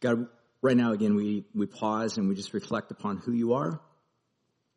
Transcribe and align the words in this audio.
God, 0.00 0.26
right 0.62 0.76
now 0.76 0.92
again, 0.92 1.14
we, 1.14 1.44
we 1.54 1.66
pause 1.66 2.18
and 2.18 2.28
we 2.28 2.34
just 2.34 2.54
reflect 2.54 2.90
upon 2.90 3.18
who 3.18 3.32
you 3.32 3.54
are. 3.54 3.80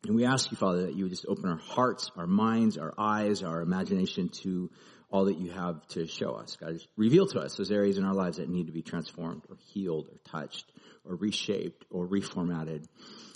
And 0.06 0.16
we 0.16 0.24
ask 0.24 0.50
you, 0.50 0.56
Father, 0.56 0.86
that 0.86 0.94
you 0.94 1.04
would 1.04 1.12
just 1.12 1.26
open 1.28 1.50
our 1.50 1.58
hearts, 1.58 2.10
our 2.16 2.26
minds, 2.26 2.78
our 2.78 2.94
eyes, 2.96 3.42
our 3.42 3.60
imagination 3.60 4.30
to 4.42 4.70
all 5.10 5.26
that 5.26 5.38
you 5.38 5.50
have 5.50 5.86
to 5.88 6.06
show 6.06 6.30
us. 6.32 6.56
God, 6.56 6.72
just 6.74 6.88
reveal 6.96 7.26
to 7.26 7.40
us 7.40 7.56
those 7.56 7.70
areas 7.70 7.98
in 7.98 8.04
our 8.04 8.14
lives 8.14 8.38
that 8.38 8.48
need 8.48 8.66
to 8.68 8.72
be 8.72 8.82
transformed 8.82 9.42
or 9.48 9.56
healed 9.72 10.08
or 10.10 10.18
touched 10.30 10.72
or 11.04 11.16
reshaped 11.16 11.84
or 11.90 12.06
reformatted 12.06 12.86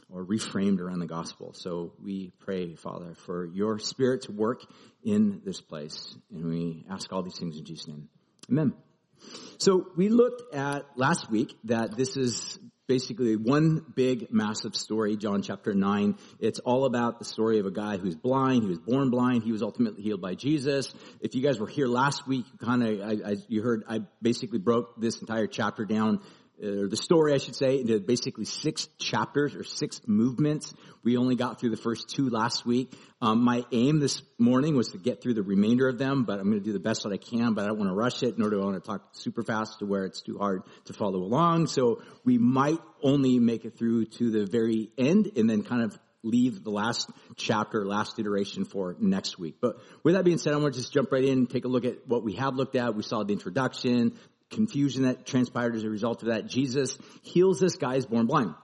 or 0.08 0.24
reframed 0.24 0.80
around 0.80 1.00
the 1.00 1.06
gospel. 1.06 1.52
So 1.54 1.92
we 2.02 2.32
pray, 2.38 2.76
Father, 2.76 3.14
for 3.14 3.44
your 3.44 3.78
spirit 3.78 4.22
to 4.22 4.32
work 4.32 4.62
in 5.02 5.42
this 5.44 5.60
place. 5.60 6.16
And 6.30 6.46
we 6.46 6.86
ask 6.90 7.12
all 7.12 7.22
these 7.22 7.38
things 7.38 7.58
in 7.58 7.64
Jesus' 7.64 7.88
name. 7.88 8.08
Amen. 8.50 8.74
So 9.58 9.86
we 9.96 10.08
looked 10.08 10.54
at 10.54 10.84
last 10.96 11.30
week 11.30 11.56
that 11.64 11.96
this 11.96 12.16
is 12.16 12.58
basically 12.86 13.34
one 13.36 13.84
big 13.94 14.30
massive 14.30 14.74
story, 14.74 15.16
John 15.16 15.42
chapter 15.42 15.72
9. 15.72 16.18
It's 16.38 16.58
all 16.58 16.84
about 16.84 17.18
the 17.18 17.24
story 17.24 17.58
of 17.58 17.66
a 17.66 17.70
guy 17.70 17.96
who's 17.96 18.14
blind, 18.14 18.62
he 18.62 18.68
was 18.68 18.78
born 18.78 19.10
blind, 19.10 19.42
he 19.42 19.52
was 19.52 19.62
ultimately 19.62 20.02
healed 20.02 20.20
by 20.20 20.34
Jesus. 20.34 20.92
If 21.20 21.34
you 21.34 21.42
guys 21.42 21.58
were 21.58 21.66
here 21.66 21.86
last 21.86 22.26
week, 22.26 22.44
kind 22.60 22.82
of, 22.82 23.38
you 23.48 23.62
heard, 23.62 23.84
I 23.88 24.00
basically 24.20 24.58
broke 24.58 25.00
this 25.00 25.20
entire 25.20 25.46
chapter 25.46 25.86
down 25.86 26.20
or 26.62 26.88
the 26.88 26.96
story, 26.96 27.32
I 27.32 27.38
should 27.38 27.56
say, 27.56 27.80
into 27.80 27.98
basically 28.00 28.44
six 28.44 28.86
chapters 28.98 29.54
or 29.54 29.64
six 29.64 30.00
movements. 30.06 30.72
We 31.02 31.16
only 31.16 31.34
got 31.34 31.60
through 31.60 31.70
the 31.70 31.76
first 31.76 32.08
two 32.08 32.30
last 32.30 32.64
week. 32.64 32.94
Um, 33.20 33.44
my 33.44 33.64
aim 33.72 34.00
this 34.00 34.22
morning 34.38 34.76
was 34.76 34.88
to 34.88 34.98
get 34.98 35.22
through 35.22 35.34
the 35.34 35.42
remainder 35.42 35.88
of 35.88 35.98
them, 35.98 36.24
but 36.24 36.38
I'm 36.38 36.50
going 36.50 36.60
to 36.60 36.64
do 36.64 36.72
the 36.72 36.78
best 36.78 37.02
that 37.02 37.12
I 37.12 37.16
can. 37.16 37.54
But 37.54 37.64
I 37.64 37.68
don't 37.68 37.78
want 37.78 37.90
to 37.90 37.94
rush 37.94 38.22
it, 38.22 38.38
nor 38.38 38.50
do 38.50 38.60
I 38.60 38.64
want 38.64 38.82
to 38.82 38.86
talk 38.88 39.02
super 39.12 39.42
fast 39.42 39.80
to 39.80 39.86
where 39.86 40.04
it's 40.04 40.22
too 40.22 40.38
hard 40.38 40.62
to 40.86 40.92
follow 40.92 41.18
along. 41.18 41.66
So 41.66 42.02
we 42.24 42.38
might 42.38 42.78
only 43.02 43.38
make 43.38 43.64
it 43.64 43.76
through 43.76 44.06
to 44.06 44.30
the 44.30 44.46
very 44.46 44.90
end, 44.96 45.32
and 45.36 45.50
then 45.50 45.62
kind 45.62 45.82
of 45.82 45.98
leave 46.24 46.64
the 46.64 46.70
last 46.70 47.10
chapter, 47.36 47.84
last 47.84 48.18
iteration 48.18 48.64
for 48.64 48.96
next 48.98 49.38
week. 49.38 49.56
But 49.60 49.76
with 50.02 50.14
that 50.14 50.24
being 50.24 50.38
said, 50.38 50.54
I 50.54 50.56
want 50.56 50.72
to 50.72 50.80
just 50.80 50.92
jump 50.92 51.12
right 51.12 51.22
in 51.22 51.38
and 51.38 51.50
take 51.50 51.66
a 51.66 51.68
look 51.68 51.84
at 51.84 52.08
what 52.08 52.24
we 52.24 52.34
have 52.36 52.54
looked 52.54 52.76
at. 52.76 52.94
We 52.94 53.02
saw 53.02 53.22
the 53.24 53.34
introduction, 53.34 54.18
confusion 54.54 55.02
that 55.02 55.26
transpired 55.26 55.74
as 55.74 55.84
a 55.84 55.90
result 55.90 56.22
of 56.22 56.28
that. 56.28 56.46
Jesus 56.46 56.96
heals 57.22 57.60
this 57.60 57.76
guy 57.76 57.94
who's 57.94 58.06
born 58.06 58.26
blind. 58.26 58.54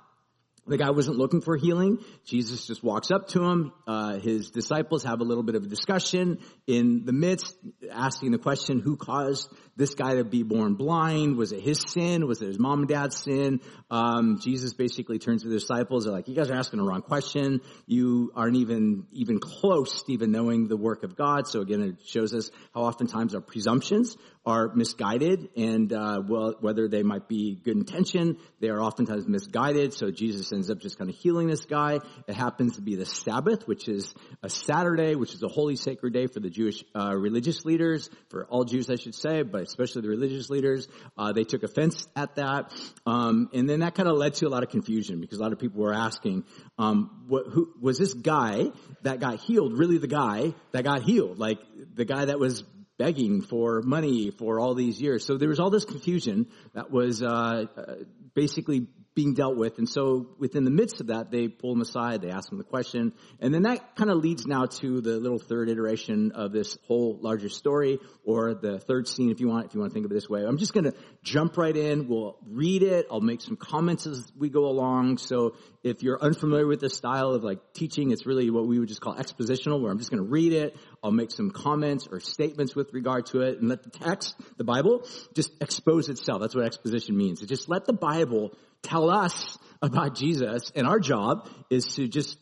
The 0.67 0.77
guy 0.77 0.91
wasn't 0.91 1.17
looking 1.17 1.41
for 1.41 1.57
healing. 1.57 1.99
Jesus 2.25 2.67
just 2.67 2.85
walks 2.85 3.11
up 3.11 3.29
to 3.29 3.43
him. 3.43 3.73
Uh, 3.89 4.19
his 4.19 4.51
disciples 4.51 5.03
have 5.03 5.21
a 5.21 5.25
little 5.25 5.43
bit 5.43 5.57
of 5.57 5.65
a 5.65 5.67
discussion 5.67 6.39
in 6.67 7.05
the 7.05 7.13
midst, 7.13 7.57
asking 7.91 8.31
the 8.31 8.39
question, 8.39 8.79
who 8.79 8.97
caused 8.97 9.53
this 9.77 9.95
guy 9.95 10.17
to 10.17 10.25
be 10.25 10.45
born 10.45 10.75
blind? 10.75 11.37
Was 11.37 11.51
it 11.51 11.63
his 11.63 11.81
sin? 11.81 12.27
Was 12.27 12.41
it 12.43 12.47
his 12.47 12.59
mom 12.61 12.81
and 12.81 12.89
dad's 12.89 13.17
sin? 13.17 13.61
Um, 13.91 14.39
Jesus 14.41 14.75
basically 14.75 15.19
turns 15.19 15.43
to 15.43 15.49
the 15.49 15.59
disciples. 15.59 16.05
They're 16.05 16.13
like, 16.13 16.29
you 16.29 16.37
guys 16.37 16.51
are 16.51 16.57
asking 16.57 16.79
the 16.79 16.85
wrong 16.85 17.03
question. 17.03 17.63
You 17.87 18.31
aren't 18.37 18.57
even, 18.57 19.07
even 19.13 19.41
close 19.41 20.05
to 20.05 20.13
even 20.13 20.31
knowing 20.31 20.69
the 20.69 20.77
work 20.77 21.03
of 21.03 21.17
God. 21.17 21.49
So 21.49 21.63
again, 21.63 21.83
it 21.83 22.07
shows 22.07 22.33
us 22.35 22.51
how 22.75 22.83
oftentimes 22.83 23.35
our 23.35 23.41
presumptions 23.41 24.17
are 24.47 24.73
misguided 24.75 25.51
and, 25.57 25.93
uh, 25.93 26.23
well, 26.27 26.55
whether 26.61 26.89
they 26.89 27.03
might 27.03 27.29
be 27.29 27.55
good 27.63 27.77
intention, 27.77 28.39
they 28.59 28.69
are 28.69 28.81
oftentimes 28.81 29.29
misguided. 29.29 29.93
So 29.93 30.11
Jesus 30.11 30.51
ends 30.53 30.71
up 30.71 30.79
just 30.79 30.99
kind 30.99 31.11
of 31.11 31.17
healing 31.17 31.49
this 31.49 31.67
guy. 31.67 31.99
It 32.27 32.35
happens 32.35 32.77
to 32.77 32.83
be 32.83 32.97
the 32.97 33.05
Sabbath, 33.05 33.69
which 33.69 33.87
is 33.87 34.15
a 34.43 34.49
Saturday, 34.49 35.15
which 35.15 35.35
is 35.35 35.43
a 35.43 35.49
holy 35.49 35.77
sacred 35.77 36.15
day 36.15 36.27
for 36.27 36.41
the 36.41 36.49
Jewish, 36.49 36.83
uh, 36.95 37.15
religious 37.15 37.67
leaders, 37.67 38.09
for 38.31 38.47
all 38.47 38.65
Jews, 38.65 38.89
I 38.89 38.97
should 38.97 39.15
say, 39.15 39.43
but 39.43 39.63
especially 39.63 40.03
the 40.03 40.09
religious 40.09 40.49
leaders. 40.49 40.89
Uh, 41.19 41.33
they 41.33 41.45
took 41.45 41.63
offense 41.63 42.09
at 42.17 42.37
that, 42.37 42.73
um, 43.07 43.51
and 43.53 43.69
then 43.69 43.81
that 43.81 43.95
kind 43.95 44.09
of 44.09 44.17
led 44.17 44.35
to 44.35 44.47
a 44.47 44.49
lot 44.49 44.63
of 44.63 44.71
confusion 44.71 45.21
because 45.21 45.39
a 45.39 45.43
lot 45.43 45.53
of 45.53 45.59
people 45.59 45.83
were 45.83 45.95
asking, 45.95 46.45
um, 46.79 47.25
what, 47.29 47.47
who 47.53 47.75
was 47.81 47.99
this 47.99 48.15
guy 48.15 48.71
that 49.03 49.21
got 49.21 49.41
healed 49.41 49.79
really 49.79 49.99
the 49.99 50.09
guy 50.09 50.55
that 50.73 50.85
got 50.85 51.03
healed? 51.03 51.39
Like 51.39 51.59
the 51.95 52.05
guy 52.05 52.25
that 52.25 52.39
was 52.39 52.65
begging 53.01 53.41
for 53.41 53.81
money 53.81 54.31
for 54.31 54.61
all 54.61 54.75
these 54.75 55.01
years. 55.01 55.25
So 55.25 55.39
there 55.39 55.49
was 55.49 55.59
all 55.59 55.71
this 55.71 55.87
confusion 55.87 56.49
that 56.75 56.91
was 56.91 57.23
uh, 57.23 57.65
basically 58.35 58.89
being 59.15 59.35
dealt 59.35 59.57
with. 59.57 59.79
And 59.79 59.89
so 59.89 60.29
within 60.39 60.65
the 60.65 60.71
midst 60.71 61.01
of 61.01 61.09
that, 61.09 61.33
they 61.33 61.49
pull 61.49 61.73
him 61.73 61.81
aside, 61.81 62.23
they 62.23 62.31
ask 62.31 62.51
him 62.51 62.59
the 62.59 62.65
question, 62.65 63.13
and 63.41 63.53
then 63.53 63.63
that 63.63 63.97
kind 63.97 64.09
of 64.09 64.19
leads 64.19 64.47
now 64.47 64.67
to 64.67 65.01
the 65.01 65.19
little 65.19 65.39
third 65.39 65.69
iteration 65.69 66.31
of 66.33 66.53
this 66.53 66.79
whole 66.87 67.19
larger 67.21 67.49
story, 67.49 67.99
or 68.25 68.55
the 68.55 68.79
third 68.79 69.09
scene 69.09 69.31
if 69.31 69.41
you 69.41 69.49
want, 69.49 69.67
if 69.67 69.75
you 69.75 69.81
want 69.81 69.91
to 69.91 69.95
think 69.95 70.07
of 70.07 70.13
it 70.13 70.15
this 70.15 70.29
way. 70.29 70.45
I'm 70.45 70.59
just 70.59 70.73
gonna 70.73 70.93
jump 71.25 71.57
right 71.57 71.77
in, 71.77 72.07
we'll 72.07 72.39
read 72.47 72.85
it, 72.85 73.07
I'll 73.11 73.21
make 73.21 73.41
some 73.41 73.57
comments 73.57 74.07
as 74.07 74.31
we 74.39 74.49
go 74.49 74.67
along, 74.67 75.19
so 75.19 75.57
if 75.83 76.05
you're 76.05 76.23
unfamiliar 76.23 76.67
with 76.67 76.81
this 76.81 76.97
style 76.97 77.31
of 77.31 77.43
like 77.43 77.59
teaching, 77.75 78.13
it's 78.13 78.27
really 78.27 78.49
what 78.51 78.69
we 78.69 78.79
would 78.79 78.89
just 78.89 79.01
call 79.01 79.17
expositional, 79.17 79.83
where 79.83 79.91
I'm 79.91 79.99
just 79.99 80.11
gonna 80.11 80.23
read 80.23 80.53
it, 80.53 80.77
I'll 81.03 81.11
make 81.11 81.31
some 81.31 81.51
comments 81.51 82.07
or 82.11 82.21
statements 82.21 82.75
with 82.75 82.93
regard 82.93 83.27
to 83.27 83.41
it, 83.41 83.59
and 83.59 83.69
let 83.69 83.83
the 83.83 83.91
text, 83.91 84.35
the 84.59 84.65
Bible, 84.65 85.07
just 85.35 85.51
expose 85.63 86.09
itself. 86.09 86.41
That's 86.41 86.55
what 86.55 86.65
exposition 86.65 87.17
means. 87.17 87.41
Just 87.41 87.69
let 87.69 87.87
the 87.87 87.93
Bible 87.95 88.53
tell 88.83 89.11
us 89.11 89.59
about 89.83 90.15
Jesus, 90.15 90.71
and 90.75 90.87
our 90.87 91.01
job 91.01 91.49
is 91.71 91.95
to 91.95 92.07
just 92.07 92.37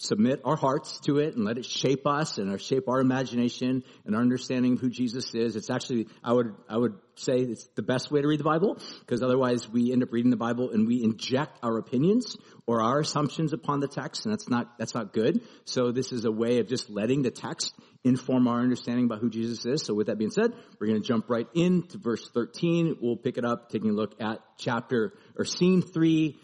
submit 0.00 0.40
our 0.44 0.56
hearts 0.56 0.98
to 1.00 1.18
it 1.18 1.36
and 1.36 1.44
let 1.44 1.58
it 1.58 1.66
shape 1.66 2.06
us 2.06 2.38
and 2.38 2.60
shape 2.60 2.88
our 2.88 3.00
imagination 3.00 3.84
and 4.06 4.16
our 4.16 4.22
understanding 4.22 4.74
of 4.74 4.80
who 4.80 4.88
Jesus 4.88 5.34
is. 5.34 5.56
It's 5.56 5.68
actually, 5.68 6.08
I 6.24 6.32
would, 6.32 6.54
I 6.68 6.78
would 6.78 6.94
say 7.16 7.34
it's 7.34 7.66
the 7.76 7.82
best 7.82 8.10
way 8.10 8.22
to 8.22 8.26
read 8.26 8.40
the 8.40 8.44
Bible 8.44 8.78
because 9.00 9.22
otherwise 9.22 9.68
we 9.68 9.92
end 9.92 10.02
up 10.02 10.10
reading 10.10 10.30
the 10.30 10.38
Bible 10.38 10.70
and 10.70 10.86
we 10.86 11.02
inject 11.04 11.58
our 11.62 11.76
opinions 11.76 12.36
or 12.66 12.80
our 12.80 13.00
assumptions 13.00 13.52
upon 13.52 13.80
the 13.80 13.88
text 13.88 14.24
and 14.24 14.32
that's 14.32 14.48
not, 14.48 14.78
that's 14.78 14.94
not 14.94 15.12
good. 15.12 15.42
So 15.66 15.92
this 15.92 16.12
is 16.12 16.24
a 16.24 16.32
way 16.32 16.60
of 16.60 16.68
just 16.68 16.88
letting 16.88 17.20
the 17.20 17.30
text 17.30 17.74
inform 18.02 18.48
our 18.48 18.60
understanding 18.60 19.04
about 19.04 19.20
who 19.20 19.28
Jesus 19.28 19.66
is. 19.66 19.84
So 19.84 19.92
with 19.92 20.06
that 20.06 20.16
being 20.16 20.30
said, 20.30 20.52
we're 20.80 20.86
going 20.86 21.02
to 21.02 21.06
jump 21.06 21.28
right 21.28 21.46
into 21.54 21.98
verse 21.98 22.26
13. 22.32 22.96
We'll 23.02 23.16
pick 23.16 23.36
it 23.36 23.44
up 23.44 23.68
taking 23.68 23.90
a 23.90 23.94
look 23.94 24.18
at 24.18 24.38
chapter 24.56 25.12
or 25.36 25.44
scene 25.44 25.82
three, 25.82 26.38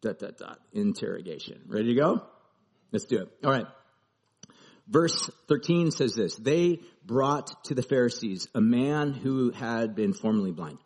dot, 0.00 0.20
dot, 0.20 0.38
dot, 0.38 0.60
interrogation. 0.72 1.62
Ready 1.66 1.94
to 1.94 2.00
go? 2.00 2.22
Let's 2.92 3.04
do 3.04 3.18
it. 3.18 3.28
All 3.44 3.50
right. 3.50 3.66
Verse 4.88 5.30
13 5.48 5.92
says 5.92 6.14
this, 6.14 6.34
they 6.34 6.80
brought 7.04 7.64
to 7.64 7.74
the 7.74 7.82
Pharisees 7.82 8.48
a 8.54 8.60
man 8.60 9.12
who 9.12 9.52
had 9.52 9.94
been 9.94 10.12
formerly 10.12 10.50
blind. 10.50 10.78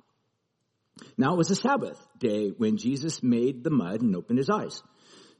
Now 1.17 1.33
it 1.33 1.39
was 1.39 1.51
a 1.51 1.57
Sabbath 1.57 1.99
day 2.19 2.51
when 2.51 2.77
Jesus 2.77 3.23
made 3.23 3.65
the 3.65 3.71
mud 3.71 4.03
and 4.03 4.15
opened 4.15 4.39
his 4.39 4.51
eyes. 4.51 4.83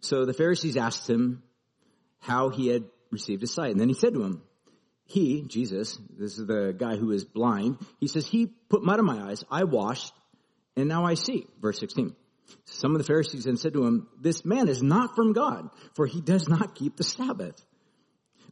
So 0.01 0.25
the 0.25 0.33
Pharisees 0.33 0.77
asked 0.77 1.09
him 1.09 1.43
how 2.21 2.49
he 2.49 2.69
had 2.69 2.85
received 3.11 3.43
his 3.43 3.53
sight. 3.53 3.71
And 3.71 3.81
then 3.81 3.89
he 3.89 3.95
said 3.95 4.15
to 4.15 4.23
him, 4.23 4.43
he, 5.07 5.43
Jesus, 5.43 5.99
this 6.19 6.39
is 6.39 6.47
the 6.47 6.75
guy 6.77 6.97
who 6.97 7.11
is 7.11 7.25
blind, 7.25 7.77
he 8.01 8.09
says, 8.09 8.27
he 8.27 8.47
put 8.47 8.83
mud 8.83 8.99
in 8.99 9.05
my 9.05 9.29
eyes, 9.29 9.45
I 9.51 9.65
washed, 9.65 10.15
and 10.77 10.89
now 10.89 11.05
I 11.05 11.15
see. 11.15 11.47
Verse 11.61 11.79
16. 11.79 12.17
Some 12.67 12.93
of 12.93 12.99
the 12.99 13.05
Pharisees 13.05 13.45
then 13.45 13.57
said 13.57 13.73
to 13.75 13.85
him, 13.85 14.09
this 14.21 14.45
man 14.45 14.69
is 14.69 14.83
not 14.83 15.15
from 15.15 15.33
God, 15.33 15.71
for 15.95 16.07
he 16.07 16.21
does 16.21 16.49
not 16.49 16.75
keep 16.75 16.97
the 16.97 17.05
Sabbath. 17.05 17.65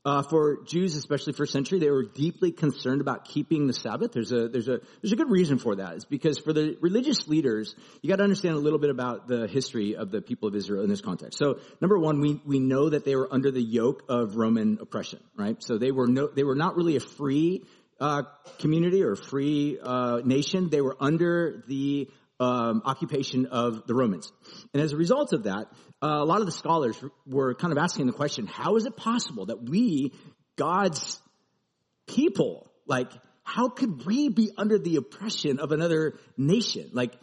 Uh, 0.04 0.20
for 0.22 0.64
Jews, 0.64 0.96
especially 0.96 1.32
first 1.32 1.52
century, 1.52 1.78
they 1.78 1.90
were 1.90 2.02
deeply 2.02 2.50
concerned 2.50 3.00
about 3.00 3.24
keeping 3.24 3.68
the 3.68 3.72
Sabbath. 3.72 4.10
There's 4.10 4.32
a 4.32 4.48
there's 4.48 4.66
a 4.66 4.80
there's 5.00 5.12
a 5.12 5.16
good 5.16 5.30
reason 5.30 5.58
for 5.58 5.76
that. 5.76 5.94
It's 5.94 6.04
because 6.04 6.40
for 6.40 6.52
the 6.52 6.76
religious 6.80 7.28
leaders, 7.28 7.76
you 8.00 8.08
got 8.08 8.16
to 8.16 8.24
understand 8.24 8.56
a 8.56 8.58
little 8.58 8.80
bit 8.80 8.90
about 8.90 9.28
the 9.28 9.46
history 9.46 9.94
of 9.94 10.10
the 10.10 10.20
people 10.20 10.48
of 10.48 10.56
Israel 10.56 10.82
in 10.82 10.90
this 10.90 11.00
context. 11.00 11.38
So, 11.38 11.60
number 11.80 11.96
one, 12.00 12.18
we 12.20 12.40
we 12.44 12.58
know 12.58 12.88
that 12.90 13.04
they 13.04 13.14
were 13.14 13.32
under 13.32 13.52
the 13.52 13.62
yoke 13.62 14.02
of 14.08 14.34
Roman 14.34 14.78
oppression, 14.80 15.20
right? 15.36 15.62
So 15.62 15.78
they 15.78 15.92
were 15.92 16.08
no 16.08 16.26
they 16.26 16.42
were 16.42 16.56
not 16.56 16.74
really 16.74 16.96
a 16.96 17.00
free 17.00 17.62
uh, 18.00 18.24
community 18.58 19.04
or 19.04 19.14
free 19.14 19.78
uh, 19.80 20.20
nation. 20.24 20.68
They 20.68 20.80
were 20.80 20.96
under 20.98 21.62
the 21.68 22.10
um, 22.42 22.82
occupation 22.84 23.46
of 23.46 23.86
the 23.86 23.94
Romans. 23.94 24.32
And 24.74 24.82
as 24.82 24.92
a 24.92 24.96
result 24.96 25.32
of 25.32 25.44
that, 25.44 25.66
uh, 26.02 26.08
a 26.08 26.24
lot 26.24 26.40
of 26.40 26.46
the 26.46 26.52
scholars 26.52 26.96
were 27.26 27.54
kind 27.54 27.72
of 27.72 27.78
asking 27.78 28.06
the 28.06 28.12
question, 28.12 28.46
how 28.46 28.76
is 28.76 28.84
it 28.84 28.96
possible 28.96 29.46
that 29.46 29.62
we, 29.62 30.12
God's 30.56 31.20
people, 32.06 32.72
like, 32.86 33.10
how 33.44 33.68
could 33.68 34.04
we 34.06 34.28
be 34.28 34.50
under 34.56 34.78
the 34.78 34.96
oppression 34.96 35.60
of 35.60 35.72
another 35.72 36.18
nation? 36.36 36.90
Like, 36.92 37.14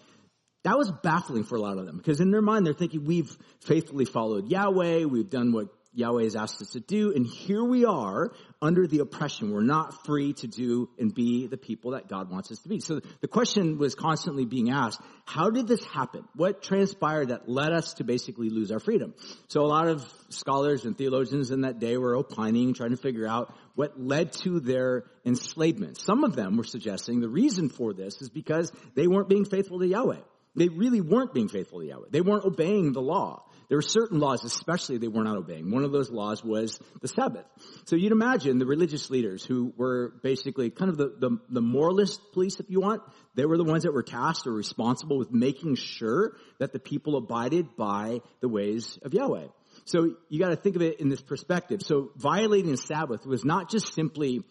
that 0.63 0.77
was 0.77 0.92
baffling 1.04 1.44
for 1.44 1.56
a 1.56 1.62
lot 1.62 1.77
of 1.77 1.86
them 1.86 1.98
because 1.98 2.19
in 2.19 2.31
their 2.31 2.42
mind 2.42 2.65
they're 2.65 2.74
thinking 2.74 3.06
we've 3.06 3.36
faithfully 3.62 4.06
followed 4.06 4.50
Yahweh, 4.50 5.06
we've 5.06 5.30
done 5.30 5.51
what 5.51 5.69
Yahweh 5.94 6.24
has 6.24 6.36
asked 6.36 6.62
us 6.62 6.69
to 6.71 6.80
do, 6.80 7.13
and 7.15 7.25
here 7.25 7.63
we 7.63 7.83
are 7.83 8.31
under 8.62 8.86
the 8.86 9.00
oppression. 9.00 9.51
We're 9.51 9.63
not 9.63 10.06
free 10.06 10.33
to 10.33 10.47
do 10.47 10.89
and 11.00 11.13
be 11.13 11.47
the 11.47 11.57
people 11.57 11.91
that 11.91 12.07
God 12.07 12.30
wants 12.30 12.51
us 12.51 12.59
to 12.59 12.69
be. 12.69 12.80
So 12.80 13.01
the 13.21 13.27
question 13.27 13.80
was 13.80 13.95
constantly 13.95 14.45
being 14.45 14.69
asked, 14.69 15.01
how 15.25 15.50
did 15.50 15.68
this 15.68 15.83
happen? 15.83 16.25
What 16.36 16.62
transpired 16.62 17.30
that 17.30 17.50
led 17.50 17.74
us 17.74 17.95
to 17.95 18.03
basically 18.03 18.50
lose 18.50 18.71
our 18.71 18.80
freedom? 18.80 19.15
So 19.47 19.62
a 19.62 19.68
lot 19.68 19.88
of 19.88 20.06
scholars 20.30 20.86
and 20.86 20.95
theologians 20.95 21.50
in 21.50 21.62
that 21.62 21.80
day 21.80 21.97
were 21.97 22.15
opining, 22.15 22.74
trying 22.75 22.91
to 22.91 22.97
figure 22.97 23.27
out 23.27 23.53
what 23.74 24.00
led 24.00 24.33
to 24.44 24.59
their 24.59 25.06
enslavement. 25.25 25.97
Some 25.97 26.24
of 26.24 26.36
them 26.36 26.57
were 26.57 26.63
suggesting 26.63 27.19
the 27.19 27.30
reason 27.30 27.69
for 27.69 27.94
this 27.94 28.21
is 28.21 28.30
because 28.30 28.71
they 28.94 29.07
weren't 29.07 29.30
being 29.30 29.45
faithful 29.45 29.80
to 29.80 29.88
Yahweh. 29.88 30.19
They 30.56 30.68
really 30.68 31.01
weren't 31.01 31.33
being 31.33 31.47
faithful 31.47 31.80
to 31.80 31.88
Yahweh. 31.88 32.07
They 32.12 32.21
weren't 32.21 32.45
obeying 32.45 32.94
the 32.94 33.01
law. 33.01 33.44
There 33.69 33.77
were 33.77 33.83
certain 33.83 34.19
laws, 34.19 34.44
especially 34.44 34.98
they 34.98 35.07
were 35.07 35.24
not 35.24 35.38
obeying. 35.38 35.71
One 35.71 35.83
of 35.83 35.92
those 35.92 36.10
laws 36.10 36.44
was 36.44 36.80
the 37.01 37.07
Sabbath. 37.07 37.45
So 37.86 37.95
you'd 37.95 38.12
imagine 38.12 38.57
the 38.57 38.66
religious 38.66 39.12
leaders 39.12 39.45
who 39.45 39.74
were 39.77 40.16
basically 40.24 40.71
kind 40.71 40.89
of 40.89 40.98
the, 40.98 41.16
the, 41.19 41.38
the 41.50 41.62
moralist 41.62 42.19
police, 42.33 42.60
if 42.60 42.66
you 42.69 42.81
want. 42.81 43.04
They 43.36 43.45
were 43.45 43.57
the 43.57 43.63
ones 43.63 43.83
that 43.83 43.94
were 43.94 44.04
tasked 44.04 44.48
or 44.48 44.54
responsible 44.54 45.19
with 45.19 45.31
making 45.31 45.75
sure 45.75 46.36
that 46.57 46.74
the 46.74 46.80
people 46.80 47.16
abided 47.16 47.75
by 47.77 48.21
the 48.42 48.50
ways 48.50 48.98
of 49.04 49.13
Yahweh. 49.13 49.48
So 49.86 50.15
you 50.30 50.39
got 50.39 50.50
to 50.50 50.56
think 50.56 50.75
of 50.75 50.81
it 50.81 51.00
in 51.00 51.10
this 51.10 51.22
perspective. 51.22 51.81
So 51.83 52.12
violating 52.18 52.72
the 52.72 52.77
Sabbath 52.77 53.25
was 53.25 53.45
not 53.45 53.69
just 53.69 53.94
simply, 53.94 54.42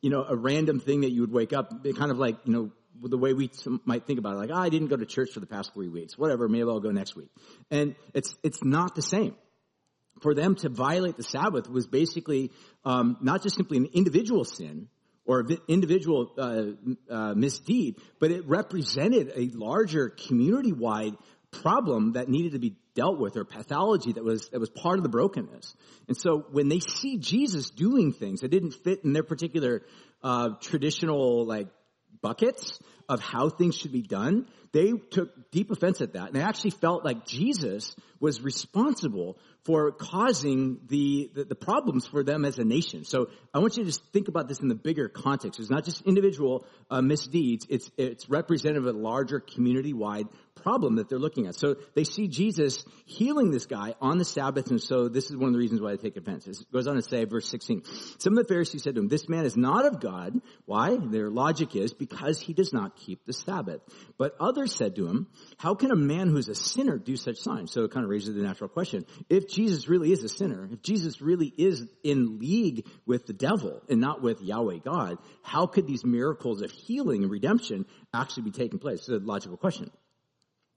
you 0.00 0.10
know, 0.10 0.24
a 0.26 0.36
random 0.36 0.78
thing 0.78 1.00
that 1.00 1.10
you 1.10 1.22
would 1.22 1.32
wake 1.32 1.52
up, 1.52 1.84
kind 1.96 2.12
of 2.12 2.18
like, 2.18 2.36
you 2.44 2.52
know, 2.52 2.70
the 3.02 3.18
way 3.18 3.32
we 3.32 3.50
might 3.84 4.06
think 4.06 4.18
about 4.18 4.34
it, 4.34 4.38
like, 4.38 4.50
oh, 4.52 4.58
I 4.58 4.68
didn't 4.68 4.88
go 4.88 4.96
to 4.96 5.06
church 5.06 5.30
for 5.32 5.40
the 5.40 5.46
past 5.46 5.72
three 5.74 5.88
weeks, 5.88 6.16
whatever, 6.16 6.48
maybe 6.48 6.62
I'll 6.62 6.80
go 6.80 6.90
next 6.90 7.16
week. 7.16 7.28
And 7.70 7.94
it's, 8.14 8.36
it's 8.42 8.62
not 8.62 8.94
the 8.94 9.02
same. 9.02 9.34
For 10.22 10.34
them 10.34 10.56
to 10.56 10.68
violate 10.68 11.16
the 11.16 11.22
Sabbath 11.22 11.68
was 11.68 11.86
basically, 11.86 12.50
um, 12.84 13.16
not 13.20 13.42
just 13.42 13.56
simply 13.56 13.76
an 13.78 13.88
individual 13.92 14.44
sin, 14.44 14.88
or 15.28 15.46
individual 15.68 16.32
uh, 16.38 17.12
uh, 17.14 17.34
misdeed, 17.34 17.96
but 18.18 18.30
it 18.30 18.48
represented 18.48 19.30
a 19.36 19.50
larger 19.54 20.08
community-wide 20.08 21.14
problem 21.50 22.12
that 22.12 22.28
needed 22.28 22.52
to 22.52 22.58
be 22.58 22.76
dealt 22.94 23.18
with 23.18 23.36
or 23.36 23.44
pathology 23.44 24.12
that 24.12 24.24
was 24.24 24.48
that 24.50 24.58
was 24.58 24.70
part 24.70 24.98
of 24.98 25.02
the 25.02 25.08
brokenness. 25.08 25.74
And 26.08 26.16
so 26.16 26.46
when 26.50 26.68
they 26.68 26.80
see 26.80 27.18
Jesus 27.18 27.70
doing 27.70 28.12
things 28.12 28.40
that 28.40 28.48
didn't 28.48 28.72
fit 28.72 29.04
in 29.04 29.12
their 29.12 29.22
particular 29.22 29.82
uh, 30.22 30.50
traditional 30.60 31.46
like 31.46 31.68
buckets 32.20 32.78
of 33.08 33.20
how 33.20 33.48
things 33.48 33.74
should 33.74 33.92
be 33.92 34.02
done, 34.02 34.46
they 34.72 34.92
took 34.92 35.50
deep 35.50 35.70
offense 35.70 36.00
at 36.00 36.12
that. 36.12 36.26
And 36.26 36.34
they 36.34 36.42
actually 36.42 36.72
felt 36.72 37.04
like 37.04 37.24
Jesus 37.24 37.96
was 38.20 38.42
responsible 38.42 39.38
for 39.64 39.92
causing 39.92 40.78
the, 40.88 41.30
the, 41.34 41.44
the, 41.44 41.54
problems 41.54 42.06
for 42.06 42.22
them 42.22 42.44
as 42.44 42.58
a 42.58 42.64
nation. 42.64 43.04
So 43.04 43.28
I 43.52 43.58
want 43.58 43.76
you 43.76 43.82
to 43.82 43.88
just 43.88 44.02
think 44.12 44.28
about 44.28 44.48
this 44.48 44.60
in 44.60 44.68
the 44.68 44.74
bigger 44.74 45.08
context. 45.08 45.60
It's 45.60 45.70
not 45.70 45.84
just 45.84 46.02
individual 46.02 46.66
uh, 46.90 47.02
misdeeds. 47.02 47.66
It's, 47.68 47.90
it's 47.96 48.28
representative 48.30 48.86
of 48.86 48.94
a 48.94 48.98
larger 48.98 49.40
community-wide 49.40 50.26
problem 50.62 50.96
that 50.96 51.08
they're 51.08 51.18
looking 51.18 51.46
at. 51.46 51.54
So 51.54 51.76
they 51.94 52.04
see 52.04 52.28
Jesus 52.28 52.84
healing 53.06 53.50
this 53.50 53.66
guy 53.66 53.94
on 54.00 54.18
the 54.18 54.24
Sabbath, 54.24 54.70
and 54.70 54.80
so 54.80 55.08
this 55.08 55.30
is 55.30 55.36
one 55.36 55.48
of 55.48 55.52
the 55.52 55.58
reasons 55.58 55.80
why 55.80 55.90
they 55.90 56.02
take 56.02 56.16
offense. 56.16 56.46
It 56.46 56.58
goes 56.72 56.86
on 56.86 56.96
to 56.96 57.02
say, 57.02 57.24
verse 57.24 57.48
16, 57.48 57.82
some 58.18 58.36
of 58.36 58.46
the 58.46 58.52
Pharisees 58.52 58.82
said 58.82 58.94
to 58.94 59.00
him, 59.00 59.08
this 59.08 59.28
man 59.28 59.44
is 59.44 59.56
not 59.56 59.86
of 59.86 60.00
God. 60.00 60.40
Why? 60.66 60.96
Their 60.96 61.30
logic 61.30 61.76
is 61.76 61.92
because 61.94 62.40
he 62.40 62.52
does 62.52 62.72
not 62.72 62.96
keep 62.96 63.24
the 63.24 63.32
Sabbath. 63.32 63.80
But 64.18 64.34
others 64.40 64.74
said 64.74 64.96
to 64.96 65.06
him, 65.06 65.28
how 65.56 65.74
can 65.74 65.90
a 65.90 65.96
man 65.96 66.28
who's 66.28 66.48
a 66.48 66.54
sinner 66.54 66.98
do 66.98 67.16
such 67.16 67.38
signs? 67.38 67.72
So 67.72 67.84
it 67.84 67.90
kind 67.90 68.04
of 68.04 68.10
raises 68.10 68.34
the 68.34 68.42
natural 68.42 68.68
question. 68.68 69.04
If 69.28 69.48
Jesus 69.48 69.88
really 69.88 70.12
is 70.12 70.22
a 70.24 70.28
sinner, 70.28 70.68
if 70.72 70.82
Jesus 70.82 71.20
really 71.20 71.52
is 71.56 71.86
in 72.02 72.38
league 72.38 72.86
with 73.06 73.26
the 73.26 73.32
devil 73.32 73.82
and 73.88 74.00
not 74.00 74.22
with 74.22 74.40
Yahweh 74.42 74.78
God, 74.84 75.18
how 75.42 75.66
could 75.66 75.86
these 75.86 76.04
miracles 76.04 76.62
of 76.62 76.70
healing 76.70 77.22
and 77.22 77.30
redemption 77.30 77.86
actually 78.12 78.44
be 78.44 78.50
taking 78.50 78.78
place? 78.78 79.00
It's 79.00 79.08
a 79.08 79.18
logical 79.18 79.56
question. 79.56 79.90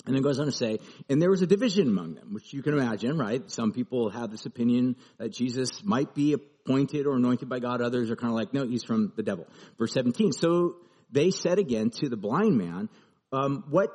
And 0.05 0.15
then 0.15 0.23
goes 0.23 0.39
on 0.39 0.47
to 0.47 0.51
say, 0.51 0.79
and 1.09 1.21
there 1.21 1.29
was 1.29 1.41
a 1.41 1.47
division 1.47 1.87
among 1.87 2.15
them, 2.15 2.33
which 2.33 2.53
you 2.53 2.63
can 2.63 2.73
imagine, 2.73 3.17
right? 3.17 3.49
Some 3.51 3.71
people 3.71 4.09
have 4.09 4.31
this 4.31 4.45
opinion 4.45 4.95
that 5.19 5.31
Jesus 5.31 5.83
might 5.83 6.15
be 6.15 6.33
appointed 6.33 7.05
or 7.05 7.15
anointed 7.15 7.49
by 7.49 7.59
God. 7.59 7.81
Others 7.81 8.09
are 8.09 8.15
kind 8.15 8.31
of 8.31 8.35
like, 8.35 8.53
no, 8.53 8.65
he's 8.65 8.83
from 8.83 9.13
the 9.15 9.23
devil. 9.23 9.47
Verse 9.77 9.93
17. 9.93 10.31
So 10.31 10.77
they 11.11 11.29
said 11.29 11.59
again 11.59 11.91
to 12.01 12.09
the 12.09 12.17
blind 12.17 12.57
man, 12.57 12.89
um, 13.31 13.65
what 13.69 13.89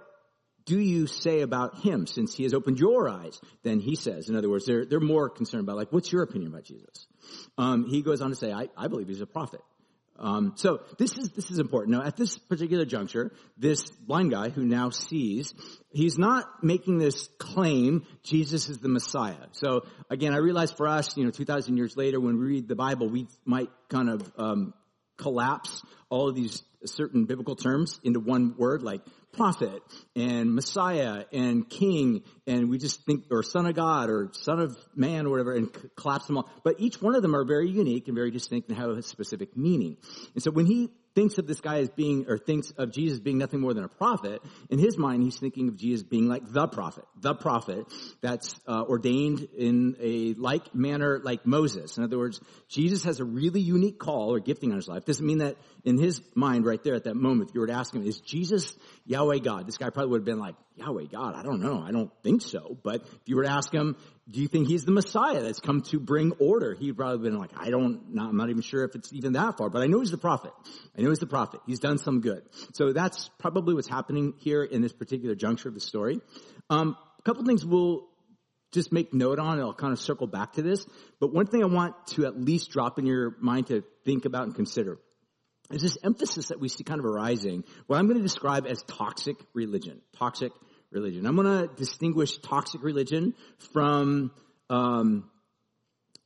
do 0.65 0.79
you 0.79 1.07
say 1.07 1.41
about 1.41 1.79
him 1.79 2.07
since 2.07 2.35
he 2.35 2.43
has 2.43 2.53
opened 2.53 2.79
your 2.79 3.09
eyes? 3.09 3.41
Then 3.63 3.81
he 3.81 3.97
says, 3.97 4.29
in 4.29 4.37
other 4.37 4.51
words, 4.51 4.67
they're, 4.67 4.85
they're 4.85 5.01
more 5.01 5.31
concerned 5.31 5.63
about 5.63 5.77
like, 5.77 5.93
what's 5.93 6.13
your 6.13 6.23
opinion 6.23 6.53
about 6.53 6.65
Jesus? 6.65 7.07
Um, 7.57 7.87
he 7.89 8.03
goes 8.03 8.21
on 8.21 8.31
to 8.31 8.37
say, 8.37 8.53
I, 8.53 8.69
I 8.77 8.89
believe 8.89 9.09
he's 9.09 9.21
a 9.21 9.27
prophet. 9.27 9.61
Um, 10.19 10.53
so 10.57 10.81
this 10.99 11.17
is 11.19 11.31
this 11.31 11.51
is 11.51 11.59
important. 11.59 11.97
Now, 11.97 12.05
at 12.05 12.17
this 12.17 12.39
particular 12.39 12.85
juncture, 12.85 13.33
this 13.57 13.91
blind 13.91 14.31
guy 14.31 14.49
who 14.49 14.65
now 14.65 14.91
sees, 14.91 15.55
he's 15.91 16.19
not 16.19 16.63
making 16.63 16.99
this 16.99 17.29
claim 17.39 18.07
Jesus 18.23 18.69
is 18.69 18.79
the 18.79 18.89
Messiah. 18.89 19.47
So 19.53 19.87
again, 20.11 20.33
I 20.33 20.39
realize 20.39 20.73
for 20.73 20.89
us, 20.89 21.17
you 21.17 21.25
know, 21.25 21.31
two 21.31 21.45
thousand 21.45 21.77
years 21.77 21.97
later, 21.97 22.21
when 22.21 22.39
we 22.39 22.47
read 22.47 22.69
the 22.69 22.77
Bible, 22.77 23.09
we 23.09 23.27
might 23.45 23.71
kind 23.89 24.09
of 24.09 24.33
um, 24.39 24.75
collapse 25.19 25.83
all 26.09 26.29
of 26.29 26.35
these 26.35 26.63
certain 26.85 27.25
biblical 27.25 27.57
terms 27.57 27.99
into 28.05 28.21
one 28.21 28.55
word, 28.57 28.83
like 28.83 29.03
prophet 29.33 29.83
and 30.15 30.55
Messiah 30.55 31.25
and 31.33 31.69
King, 31.69 32.23
and 32.47 32.71
we 32.71 32.79
just 32.79 33.05
think, 33.05 33.25
or 33.31 33.43
Son 33.43 33.67
of 33.67 33.75
God 33.75 34.09
or 34.09 34.31
Son 34.33 34.61
of 34.61 34.77
Man 34.95 35.27
or 35.27 35.31
whatever, 35.31 35.55
and 35.55 35.69
collapse 35.97 36.27
them 36.27 36.39
all. 36.39 36.51
But 36.65 36.81
each 36.81 37.01
one 37.01 37.15
of 37.15 37.23
them 37.23 37.35
are 37.35 37.45
very 37.45 37.69
unique 37.69 38.09
and 38.09 38.15
very 38.15 38.31
distinct 38.31 38.69
and 38.69 38.79
have 38.79 38.91
a 38.91 39.03
specific 39.03 39.57
meaning. 39.57 39.97
And 40.35 40.43
so 40.43 40.51
when 40.51 40.67
he 40.67 40.91
thinks 41.17 41.39
of 41.39 41.47
this 41.47 41.63
guy 41.63 41.79
as 41.79 41.89
being, 41.89 42.27
or 42.29 42.37
thinks 42.37 42.71
of 42.73 42.93
Jesus 42.93 43.19
being 43.19 43.39
nothing 43.39 43.59
more 43.59 43.73
than 43.73 43.83
a 43.83 43.89
prophet, 43.89 44.43
in 44.69 44.79
his 44.79 44.99
mind, 44.99 45.23
he's 45.23 45.39
thinking 45.39 45.67
of 45.69 45.77
Jesus 45.77 46.05
being 46.05 46.29
like 46.29 46.43
the 46.53 46.69
prophet, 46.69 47.05
the 47.19 47.35
prophet 47.35 47.87
that's 48.21 48.55
uh, 48.69 48.83
ordained 48.83 49.49
in 49.57 49.97
a 49.99 50.35
like 50.35 50.75
manner 50.75 51.19
like 51.25 51.47
Moses. 51.47 51.97
In 51.97 52.05
other 52.05 52.19
words, 52.19 52.39
Jesus 52.69 53.03
has 53.05 53.19
a 53.19 53.25
really 53.25 53.63
unique 53.63 53.99
call 53.99 54.33
or 54.33 54.41
gifting 54.41 54.73
on 54.73 54.77
his 54.77 54.89
life. 54.89 55.07
Doesn't 55.07 55.27
mean 55.27 55.39
that 55.39 55.57
in 55.85 55.97
his 55.99 56.21
mind 56.35 56.67
right 56.67 56.83
there 56.85 56.95
at 56.95 57.05
that 57.05 57.17
moment, 57.17 57.49
if 57.49 57.55
you 57.55 57.63
were 57.63 57.67
to 57.67 57.73
ask 57.73 57.95
him, 57.95 58.07
is 58.07 58.21
Jesus 58.21 58.77
Yahweh 59.07 59.39
God? 59.39 59.67
This 59.67 59.79
guy 59.79 59.89
probably 59.89 60.11
would 60.11 60.21
have 60.21 60.27
been 60.27 60.39
like, 60.39 60.55
Yahweh 60.77 61.05
God, 61.11 61.35
I 61.35 61.43
don't 61.43 61.61
know. 61.61 61.83
I 61.83 61.91
don't 61.91 62.11
think 62.23 62.43
so. 62.43 62.77
But 62.83 63.03
if 63.03 63.21
you 63.27 63.37
were 63.37 63.45
to 63.45 63.51
ask 63.51 63.73
him, 63.73 63.97
do 64.29 64.41
you 64.41 64.49
think 64.49 64.69
he's 64.69 64.85
the 64.85 64.93
Messiah 64.93 65.43
that's 65.43 65.61
come 65.61 65.81
to 65.83 65.99
bring 65.99 66.33
order? 66.33 66.75
He'd 66.75 66.97
probably 66.97 67.31
been 67.31 67.39
like, 67.39 67.51
I 67.57 67.71
don't, 67.71 68.15
not, 68.15 68.29
I'm 68.29 68.37
not 68.37 68.51
even 68.51 68.63
sure 68.63 68.85
if 68.85 68.95
it's 68.95 69.13
even 69.13 69.33
that 69.33 69.57
far, 69.57 69.71
but 69.71 69.83
I 69.83 69.87
know 69.87 70.01
he's 70.01 70.11
the 70.11 70.19
prophet. 70.19 70.53
I 70.97 71.03
know 71.03 71.09
he's 71.09 71.19
the 71.19 71.27
prophet. 71.27 71.61
He's 71.67 71.79
done 71.79 71.99
some 71.99 72.21
good. 72.21 72.43
So 72.75 72.93
that's 72.93 73.31
probably 73.39 73.75
what's 73.75 73.89
happening 73.89 74.35
here 74.39 74.63
in 74.63 74.83
this 74.83 74.93
particular 74.93 75.35
juncture 75.35 75.69
of 75.69 75.75
the 75.75 75.81
story. 75.81 76.21
Um, 76.69 76.97
a 77.19 77.23
couple 77.23 77.45
things 77.45 77.65
we'll 77.65 78.09
just 78.73 78.93
make 78.93 79.15
note 79.15 79.39
on, 79.39 79.55
and 79.55 79.63
I'll 79.63 79.73
kind 79.73 79.93
of 79.93 80.01
circle 80.01 80.27
back 80.27 80.55
to 80.55 80.63
this. 80.63 80.85
But 81.21 81.33
one 81.33 81.47
thing 81.47 81.63
I 81.63 81.67
want 81.67 81.95
to 82.09 82.27
at 82.27 82.39
least 82.39 82.71
drop 82.71 82.99
in 82.99 83.07
your 83.07 83.37
mind 83.41 83.69
to 83.69 83.83
think 84.05 84.25
about 84.25 84.45
and 84.45 84.55
consider 84.55 84.99
is 85.71 85.83
this 85.83 85.99
emphasis 86.05 86.49
that 86.49 86.61
we 86.61 86.69
see 86.69 86.85
kind 86.85 87.01
of 87.01 87.07
arising, 87.07 87.65
what 87.87 87.99
I'm 87.99 88.07
going 88.07 88.19
to 88.19 88.23
describe 88.23 88.67
as 88.67 88.83
toxic 88.85 89.37
religion. 89.53 90.01
Toxic 90.17 90.53
religion. 90.97 91.27
I'm 91.27 91.37
going 91.37 91.69
to 91.69 91.75
distinguish 91.77 92.39
toxic 92.39 92.83
religion 92.83 93.35
from 93.73 94.33
um, 94.71 95.31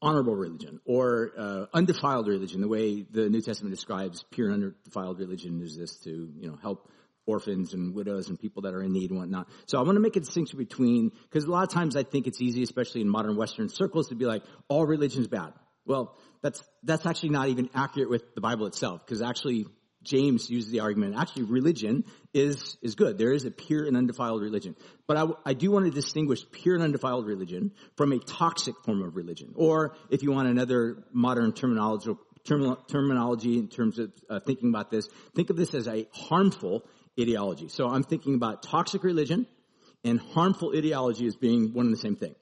honorable 0.00 0.34
religion 0.34 0.80
or 0.86 1.32
uh, 1.36 1.66
undefiled 1.74 2.28
religion. 2.28 2.60
The 2.60 2.68
way 2.68 3.02
the 3.02 3.28
New 3.28 3.42
Testament 3.42 3.74
describes 3.74 4.24
pure 4.30 4.52
undefiled 4.52 5.18
religion 5.18 5.60
is 5.62 5.76
this 5.76 5.98
to 6.04 6.10
you 6.10 6.48
know 6.48 6.56
help 6.62 6.88
orphans 7.26 7.74
and 7.74 7.94
widows 7.94 8.28
and 8.28 8.38
people 8.38 8.62
that 8.62 8.74
are 8.74 8.82
in 8.82 8.92
need 8.92 9.10
and 9.10 9.18
whatnot. 9.18 9.48
So 9.66 9.78
I 9.78 9.82
want 9.82 9.96
to 9.96 10.00
make 10.00 10.16
a 10.16 10.20
distinction 10.20 10.58
between 10.58 11.12
because 11.24 11.44
a 11.44 11.50
lot 11.50 11.62
of 11.62 11.70
times 11.70 11.96
I 11.96 12.02
think 12.02 12.26
it's 12.26 12.40
easy, 12.40 12.62
especially 12.62 13.02
in 13.02 13.08
modern 13.08 13.36
Western 13.36 13.68
circles, 13.68 14.08
to 14.08 14.14
be 14.14 14.24
like 14.24 14.42
all 14.68 14.86
religion's 14.86 15.28
bad. 15.28 15.52
Well, 15.86 16.16
that's 16.42 16.62
that's 16.82 17.06
actually 17.06 17.30
not 17.30 17.48
even 17.48 17.68
accurate 17.74 18.10
with 18.10 18.34
the 18.34 18.40
Bible 18.40 18.66
itself 18.66 19.04
because 19.04 19.22
actually 19.22 19.66
James 20.02 20.48
uses 20.48 20.70
the 20.70 20.80
argument, 20.80 21.14
actually 21.16 21.42
religion 21.42 22.04
is, 22.32 22.76
is 22.80 22.94
good. 22.94 23.18
There 23.18 23.32
is 23.32 23.44
a 23.44 23.50
pure 23.50 23.84
and 23.84 23.96
undefiled 23.96 24.40
religion. 24.40 24.74
But 25.06 25.16
I, 25.16 25.26
I, 25.44 25.54
do 25.54 25.70
want 25.70 25.84
to 25.84 25.90
distinguish 25.90 26.40
pure 26.50 26.74
and 26.74 26.82
undefiled 26.82 27.26
religion 27.26 27.72
from 27.96 28.12
a 28.12 28.18
toxic 28.18 28.74
form 28.84 29.02
of 29.02 29.16
religion. 29.16 29.52
Or 29.56 29.94
if 30.08 30.22
you 30.22 30.32
want 30.32 30.48
another 30.48 31.04
modern 31.12 31.52
terminology, 31.52 32.14
term, 32.44 32.76
terminology 32.88 33.58
in 33.58 33.68
terms 33.68 33.98
of 33.98 34.12
uh, 34.30 34.40
thinking 34.40 34.70
about 34.70 34.90
this, 34.90 35.06
think 35.34 35.50
of 35.50 35.56
this 35.56 35.74
as 35.74 35.86
a 35.86 36.06
harmful 36.12 36.84
ideology. 37.18 37.68
So 37.68 37.88
I'm 37.88 38.02
thinking 38.02 38.34
about 38.34 38.62
toxic 38.62 39.04
religion 39.04 39.46
and 40.04 40.18
harmful 40.18 40.72
ideology 40.74 41.26
as 41.26 41.36
being 41.36 41.74
one 41.74 41.86
and 41.86 41.94
the 41.94 42.00
same 42.00 42.16
thing. 42.16 42.34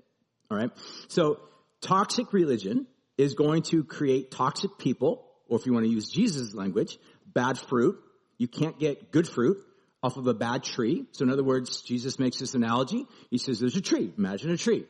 Alright? 0.50 0.70
So 1.08 1.40
toxic 1.80 2.32
religion 2.32 2.86
is 3.16 3.34
going 3.34 3.62
to 3.62 3.84
create 3.84 4.30
toxic 4.30 4.78
people, 4.78 5.26
or 5.48 5.58
if 5.58 5.66
you 5.66 5.72
want 5.72 5.84
to 5.84 5.90
use 5.90 6.08
Jesus' 6.08 6.54
language, 6.54 6.98
bad 7.38 7.56
fruit. 7.56 7.96
You 8.36 8.48
can't 8.48 8.78
get 8.80 9.12
good 9.12 9.28
fruit 9.28 9.58
off 10.02 10.16
of 10.16 10.26
a 10.26 10.34
bad 10.34 10.64
tree. 10.64 11.04
So 11.12 11.24
in 11.24 11.30
other 11.30 11.44
words, 11.44 11.82
Jesus 11.82 12.18
makes 12.18 12.38
this 12.38 12.54
analogy. 12.54 13.06
He 13.30 13.38
says 13.38 13.60
there's 13.60 13.76
a 13.76 13.80
tree. 13.80 14.12
Imagine 14.18 14.50
a 14.50 14.56
tree. 14.56 14.86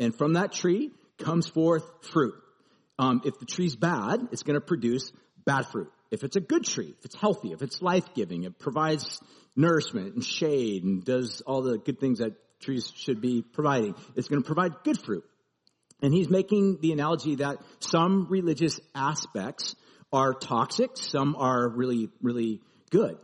And 0.00 0.12
from 0.12 0.32
that 0.32 0.52
tree 0.52 0.90
comes 1.18 1.46
forth 1.48 1.84
fruit. 2.12 2.34
Um, 2.98 3.22
if 3.24 3.38
the 3.38 3.46
tree's 3.46 3.76
bad, 3.76 4.16
it's 4.32 4.42
going 4.42 4.58
to 4.60 4.66
produce 4.74 5.12
bad 5.44 5.66
fruit. 5.66 5.90
If 6.10 6.24
it's 6.24 6.36
a 6.36 6.40
good 6.40 6.64
tree, 6.64 6.92
if 6.98 7.04
it's 7.04 7.14
healthy, 7.14 7.52
if 7.52 7.62
it's 7.62 7.80
life-giving, 7.80 8.42
it 8.42 8.58
provides 8.58 9.20
nourishment 9.54 10.14
and 10.14 10.24
shade 10.24 10.82
and 10.82 11.04
does 11.04 11.40
all 11.46 11.62
the 11.62 11.78
good 11.78 12.00
things 12.00 12.18
that 12.18 12.32
trees 12.60 12.92
should 12.96 13.20
be 13.20 13.42
providing, 13.42 13.94
it's 14.16 14.28
going 14.28 14.42
to 14.42 14.46
provide 14.46 14.72
good 14.84 14.98
fruit. 14.98 15.24
And 16.02 16.12
he's 16.12 16.28
making 16.28 16.78
the 16.80 16.92
analogy 16.92 17.36
that 17.36 17.58
some 17.78 18.26
religious 18.28 18.80
aspects 18.92 19.76
are 20.12 20.34
toxic, 20.34 20.96
some 20.96 21.36
are 21.36 21.68
really, 21.68 22.10
really 22.20 22.60
good. 22.90 23.16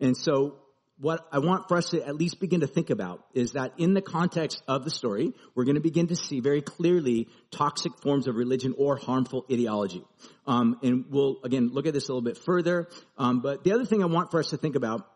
And 0.00 0.16
so 0.16 0.56
what 0.98 1.26
I 1.30 1.40
want 1.40 1.68
for 1.68 1.76
us 1.76 1.90
to 1.90 2.06
at 2.06 2.16
least 2.16 2.40
begin 2.40 2.60
to 2.60 2.66
think 2.66 2.88
about 2.88 3.22
is 3.34 3.52
that 3.52 3.72
in 3.76 3.92
the 3.92 4.00
context 4.00 4.62
of 4.66 4.84
the 4.84 4.90
story, 4.90 5.32
we're 5.54 5.64
going 5.64 5.74
to 5.74 5.80
begin 5.80 6.06
to 6.06 6.16
see 6.16 6.40
very 6.40 6.62
clearly 6.62 7.28
toxic 7.50 7.92
forms 7.98 8.26
of 8.26 8.36
religion 8.36 8.74
or 8.78 8.96
harmful 8.96 9.44
ideology. 9.50 10.02
Um, 10.46 10.78
and 10.82 11.04
we'll 11.10 11.36
again 11.44 11.68
look 11.72 11.86
at 11.86 11.92
this 11.92 12.08
a 12.08 12.12
little 12.12 12.22
bit 12.22 12.38
further. 12.38 12.88
Um, 13.18 13.40
but 13.40 13.62
the 13.62 13.72
other 13.72 13.84
thing 13.84 14.02
I 14.02 14.06
want 14.06 14.30
for 14.30 14.40
us 14.40 14.50
to 14.50 14.56
think 14.56 14.74
about 14.74 15.06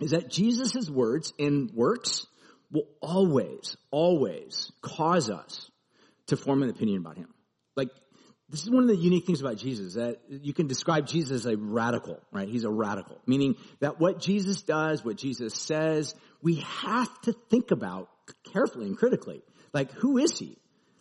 is 0.00 0.10
that 0.10 0.30
Jesus' 0.30 0.90
words 0.90 1.32
and 1.38 1.70
works 1.72 2.26
will 2.72 2.88
always, 3.00 3.76
always 3.92 4.72
cause 4.82 5.30
us 5.30 5.70
to 6.26 6.36
form 6.36 6.62
an 6.64 6.70
opinion 6.70 6.98
about 6.98 7.16
him. 7.16 7.28
Like 7.76 7.90
this 8.54 8.62
is 8.62 8.70
one 8.70 8.84
of 8.84 8.88
the 8.88 8.96
unique 8.96 9.26
things 9.26 9.40
about 9.40 9.56
Jesus 9.56 9.94
that 9.94 10.20
you 10.28 10.54
can 10.54 10.68
describe 10.68 11.08
Jesus 11.08 11.44
as 11.44 11.46
a 11.46 11.56
radical, 11.56 12.20
right? 12.30 12.48
He's 12.48 12.62
a 12.62 12.70
radical, 12.70 13.20
meaning 13.26 13.56
that 13.80 13.98
what 13.98 14.20
Jesus 14.20 14.62
does, 14.62 15.04
what 15.04 15.16
Jesus 15.16 15.54
says, 15.54 16.14
we 16.40 16.64
have 16.82 17.08
to 17.22 17.32
think 17.50 17.72
about 17.72 18.08
carefully 18.52 18.86
and 18.86 18.96
critically. 18.96 19.42
Like, 19.72 19.90
who 19.90 20.18
is 20.18 20.38
he? 20.38 20.56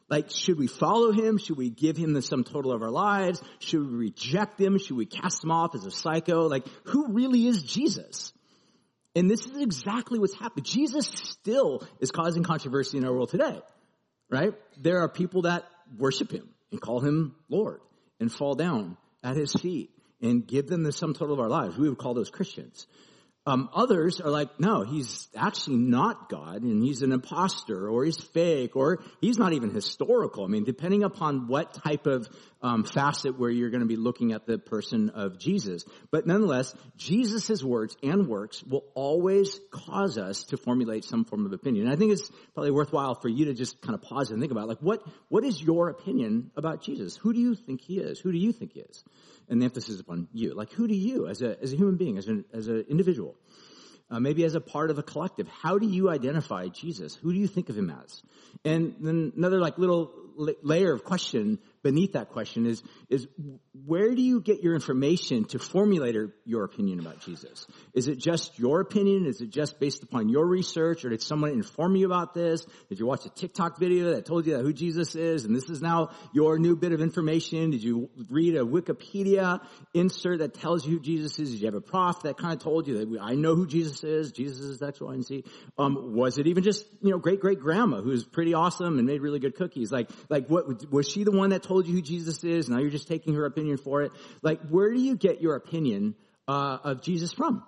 Like, 0.09 0.31
should 0.31 0.57
we 0.57 0.65
follow 0.65 1.11
him? 1.11 1.37
Should 1.37 1.57
we 1.57 1.69
give 1.69 1.95
him 1.95 2.13
the 2.13 2.23
sum 2.23 2.43
total 2.43 2.71
of 2.71 2.81
our 2.81 2.89
lives? 2.89 3.39
Should 3.59 3.87
we 3.87 3.97
reject 3.97 4.59
him? 4.59 4.79
Should 4.79 4.97
we 4.97 5.05
cast 5.05 5.43
him 5.43 5.51
off 5.51 5.75
as 5.75 5.85
a 5.85 5.91
psycho? 5.91 6.47
Like, 6.47 6.65
who 6.85 7.09
really 7.09 7.45
is 7.45 7.61
Jesus? 7.61 8.33
And 9.15 9.29
this 9.29 9.45
is 9.45 9.61
exactly 9.61 10.17
what's 10.17 10.33
happened. 10.33 10.65
Jesus 10.65 11.05
still 11.05 11.83
is 11.99 12.09
causing 12.09 12.41
controversy 12.41 12.97
in 12.97 13.05
our 13.05 13.13
world 13.13 13.29
today, 13.29 13.61
right? 14.27 14.53
There 14.81 15.01
are 15.01 15.07
people 15.07 15.43
that 15.43 15.65
worship 15.99 16.31
him 16.31 16.49
and 16.73 16.81
call 16.81 16.99
him 16.99 17.35
Lord 17.47 17.79
and 18.19 18.31
fall 18.31 18.55
down 18.55 18.97
at 19.23 19.37
his 19.37 19.53
feet 19.53 19.91
and 20.21 20.45
give 20.45 20.67
them 20.67 20.83
the 20.83 20.91
sum 20.91 21.13
total 21.13 21.35
of 21.35 21.39
our 21.39 21.49
lives. 21.49 21.77
We 21.77 21.87
would 21.87 21.97
call 21.97 22.13
those 22.13 22.29
Christians. 22.29 22.87
Um, 23.45 23.69
others 23.75 24.21
are 24.21 24.29
like, 24.29 24.57
no, 24.59 24.83
he's 24.83 25.27
actually 25.35 25.75
not 25.77 26.29
God 26.29 26.61
and 26.63 26.81
he's 26.81 27.01
an 27.01 27.11
impostor 27.11 27.89
or 27.89 28.05
he's 28.05 28.17
fake 28.17 28.75
or 28.75 29.03
he's 29.19 29.37
not 29.37 29.51
even 29.53 29.69
historical. 29.69 30.45
I 30.45 30.47
mean, 30.47 30.63
depending 30.63 31.03
upon 31.03 31.47
what 31.47 31.73
type 31.73 32.07
of 32.07 32.27
um, 32.63 32.83
facet 32.85 33.37
where 33.37 33.49
you're 33.49 33.69
going 33.69 33.81
to 33.81 33.87
be 33.87 33.97
looking 33.97 34.31
at 34.31 34.47
the 34.47 34.57
person 34.57 35.09
of 35.09 35.37
Jesus. 35.37 35.83
But 36.09 36.25
nonetheless, 36.25 36.73
Jesus' 36.97 37.61
words 37.61 37.95
and 38.01 38.27
works 38.27 38.63
will 38.63 38.85
always 38.95 39.59
cause 39.69 40.17
us 40.17 40.45
to 40.45 40.57
formulate 40.57 41.03
some 41.03 41.25
form 41.25 41.45
of 41.45 41.53
opinion. 41.53 41.85
And 41.85 41.93
I 41.93 41.97
think 41.97 42.13
it's 42.13 42.31
probably 42.53 42.71
worthwhile 42.71 43.15
for 43.15 43.27
you 43.27 43.45
to 43.45 43.53
just 43.53 43.81
kind 43.81 43.93
of 43.93 44.01
pause 44.01 44.31
and 44.31 44.39
think 44.39 44.51
about 44.51 44.67
like, 44.67 44.79
what, 44.79 45.03
what 45.27 45.43
is 45.43 45.61
your 45.61 45.89
opinion 45.89 46.51
about 46.55 46.81
Jesus? 46.81 47.17
Who 47.17 47.33
do 47.33 47.39
you 47.39 47.53
think 47.53 47.81
he 47.81 47.99
is? 47.99 48.19
Who 48.19 48.31
do 48.31 48.37
you 48.37 48.51
think 48.51 48.73
he 48.73 48.79
is? 48.79 49.03
and 49.49 49.61
the 49.61 49.65
emphasis 49.65 49.99
upon 49.99 50.27
you. 50.33 50.53
Like, 50.53 50.71
who 50.71 50.87
do 50.87 50.95
you, 50.95 51.27
as 51.27 51.41
a, 51.41 51.61
as 51.61 51.73
a 51.73 51.75
human 51.75 51.97
being, 51.97 52.17
as 52.17 52.27
an, 52.27 52.45
as 52.53 52.67
an 52.67 52.85
individual, 52.89 53.35
uh, 54.09 54.19
maybe 54.19 54.43
as 54.43 54.55
a 54.55 54.61
part 54.61 54.89
of 54.89 54.99
a 54.99 55.03
collective, 55.03 55.47
how 55.47 55.77
do 55.77 55.87
you 55.87 56.09
identify 56.09 56.67
Jesus? 56.67 57.15
Who 57.15 57.33
do 57.33 57.39
you 57.39 57.47
think 57.47 57.69
of 57.69 57.77
him 57.77 57.89
as? 57.89 58.21
And 58.63 58.95
then 58.99 59.33
another 59.35 59.59
like 59.59 59.77
little 59.77 60.11
layer 60.35 60.93
of 60.93 61.03
question 61.03 61.59
beneath 61.83 62.13
that 62.13 62.29
question 62.29 62.65
is, 62.65 62.81
is 63.09 63.27
where 63.85 64.15
do 64.15 64.21
you 64.21 64.39
get 64.39 64.63
your 64.63 64.73
information 64.73 65.43
to 65.43 65.59
formulate 65.59 66.15
your 66.45 66.63
opinion 66.63 66.99
about 66.99 67.19
Jesus? 67.19 67.67
Is 67.93 68.07
it 68.07 68.17
just 68.17 68.57
your 68.57 68.79
opinion? 68.79 69.25
Is 69.25 69.41
it 69.41 69.49
just 69.49 69.79
based 69.79 70.01
upon 70.01 70.29
your 70.29 70.47
research? 70.47 71.03
Or 71.03 71.09
did 71.09 71.21
someone 71.21 71.51
inform 71.51 71.95
you 71.95 72.05
about 72.05 72.33
this? 72.33 72.65
Did 72.87 72.99
you 72.99 73.05
watch 73.05 73.25
a 73.25 73.29
TikTok 73.29 73.79
video 73.79 74.13
that 74.13 74.25
told 74.25 74.47
you 74.47 74.55
that 74.55 74.63
who 74.63 74.71
Jesus 74.71 75.15
is 75.15 75.43
and 75.43 75.55
this 75.55 75.69
is 75.69 75.81
now 75.81 76.11
your 76.33 76.57
new 76.57 76.75
bit 76.75 76.93
of 76.93 77.01
information? 77.01 77.71
Did 77.71 77.83
you 77.83 78.09
read 78.29 78.55
a 78.55 78.63
Wikipedia 78.63 79.59
insert 79.93 80.39
that 80.39 80.53
tells 80.53 80.85
you 80.85 80.93
who 80.93 80.99
Jesus 81.01 81.37
is? 81.37 81.51
Did 81.51 81.61
you 81.61 81.67
have 81.67 81.75
a 81.75 81.81
prof 81.81 82.21
that 82.21 82.37
kind 82.37 82.53
of 82.53 82.59
told 82.59 82.87
you 82.87 82.99
that 82.99 83.19
I 83.21 83.35
know 83.35 83.55
who 83.55 83.67
Jesus 83.67 84.03
is? 84.05 84.31
Jesus 84.31 84.59
is 84.59 84.81
X, 84.81 85.01
Y, 85.01 85.13
and 85.13 85.25
Z. 85.25 85.43
Um, 85.77 86.15
was 86.15 86.37
it 86.37 86.47
even 86.47 86.63
just, 86.63 86.85
you 87.01 87.11
know, 87.11 87.17
great 87.17 87.41
great 87.41 87.59
grandma 87.59 88.01
who's 88.01 88.23
pretty 88.23 88.53
awesome 88.53 88.97
and 88.97 89.05
made 89.05 89.21
really 89.21 89.39
good 89.39 89.55
cookies? 89.55 89.91
Like, 89.91 90.09
like 90.29 90.47
what, 90.47 90.91
was 90.91 91.09
she 91.09 91.23
the 91.23 91.31
one 91.31 91.51
that 91.51 91.63
told 91.63 91.87
you 91.87 91.93
who 91.93 92.01
Jesus 92.01 92.43
is. 92.43 92.69
Now 92.69 92.79
you're 92.79 92.89
just 92.89 93.07
taking 93.07 93.35
her 93.35 93.45
opinion 93.45 93.77
for 93.77 94.03
it. 94.03 94.11
Like, 94.41 94.61
where 94.69 94.91
do 94.91 94.99
you 94.99 95.15
get 95.15 95.41
your 95.41 95.55
opinion 95.55 96.15
uh, 96.47 96.77
of 96.83 97.01
Jesus 97.01 97.33
from? 97.33 97.63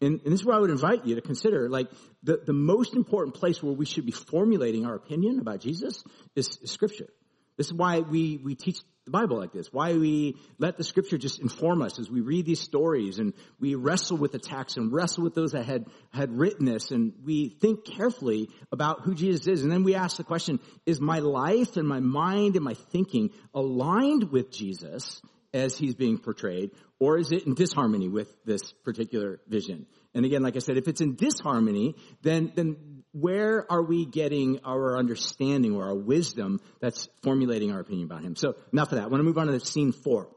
And, 0.00 0.20
and, 0.24 0.32
this 0.32 0.40
is 0.40 0.44
where 0.44 0.56
I 0.56 0.58
would 0.58 0.70
invite 0.70 1.06
you 1.06 1.14
to 1.14 1.20
consider, 1.20 1.68
like, 1.68 1.88
the, 2.22 2.40
the 2.44 2.52
most 2.52 2.94
important 2.94 3.36
place 3.36 3.62
where 3.62 3.72
we 3.72 3.86
should 3.86 4.04
be 4.04 4.12
formulating 4.12 4.84
our 4.84 4.94
opinion 4.94 5.38
about 5.38 5.60
Jesus 5.60 6.02
is, 6.34 6.58
is 6.62 6.70
Scripture. 6.70 7.08
This 7.56 7.68
is 7.68 7.72
why 7.72 8.00
we, 8.00 8.36
we 8.36 8.54
teach 8.54 8.80
the 9.04 9.10
Bible 9.10 9.38
like 9.38 9.52
this, 9.52 9.70
why 9.70 9.92
we 9.94 10.36
let 10.58 10.78
the 10.78 10.84
scripture 10.84 11.18
just 11.18 11.38
inform 11.38 11.82
us 11.82 11.98
as 11.98 12.10
we 12.10 12.22
read 12.22 12.46
these 12.46 12.60
stories 12.60 13.18
and 13.18 13.34
we 13.60 13.74
wrestle 13.74 14.16
with 14.16 14.32
the 14.32 14.38
text 14.38 14.78
and 14.78 14.92
wrestle 14.92 15.24
with 15.24 15.34
those 15.34 15.52
that 15.52 15.66
had, 15.66 15.86
had 16.10 16.32
written 16.32 16.64
this 16.64 16.90
and 16.90 17.12
we 17.22 17.50
think 17.50 17.84
carefully 17.84 18.48
about 18.72 19.02
who 19.02 19.14
Jesus 19.14 19.46
is. 19.46 19.62
And 19.62 19.70
then 19.70 19.84
we 19.84 19.94
ask 19.94 20.16
the 20.16 20.24
question, 20.24 20.58
is 20.86 21.00
my 21.00 21.18
life 21.18 21.76
and 21.76 21.86
my 21.86 22.00
mind 22.00 22.56
and 22.56 22.64
my 22.64 22.74
thinking 22.92 23.30
aligned 23.52 24.30
with 24.30 24.50
Jesus 24.50 25.20
as 25.52 25.76
he's 25.76 25.94
being 25.94 26.16
portrayed 26.16 26.70
or 26.98 27.18
is 27.18 27.30
it 27.30 27.46
in 27.46 27.54
disharmony 27.54 28.08
with 28.08 28.34
this 28.46 28.72
particular 28.84 29.40
vision? 29.46 29.86
And 30.14 30.24
again, 30.24 30.42
like 30.42 30.56
I 30.56 30.60
said, 30.60 30.78
if 30.78 30.88
it's 30.88 31.02
in 31.02 31.16
disharmony, 31.16 31.96
then, 32.22 32.52
then 32.54 33.03
where 33.14 33.70
are 33.70 33.82
we 33.82 34.04
getting 34.04 34.58
our 34.64 34.98
understanding 34.98 35.74
or 35.74 35.84
our 35.84 35.94
wisdom 35.94 36.60
that's 36.80 37.08
formulating 37.22 37.70
our 37.70 37.80
opinion 37.80 38.06
about 38.06 38.22
him? 38.22 38.34
So 38.34 38.56
enough 38.72 38.90
of 38.90 38.98
that. 38.98 39.04
I 39.04 39.06
want 39.06 39.20
to 39.20 39.24
move 39.24 39.38
on 39.38 39.46
to 39.46 39.60
scene 39.60 39.92
four. 39.92 40.28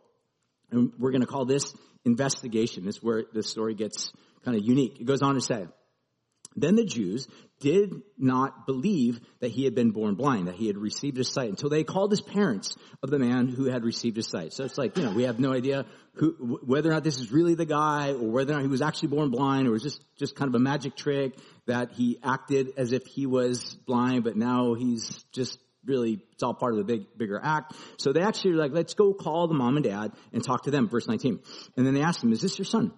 And 0.69 0.91
we're 1.00 1.12
going 1.12 1.22
to 1.22 1.27
call 1.27 1.46
this 1.46 1.74
investigation. 2.05 2.86
This 2.86 2.98
is 2.98 3.03
where 3.03 3.24
the 3.34 3.41
story 3.41 3.74
gets 3.74 4.12
kind 4.46 4.55
of 4.55 4.63
unique. 4.63 5.01
It 5.01 5.05
goes 5.05 5.24
on 5.24 5.34
to 5.36 5.41
say, 5.41 5.65
then 6.55 6.75
the 6.75 6.86
Jews 6.86 7.27
did 7.60 7.93
not 8.17 8.65
believe 8.65 9.19
that 9.41 9.50
he 9.50 9.63
had 9.63 9.75
been 9.75 9.91
born 9.91 10.15
blind, 10.15 10.48
that 10.48 10.55
he 10.55 10.67
had 10.67 10.77
received 10.77 11.17
his 11.17 11.31
sight 11.31 11.50
until 11.50 11.69
they 11.69 11.84
called 11.84 12.12
his 12.12 12.22
parents 12.22 12.75
of 13.01 13.10
the 13.10 13.19
man 13.19 13.48
who 13.48 13.65
had 13.65 13.84
received 13.84 14.17
his 14.17 14.27
sight. 14.27 14.53
So 14.53 14.63
it's 14.63 14.77
like, 14.77 14.98
you 14.98 15.03
know, 15.03 15.12
we 15.12 15.24
have 15.24 15.39
no 15.39 15.53
idea 15.53 15.86
who, 16.13 16.60
whether 16.63 16.89
or 16.89 16.93
not 16.93 17.03
this 17.03 17.19
is 17.19 17.31
really 17.31 17.55
the 17.55 17.65
guy 17.65 18.12
or 18.12 18.29
whether 18.29 18.53
or 18.53 18.55
not 18.55 18.62
he 18.63 18.67
was 18.67 18.81
actually 18.81 19.10
born 19.10 19.29
blind 19.29 19.67
or 19.67 19.72
was 19.72 19.84
just, 19.84 20.01
just 20.17 20.36
kind 20.36 20.50
of 20.50 20.55
a 20.55 20.60
magic 20.60 20.96
trick 20.96 21.34
that 21.67 21.91
he 21.93 22.19
acted 22.24 22.74
as 22.77 22.91
if 22.91 23.05
he 23.05 23.25
was 23.25 23.75
blind, 23.86 24.24
but 24.24 24.36
now 24.36 24.74
he's 24.74 25.24
just 25.31 25.59
really, 25.86 26.19
it's 26.33 26.43
all 26.43 26.53
part 26.53 26.74
of 26.74 26.79
the 26.79 26.83
big, 26.83 27.05
bigger 27.17 27.39
act. 27.41 27.74
So 27.97 28.12
they 28.12 28.21
actually 28.21 28.53
like, 28.53 28.71
let's 28.74 28.93
go 28.93 29.13
call 29.13 29.47
the 29.47 29.53
mom 29.53 29.77
and 29.77 29.86
dad 29.86 30.12
and 30.33 30.43
talk 30.43 30.63
to 30.63 30.71
them, 30.71 30.89
verse 30.89 31.07
19. 31.07 31.39
And 31.77 31.86
then 31.86 31.93
they 31.93 32.01
asked 32.01 32.24
him, 32.24 32.33
is 32.33 32.41
this 32.41 32.57
your 32.57 32.65
son? 32.65 32.91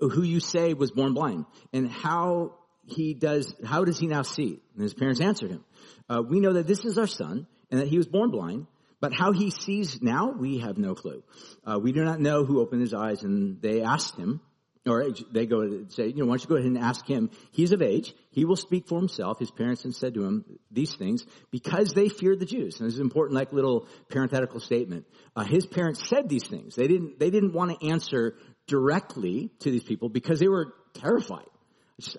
who 0.00 0.22
you 0.22 0.40
say 0.40 0.74
was 0.74 0.90
born 0.90 1.14
blind 1.14 1.44
and 1.72 1.90
how 1.90 2.54
he 2.86 3.14
does, 3.14 3.52
how 3.64 3.84
does 3.84 3.98
he 3.98 4.06
now 4.06 4.22
see? 4.22 4.60
And 4.74 4.82
his 4.82 4.94
parents 4.94 5.20
answered 5.20 5.50
him, 5.50 5.64
uh, 6.08 6.22
we 6.26 6.40
know 6.40 6.54
that 6.54 6.66
this 6.66 6.84
is 6.84 6.98
our 6.98 7.06
son 7.06 7.46
and 7.70 7.80
that 7.80 7.88
he 7.88 7.98
was 7.98 8.06
born 8.06 8.30
blind, 8.30 8.66
but 9.00 9.12
how 9.12 9.32
he 9.32 9.50
sees 9.50 10.00
now, 10.00 10.30
we 10.30 10.58
have 10.58 10.78
no 10.78 10.94
clue. 10.94 11.22
Uh, 11.64 11.78
we 11.78 11.92
do 11.92 12.02
not 12.02 12.20
know 12.20 12.44
who 12.44 12.60
opened 12.60 12.80
his 12.80 12.94
eyes 12.94 13.22
and 13.22 13.60
they 13.60 13.82
asked 13.82 14.16
him, 14.16 14.40
or 14.88 15.06
they 15.32 15.46
go 15.46 15.60
and 15.60 15.92
say, 15.92 16.08
you 16.08 16.16
know, 16.16 16.26
why 16.26 16.32
don't 16.32 16.42
you 16.42 16.48
go 16.48 16.56
ahead 16.56 16.66
and 16.66 16.78
ask 16.78 17.06
him? 17.06 17.30
He's 17.52 17.72
of 17.72 17.82
age. 17.82 18.14
He 18.30 18.44
will 18.44 18.56
speak 18.56 18.88
for 18.88 18.98
himself. 18.98 19.38
His 19.38 19.50
parents 19.50 19.82
had 19.82 19.94
said 19.94 20.14
to 20.14 20.24
him 20.24 20.44
these 20.70 20.94
things 20.94 21.24
because 21.50 21.92
they 21.92 22.08
feared 22.08 22.40
the 22.40 22.46
Jews. 22.46 22.80
And 22.80 22.86
this 22.86 22.94
is 22.94 23.00
an 23.00 23.06
important, 23.06 23.36
like 23.36 23.52
little 23.52 23.86
parenthetical 24.08 24.60
statement. 24.60 25.06
Uh, 25.36 25.44
his 25.44 25.66
parents 25.66 26.08
said 26.08 26.28
these 26.28 26.46
things. 26.46 26.74
They 26.74 26.88
didn't, 26.88 27.18
they 27.18 27.30
didn't 27.30 27.52
want 27.52 27.78
to 27.78 27.88
answer 27.88 28.36
directly 28.66 29.50
to 29.60 29.70
these 29.70 29.84
people 29.84 30.08
because 30.08 30.40
they 30.40 30.48
were 30.48 30.74
terrified. 30.94 31.46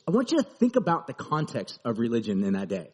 I 0.07 0.11
want 0.11 0.31
you 0.31 0.37
to 0.39 0.43
think 0.43 0.75
about 0.75 1.07
the 1.07 1.13
context 1.13 1.79
of 1.85 1.99
religion 1.99 2.43
in 2.43 2.53
that 2.53 2.67
day. 2.67 2.89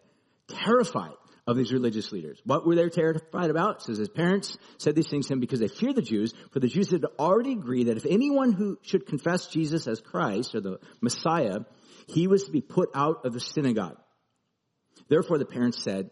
Terrified 0.48 1.16
of 1.48 1.58
these 1.58 1.72
religious 1.72 2.12
leaders. 2.12 2.40
What 2.44 2.66
were 2.66 2.76
they 2.76 2.90
terrified 2.90 3.50
about? 3.50 3.78
It 3.78 3.82
says 3.84 3.98
his 3.98 4.10
parents 4.10 4.58
said 4.78 4.96
these 4.96 5.08
things 5.08 5.28
to 5.28 5.34
him 5.34 5.40
because 5.40 5.60
they 5.60 5.68
feared 5.68 5.96
the 5.96 6.02
Jews, 6.02 6.34
for 6.52 6.60
the 6.60 6.68
Jews 6.68 6.92
had 6.92 7.06
already 7.20 7.54
agreed 7.54 7.88
that 7.88 7.98
if 7.98 8.06
anyone 8.06 8.52
who 8.52 8.78
should 8.82 9.06
confess 9.06 9.48
Jesus 9.48 9.88
as 9.88 10.02
Christ 10.02 10.56
or 10.56 10.62
the 10.62 10.80
Messiah, 11.02 11.60
he 12.08 12.28
was 12.28 12.46
to 12.46 12.52
be 12.52 12.62
put 12.62 12.90
out 12.96 13.26
of 13.26 13.34
the 13.34 13.40
synagogue. 13.40 13.98
Therefore 15.08 15.38
the 15.38 15.46
parents 15.46 15.84
said, 15.84 16.10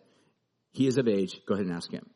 he 0.71 0.87
is 0.87 0.97
of 0.97 1.07
age, 1.07 1.39
go 1.47 1.55
ahead 1.55 1.65
and 1.65 1.75
ask 1.75 1.91
him. 1.91 2.09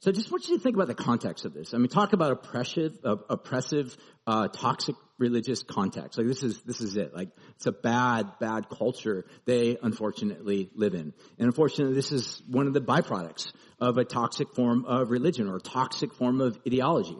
So 0.00 0.10
I 0.10 0.14
just 0.14 0.30
want 0.30 0.48
you 0.48 0.56
to 0.56 0.62
think 0.62 0.76
about 0.76 0.88
the 0.88 0.94
context 0.94 1.44
of 1.44 1.54
this. 1.54 1.72
I 1.72 1.78
mean, 1.78 1.88
talk 1.88 2.12
about 2.12 2.32
oppressive, 2.32 2.98
uh, 3.04 3.16
oppressive, 3.30 3.96
uh, 4.26 4.48
toxic 4.48 4.96
religious 5.18 5.62
context. 5.62 6.18
Like 6.18 6.26
this 6.26 6.42
is, 6.42 6.60
this 6.62 6.80
is 6.80 6.96
it. 6.96 7.14
Like 7.14 7.28
it's 7.56 7.66
a 7.66 7.72
bad, 7.72 8.38
bad 8.40 8.68
culture 8.68 9.24
they 9.44 9.76
unfortunately 9.82 10.70
live 10.74 10.94
in. 10.94 11.12
And 11.38 11.46
unfortunately, 11.46 11.94
this 11.94 12.12
is 12.12 12.42
one 12.48 12.66
of 12.66 12.74
the 12.74 12.80
byproducts 12.80 13.52
of 13.80 13.98
a 13.98 14.04
toxic 14.04 14.54
form 14.54 14.84
of 14.86 15.10
religion 15.10 15.48
or 15.48 15.58
toxic 15.58 16.12
form 16.14 16.40
of 16.40 16.58
ideology. 16.66 17.18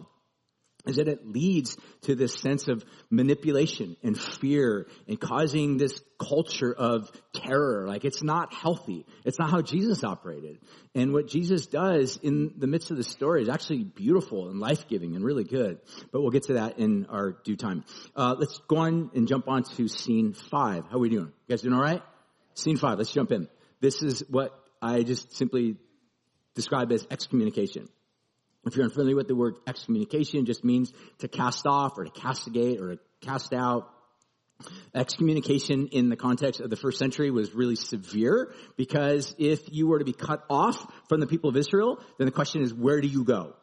Is 0.86 0.96
that 0.96 1.08
it 1.08 1.26
leads 1.26 1.76
to 2.02 2.14
this 2.14 2.34
sense 2.34 2.68
of 2.68 2.84
manipulation 3.10 3.96
and 4.02 4.18
fear 4.18 4.86
and 5.08 5.18
causing 5.18 5.76
this 5.76 6.00
culture 6.18 6.72
of 6.72 7.10
terror. 7.32 7.86
Like 7.88 8.04
it's 8.04 8.22
not 8.22 8.52
healthy. 8.52 9.06
It's 9.24 9.38
not 9.38 9.50
how 9.50 9.62
Jesus 9.62 10.04
operated. 10.04 10.58
And 10.94 11.12
what 11.12 11.26
Jesus 11.26 11.66
does 11.66 12.18
in 12.22 12.54
the 12.58 12.66
midst 12.66 12.90
of 12.90 12.96
the 12.96 13.02
story 13.02 13.42
is 13.42 13.48
actually 13.48 13.84
beautiful 13.84 14.48
and 14.50 14.60
life-giving 14.60 15.16
and 15.16 15.24
really 15.24 15.44
good. 15.44 15.78
But 16.12 16.20
we'll 16.20 16.30
get 16.30 16.44
to 16.44 16.54
that 16.54 16.78
in 16.78 17.06
our 17.06 17.32
due 17.44 17.56
time. 17.56 17.84
Uh, 18.14 18.34
let's 18.38 18.58
go 18.68 18.76
on 18.76 19.10
and 19.14 19.26
jump 19.26 19.48
on 19.48 19.62
to 19.76 19.88
scene 19.88 20.34
five. 20.34 20.84
How 20.90 20.96
are 20.96 21.00
we 21.00 21.08
doing? 21.08 21.26
You 21.26 21.52
guys 21.52 21.62
doing 21.62 21.74
all 21.74 21.82
right? 21.82 22.02
Scene 22.54 22.76
five. 22.76 22.98
Let's 22.98 23.12
jump 23.12 23.32
in. 23.32 23.48
This 23.80 24.02
is 24.02 24.22
what 24.28 24.52
I 24.80 25.02
just 25.02 25.34
simply 25.34 25.76
describe 26.54 26.92
as 26.92 27.06
excommunication. 27.10 27.88
If 28.66 28.76
you're 28.76 28.84
unfamiliar 28.84 29.16
with 29.16 29.28
the 29.28 29.34
word 29.34 29.56
excommunication, 29.66 30.46
just 30.46 30.64
means 30.64 30.92
to 31.18 31.28
cast 31.28 31.66
off 31.66 31.98
or 31.98 32.04
to 32.04 32.10
castigate 32.10 32.80
or 32.80 32.96
to 32.96 33.00
cast 33.20 33.52
out. 33.52 33.90
Excommunication 34.94 35.88
in 35.88 36.08
the 36.08 36.16
context 36.16 36.60
of 36.60 36.70
the 36.70 36.76
first 36.76 36.98
century 36.98 37.30
was 37.30 37.54
really 37.54 37.76
severe 37.76 38.54
because 38.76 39.34
if 39.38 39.60
you 39.70 39.88
were 39.88 39.98
to 39.98 40.04
be 40.04 40.12
cut 40.12 40.44
off 40.48 40.86
from 41.08 41.20
the 41.20 41.26
people 41.26 41.50
of 41.50 41.56
Israel, 41.56 41.98
then 42.18 42.26
the 42.26 42.32
question 42.32 42.62
is, 42.62 42.72
where 42.72 43.00
do 43.00 43.08
you 43.08 43.24
go? 43.24 43.54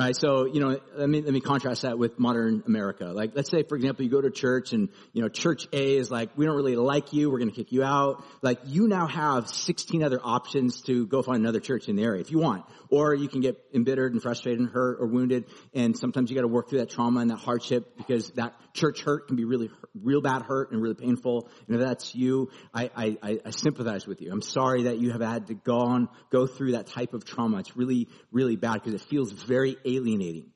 Right. 0.00 0.16
So, 0.16 0.46
you 0.46 0.60
know, 0.60 0.80
let 0.96 1.10
me, 1.10 1.20
let 1.20 1.30
me 1.30 1.42
contrast 1.42 1.82
that 1.82 1.98
with 1.98 2.18
modern 2.18 2.62
America. 2.66 3.12
Like, 3.12 3.32
let's 3.34 3.50
say, 3.50 3.64
for 3.64 3.76
example, 3.76 4.02
you 4.02 4.10
go 4.10 4.22
to 4.22 4.30
church 4.30 4.72
and, 4.72 4.88
you 5.12 5.20
know, 5.20 5.28
church 5.28 5.68
A 5.74 5.96
is 5.98 6.10
like, 6.10 6.30
we 6.38 6.46
don't 6.46 6.56
really 6.56 6.74
like 6.74 7.12
you. 7.12 7.30
We're 7.30 7.38
going 7.38 7.50
to 7.50 7.54
kick 7.54 7.70
you 7.70 7.84
out. 7.84 8.24
Like, 8.40 8.60
you 8.64 8.88
now 8.88 9.06
have 9.06 9.50
16 9.50 10.02
other 10.02 10.18
options 10.18 10.80
to 10.84 11.06
go 11.06 11.20
find 11.20 11.42
another 11.42 11.60
church 11.60 11.86
in 11.90 11.96
the 11.96 12.02
area 12.04 12.22
if 12.22 12.30
you 12.30 12.38
want. 12.38 12.64
Or 12.88 13.14
you 13.14 13.28
can 13.28 13.42
get 13.42 13.62
embittered 13.74 14.14
and 14.14 14.22
frustrated 14.22 14.58
and 14.58 14.70
hurt 14.70 15.02
or 15.02 15.06
wounded. 15.06 15.44
And 15.74 15.94
sometimes 15.94 16.30
you 16.30 16.34
got 16.34 16.42
to 16.42 16.48
work 16.48 16.70
through 16.70 16.78
that 16.78 16.88
trauma 16.88 17.20
and 17.20 17.28
that 17.28 17.36
hardship 17.36 17.98
because 17.98 18.30
that 18.36 18.54
church 18.72 19.02
hurt 19.02 19.26
can 19.26 19.36
be 19.36 19.44
really, 19.44 19.68
real 19.94 20.22
bad 20.22 20.40
hurt 20.40 20.72
and 20.72 20.80
really 20.80 20.94
painful. 20.94 21.50
And 21.68 21.76
if 21.76 21.86
that's 21.86 22.14
you, 22.14 22.50
I, 22.72 22.90
I, 22.96 23.38
I 23.44 23.50
sympathize 23.50 24.06
with 24.06 24.22
you. 24.22 24.32
I'm 24.32 24.40
sorry 24.40 24.84
that 24.84 24.98
you 24.98 25.10
have 25.12 25.20
had 25.20 25.48
to 25.48 25.54
go 25.54 25.78
on, 25.80 26.08
go 26.30 26.46
through 26.46 26.72
that 26.72 26.86
type 26.86 27.12
of 27.12 27.26
trauma. 27.26 27.58
It's 27.58 27.76
really, 27.76 28.08
really 28.32 28.56
bad 28.56 28.74
because 28.74 28.94
it 28.94 29.02
feels 29.02 29.30
very 29.30 29.76
alienating. 29.96 30.50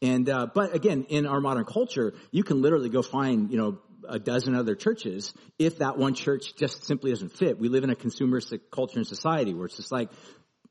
And, 0.00 0.28
uh, 0.28 0.46
but 0.54 0.74
again, 0.74 1.06
in 1.08 1.26
our 1.26 1.40
modern 1.40 1.64
culture, 1.64 2.14
you 2.30 2.42
can 2.42 2.62
literally 2.62 2.88
go 2.88 3.02
find, 3.02 3.50
you 3.50 3.58
know, 3.58 3.78
a 4.08 4.18
dozen 4.18 4.54
other 4.54 4.74
churches 4.74 5.32
if 5.58 5.78
that 5.78 5.96
one 5.96 6.14
church 6.14 6.54
just 6.56 6.84
simply 6.84 7.10
doesn't 7.10 7.30
fit. 7.30 7.58
We 7.58 7.68
live 7.68 7.84
in 7.84 7.90
a 7.90 7.96
consumeristic 7.96 8.60
culture 8.70 8.98
and 8.98 9.06
society 9.06 9.54
where 9.54 9.66
it's 9.66 9.76
just 9.76 9.90
like, 9.90 10.10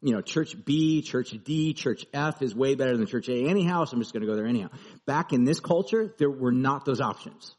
you 0.02 0.14
know, 0.14 0.22
church 0.22 0.56
B, 0.66 1.02
church 1.02 1.32
D, 1.44 1.74
church 1.74 2.06
F 2.14 2.42
is 2.42 2.54
way 2.54 2.76
better 2.76 2.96
than 2.96 3.08
church 3.08 3.30
A 3.30 3.48
anyhow, 3.48 3.86
so 3.86 3.96
I'm 3.96 4.02
just 4.02 4.14
going 4.14 4.22
to 4.22 4.28
go 4.28 4.36
there 4.36 4.46
anyhow. 4.46 4.70
Back 5.06 5.34
in 5.34 5.46
this 5.46 5.60
culture, 5.60 6.14
there 6.20 6.30
were 6.30 6.52
not 6.52 6.86
those 6.86 7.02
options. 7.02 7.56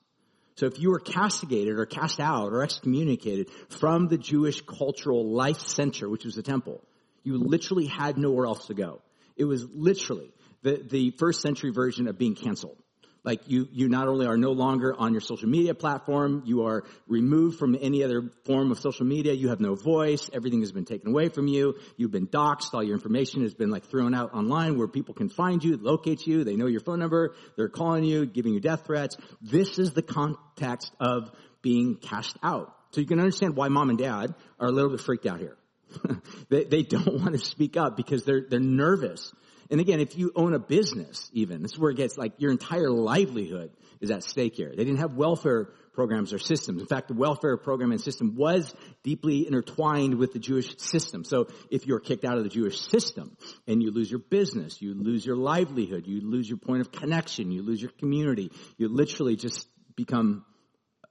So 0.57 0.67
if 0.67 0.79
you 0.79 0.91
were 0.91 1.01
castigated 1.01 1.79
or 1.79 1.87
cast 1.87 2.21
out 2.21 2.53
or 2.53 2.63
excommunicated 2.63 3.51
from 3.71 4.07
the 4.09 4.19
Jewish 4.19 4.61
cultural 4.61 5.33
life 5.33 5.59
center, 5.59 6.09
which 6.09 6.25
was 6.25 6.37
the 6.37 6.43
temple, 6.43 6.85
you 7.25 7.39
literally 7.39 7.87
had 7.87 8.19
nowhere 8.19 8.47
else 8.47 8.67
to 8.67 8.75
go. 8.75 9.01
It 9.37 9.45
was 9.45 9.65
literally 9.75 10.31
the, 10.65 10.83
the 10.91 11.11
first 11.19 11.43
century 11.43 11.71
version 11.71 12.09
of 12.09 12.19
being 12.19 12.35
canceled. 12.35 12.77
Like 13.23 13.41
you, 13.47 13.69
you 13.73 13.89
not 13.89 14.07
only 14.07 14.27
are 14.27 14.37
no 14.37 14.51
longer 14.51 14.95
on 14.95 15.13
your 15.13 15.23
social 15.23 15.49
media 15.49 15.75
platform, 15.75 16.43
you 16.45 16.67
are 16.67 16.85
removed 17.07 17.59
from 17.59 17.75
any 17.81 18.05
other 18.05 18.31
form 18.45 18.71
of 18.71 18.79
social 18.79 19.07
media. 19.07 19.33
You 19.33 19.49
have 19.49 19.61
no 19.61 19.75
voice. 19.75 20.29
Everything 20.35 20.61
has 20.61 20.73
been 20.73 20.85
taken 20.85 21.11
away 21.11 21.31
from 21.31 21.47
you. 21.47 21.75
You've 21.97 22.11
been 22.11 22.27
doxxed. 22.27 22.75
All 22.75 22.83
your 22.83 22.95
information 22.95 23.41
has 23.43 23.55
been 23.55 23.71
like 23.71 23.87
thrown 23.87 24.15
out 24.15 24.35
online 24.35 24.77
where 24.77 24.89
people 24.89 25.15
can 25.15 25.31
find 25.31 25.65
you, 25.65 25.79
locate 25.79 26.27
you. 26.27 26.45
They 26.45 26.57
know 26.57 26.67
your 26.67 26.81
phone 26.81 26.99
number. 26.99 27.35
They're 27.57 27.71
calling 27.71 28.05
you, 28.05 28.27
giving 28.27 28.53
you 28.53 28.61
death 28.61 28.85
threats. 28.85 29.17
This 29.41 29.79
is 29.79 29.95
the 29.95 30.03
context 30.03 30.93
of 31.01 31.31
being 31.63 31.97
cast 31.97 32.37
out. 32.43 32.75
So 32.91 33.01
you 33.01 33.07
can 33.07 33.21
understand 33.21 33.57
why 33.57 33.69
mom 33.69 33.89
and 33.89 33.99
dad 33.99 34.35
are 34.61 34.69
a 34.69 34.73
little 34.73 34.91
bit 34.91 35.01
freaked 35.01 35.25
out 35.25 35.41
here. 35.41 35.57
they, 36.51 36.65
they 36.65 36.83
don't 36.83 37.07
want 37.21 37.33
to 37.33 37.39
speak 37.39 37.79
up 37.79 37.97
because 37.97 38.25
they're, 38.25 38.45
they're 38.51 38.61
nervous 38.61 39.33
and 39.71 39.81
again, 39.81 40.01
if 40.01 40.17
you 40.17 40.33
own 40.35 40.55
a 40.55 40.59
business 40.59 41.31
even, 41.33 41.63
this 41.63 41.73
is 41.73 41.79
where 41.79 41.91
it 41.91 41.97
gets 41.97 42.17
like 42.17 42.33
your 42.39 42.51
entire 42.51 42.91
livelihood 42.91 43.71
is 44.01 44.11
at 44.11 44.23
stake 44.23 44.57
here. 44.57 44.71
They 44.71 44.85
didn't 44.85 44.99
have 44.99 45.15
welfare 45.15 45.71
programs 45.95 46.33
or 46.33 46.39
systems. 46.39 46.83
In 46.83 46.87
fact, 46.87 47.09
the 47.09 47.15
welfare 47.15 47.57
program 47.57 47.93
and 47.93 48.01
system 48.01 48.35
was 48.37 48.75
deeply 49.03 49.47
intertwined 49.47 50.15
with 50.17 50.33
the 50.33 50.39
Jewish 50.39 50.77
system. 50.79 51.25
So 51.25 51.47
if 51.71 51.87
you're 51.87 52.01
kicked 52.01 52.25
out 52.25 52.37
of 52.37 52.43
the 52.43 52.51
Jewish 52.51 52.81
system 52.81 53.37
and 53.67 53.83
you 53.83 53.91
lose 53.91 54.11
your 54.11 54.21
business, 54.21 54.83
you 54.83 54.95
lose 54.95 55.25
your 55.25 55.37
livelihood, 55.37 56.07
you 56.07 56.21
lose 56.21 56.49
your 56.49 56.59
point 56.59 56.81
of 56.81 56.93
connection, 56.93 57.51
you 57.51 57.63
lose 57.63 57.81
your 57.81 57.93
community, 57.93 58.51
you 58.77 58.89
literally 58.89 59.37
just 59.37 59.69
become 59.97 60.45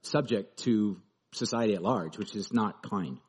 subject 0.02 0.58
to 0.60 0.98
society 1.34 1.74
at 1.76 1.82
large, 1.82 2.18
which 2.18 2.36
is 2.36 2.52
not 2.52 2.84
kind. 2.88 3.20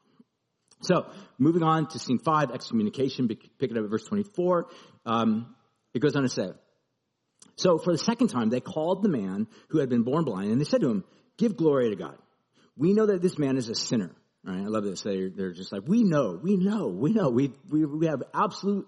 So, 0.82 1.06
moving 1.38 1.62
on 1.62 1.86
to 1.88 1.98
scene 1.98 2.18
five, 2.18 2.50
excommunication, 2.50 3.28
pick 3.28 3.70
it 3.70 3.78
up 3.78 3.84
at 3.84 3.90
verse 3.90 4.04
24. 4.04 4.66
Um, 5.06 5.54
it 5.92 6.00
goes 6.00 6.16
on 6.16 6.22
to 6.22 6.28
say, 6.28 6.48
So 7.56 7.78
for 7.78 7.92
the 7.92 7.98
second 7.98 8.28
time, 8.28 8.50
they 8.50 8.60
called 8.60 9.02
the 9.02 9.08
man 9.08 9.46
who 9.68 9.78
had 9.78 9.88
been 9.88 10.02
born 10.02 10.24
blind, 10.24 10.50
and 10.50 10.60
they 10.60 10.64
said 10.64 10.80
to 10.80 10.90
him, 10.90 11.04
Give 11.36 11.56
glory 11.56 11.90
to 11.90 11.96
God. 11.96 12.16
We 12.76 12.92
know 12.92 13.06
that 13.06 13.22
this 13.22 13.38
man 13.38 13.56
is 13.56 13.68
a 13.68 13.74
sinner. 13.74 14.10
Right? 14.44 14.60
I 14.60 14.66
love 14.66 14.84
this. 14.84 15.02
They're, 15.02 15.30
they're 15.30 15.52
just 15.52 15.72
like, 15.72 15.82
we 15.86 16.02
know, 16.02 16.38
we 16.40 16.56
know, 16.56 16.88
we 16.88 17.12
know. 17.12 17.30
We, 17.30 17.52
we, 17.70 17.84
we 17.86 18.06
have 18.06 18.22
absolute 18.34 18.86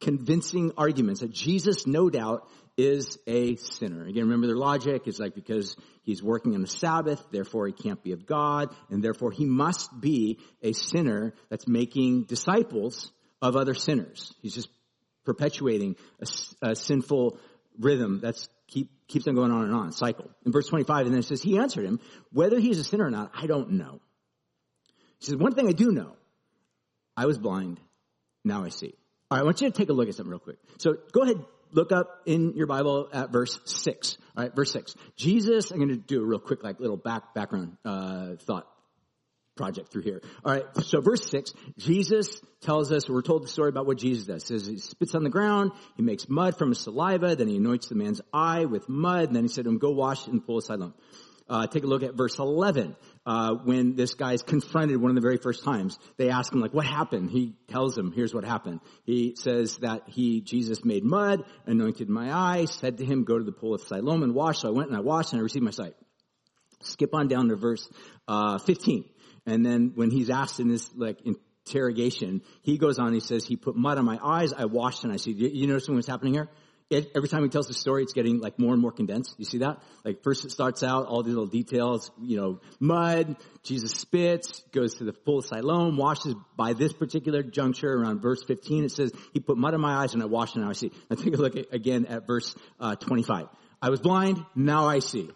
convincing 0.00 0.72
arguments 0.76 1.20
that 1.20 1.32
Jesus, 1.32 1.86
no 1.86 2.10
doubt, 2.10 2.48
is 2.76 3.18
a 3.26 3.56
sinner. 3.56 4.06
Again, 4.06 4.24
remember 4.24 4.46
their 4.46 4.56
logic 4.56 5.02
is 5.06 5.18
like 5.18 5.34
because 5.34 5.76
he's 6.02 6.22
working 6.22 6.54
on 6.54 6.62
the 6.62 6.68
Sabbath, 6.68 7.24
therefore 7.32 7.66
he 7.66 7.72
can't 7.72 8.02
be 8.02 8.12
of 8.12 8.26
God, 8.26 8.74
and 8.90 9.02
therefore 9.02 9.32
he 9.32 9.44
must 9.44 10.00
be 10.00 10.38
a 10.62 10.72
sinner 10.72 11.34
that's 11.48 11.66
making 11.66 12.24
disciples 12.24 13.12
of 13.42 13.56
other 13.56 13.74
sinners. 13.74 14.32
He's 14.42 14.54
just 14.54 14.68
perpetuating 15.28 15.94
a, 16.22 16.70
a 16.70 16.74
sinful 16.74 17.38
rhythm 17.78 18.18
that's 18.20 18.48
keep, 18.66 18.90
keeps 19.08 19.28
on 19.28 19.34
going 19.34 19.52
on 19.52 19.64
and 19.64 19.74
on, 19.74 19.92
cycle. 19.92 20.30
In 20.46 20.52
verse 20.52 20.66
25, 20.68 21.04
and 21.04 21.14
then 21.14 21.20
it 21.20 21.26
says, 21.26 21.42
he 21.42 21.58
answered 21.58 21.84
him, 21.84 22.00
whether 22.32 22.58
he's 22.58 22.78
a 22.78 22.84
sinner 22.84 23.06
or 23.06 23.10
not, 23.10 23.30
I 23.34 23.46
don't 23.46 23.72
know. 23.72 24.00
He 25.18 25.26
says, 25.26 25.36
one 25.36 25.52
thing 25.52 25.68
I 25.68 25.72
do 25.72 25.92
know, 25.92 26.16
I 27.14 27.26
was 27.26 27.38
blind, 27.38 27.78
now 28.42 28.64
I 28.64 28.70
see. 28.70 28.94
All 29.30 29.36
right, 29.36 29.42
I 29.42 29.44
want 29.44 29.60
you 29.60 29.70
to 29.70 29.76
take 29.76 29.90
a 29.90 29.92
look 29.92 30.08
at 30.08 30.14
something 30.14 30.30
real 30.30 30.38
quick. 30.38 30.56
So 30.78 30.96
go 31.12 31.22
ahead, 31.22 31.44
look 31.72 31.92
up 31.92 32.22
in 32.24 32.54
your 32.54 32.66
Bible 32.66 33.10
at 33.12 33.30
verse 33.30 33.60
six. 33.66 34.16
All 34.34 34.44
right, 34.44 34.56
verse 34.56 34.72
six. 34.72 34.94
Jesus, 35.16 35.70
I'm 35.70 35.76
going 35.76 35.90
to 35.90 35.96
do 35.96 36.22
a 36.22 36.24
real 36.24 36.38
quick, 36.38 36.64
like 36.64 36.80
little 36.80 36.96
back 36.96 37.34
background 37.34 37.76
uh, 37.84 38.36
thought 38.40 38.66
project 39.58 39.92
through 39.92 40.02
here. 40.02 40.22
All 40.44 40.52
right, 40.52 40.64
so 40.82 41.00
verse 41.00 41.28
six, 41.28 41.52
Jesus 41.76 42.40
tells 42.62 42.90
us, 42.90 43.08
we're 43.08 43.22
told 43.22 43.44
the 43.44 43.48
story 43.48 43.68
about 43.68 43.86
what 43.86 43.98
Jesus 43.98 44.26
does. 44.26 44.46
Says 44.46 44.66
he 44.66 44.78
spits 44.78 45.14
on 45.14 45.24
the 45.24 45.30
ground, 45.30 45.72
he 45.96 46.02
makes 46.02 46.28
mud 46.28 46.56
from 46.56 46.70
his 46.70 46.78
saliva, 46.78 47.36
then 47.36 47.48
he 47.48 47.56
anoints 47.56 47.88
the 47.88 47.94
man's 47.94 48.22
eye 48.32 48.64
with 48.64 48.88
mud, 48.88 49.26
and 49.26 49.36
then 49.36 49.44
he 49.44 49.48
said 49.48 49.64
to 49.64 49.70
him, 49.70 49.78
go 49.78 49.90
wash 49.90 50.26
in 50.26 50.36
the 50.36 50.40
pool 50.40 50.58
of 50.58 50.64
Siloam. 50.64 50.94
Uh, 51.50 51.66
take 51.66 51.82
a 51.82 51.86
look 51.86 52.02
at 52.02 52.14
verse 52.14 52.38
11. 52.38 52.94
Uh, 53.24 53.54
when 53.64 53.96
this 53.96 54.14
guy 54.14 54.34
is 54.34 54.42
confronted 54.42 55.00
one 55.00 55.10
of 55.10 55.14
the 55.14 55.22
very 55.22 55.38
first 55.38 55.64
times, 55.64 55.98
they 56.18 56.28
ask 56.28 56.52
him 56.52 56.60
like, 56.60 56.74
"What 56.74 56.84
happened?" 56.84 57.30
He 57.30 57.54
tells 57.68 57.94
them, 57.94 58.12
"Here's 58.12 58.34
what 58.34 58.44
happened." 58.44 58.80
He 59.04 59.34
says 59.34 59.78
that 59.78 60.02
he 60.08 60.42
Jesus 60.42 60.84
made 60.84 61.04
mud, 61.04 61.44
anointed 61.64 62.10
my 62.10 62.30
eye, 62.32 62.66
said 62.66 62.98
to 62.98 63.04
him, 63.04 63.24
"Go 63.24 63.38
to 63.38 63.44
the 63.44 63.52
pool 63.52 63.74
of 63.74 63.80
Siloam 63.80 64.22
and 64.22 64.34
wash." 64.34 64.60
So 64.60 64.68
I 64.68 64.72
went 64.72 64.88
and 64.88 64.96
I 64.96 65.00
washed 65.00 65.32
and 65.32 65.40
I 65.40 65.42
received 65.42 65.64
my 65.64 65.70
sight. 65.70 65.94
Skip 66.82 67.14
on 67.14 67.28
down 67.28 67.48
to 67.48 67.56
verse 67.56 67.88
uh, 68.28 68.58
15, 68.58 69.04
and 69.48 69.64
then 69.64 69.92
when 69.94 70.10
he's 70.10 70.30
asked 70.30 70.60
in 70.60 70.68
this 70.68 70.90
like 70.96 71.18
interrogation, 71.66 72.42
he 72.62 72.78
goes 72.78 72.98
on. 72.98 73.12
He 73.12 73.20
says, 73.20 73.44
"He 73.46 73.56
put 73.56 73.76
mud 73.76 73.98
on 73.98 74.04
my 74.04 74.18
eyes. 74.22 74.52
I 74.52 74.66
washed 74.66 75.04
and 75.04 75.12
I 75.12 75.16
see." 75.16 75.32
You 75.32 75.66
notice 75.66 75.88
what's 75.88 76.06
happening 76.06 76.34
here? 76.34 76.48
it, 76.90 77.10
every 77.14 77.28
time 77.28 77.42
he 77.42 77.48
tells 77.48 77.66
the 77.66 77.74
story, 77.74 78.02
it's 78.02 78.14
getting 78.14 78.40
like 78.40 78.58
more 78.58 78.72
and 78.72 78.80
more 78.80 78.92
condensed. 78.92 79.34
You 79.38 79.44
see 79.44 79.58
that? 79.58 79.82
Like 80.04 80.22
first 80.22 80.44
it 80.44 80.50
starts 80.50 80.82
out, 80.82 81.06
all 81.06 81.22
these 81.22 81.34
little 81.34 81.46
details, 81.46 82.10
you 82.20 82.38
know, 82.38 82.60
mud, 82.80 83.36
Jesus 83.62 83.92
spits, 83.92 84.62
goes 84.72 84.94
to 84.96 85.04
the 85.04 85.12
pool 85.12 85.40
of 85.40 85.46
Siloam, 85.46 85.96
washes 85.98 86.34
by 86.56 86.72
this 86.72 86.92
particular 86.94 87.42
juncture 87.42 87.92
around 87.92 88.22
verse 88.22 88.42
15. 88.42 88.84
It 88.84 88.92
says, 88.92 89.12
he 89.34 89.40
put 89.40 89.58
mud 89.58 89.74
on 89.74 89.80
my 89.80 89.96
eyes 89.96 90.14
and 90.14 90.22
I 90.22 90.26
washed 90.26 90.54
and 90.56 90.64
now 90.64 90.70
I 90.70 90.74
see. 90.74 90.90
Now 91.10 91.16
take 91.16 91.34
a 91.34 91.36
look 91.36 91.56
at, 91.56 91.66
again 91.72 92.06
at 92.06 92.26
verse 92.26 92.54
uh, 92.80 92.96
25. 92.96 93.46
I 93.82 93.90
was 93.90 94.00
blind, 94.00 94.38
now 94.56 94.86
I 94.86 95.00
see. 95.00 95.28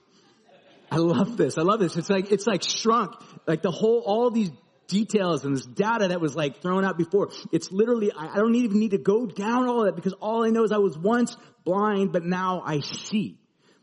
I 0.93 0.97
love 0.97 1.39
this. 1.39 1.57
I 1.57 1.63
love 1.63 1.81
this. 1.81 1.97
It's 1.97 2.11
like, 2.11 2.31
it's 2.31 2.47
like 2.47 2.63
shrunk. 2.63 3.15
Like 3.47 3.63
the 3.63 3.71
whole, 3.71 4.03
all 4.05 4.31
these 4.31 4.51
details 4.89 5.43
and 5.47 5.57
this 5.57 5.65
data 5.65 6.09
that 6.09 6.21
was 6.21 6.37
like 6.37 6.61
thrown 6.61 6.85
out 6.85 6.99
before. 6.99 7.31
It's 7.51 7.73
literally, 7.73 8.13
I 8.13 8.37
don't 8.37 8.55
even 8.55 8.79
need 8.79 8.91
to 8.91 8.99
go 8.99 9.25
down 9.25 9.69
all 9.69 9.85
that 9.87 9.97
because 9.97 10.13
all 10.15 10.45
I 10.45 10.51
know 10.51 10.65
is 10.65 10.71
I 10.71 10.77
was 10.79 10.99
once 10.99 11.35
blind, 11.65 12.13
but 12.13 12.25
now 12.25 12.63
I 12.65 12.81
see. 12.81 13.39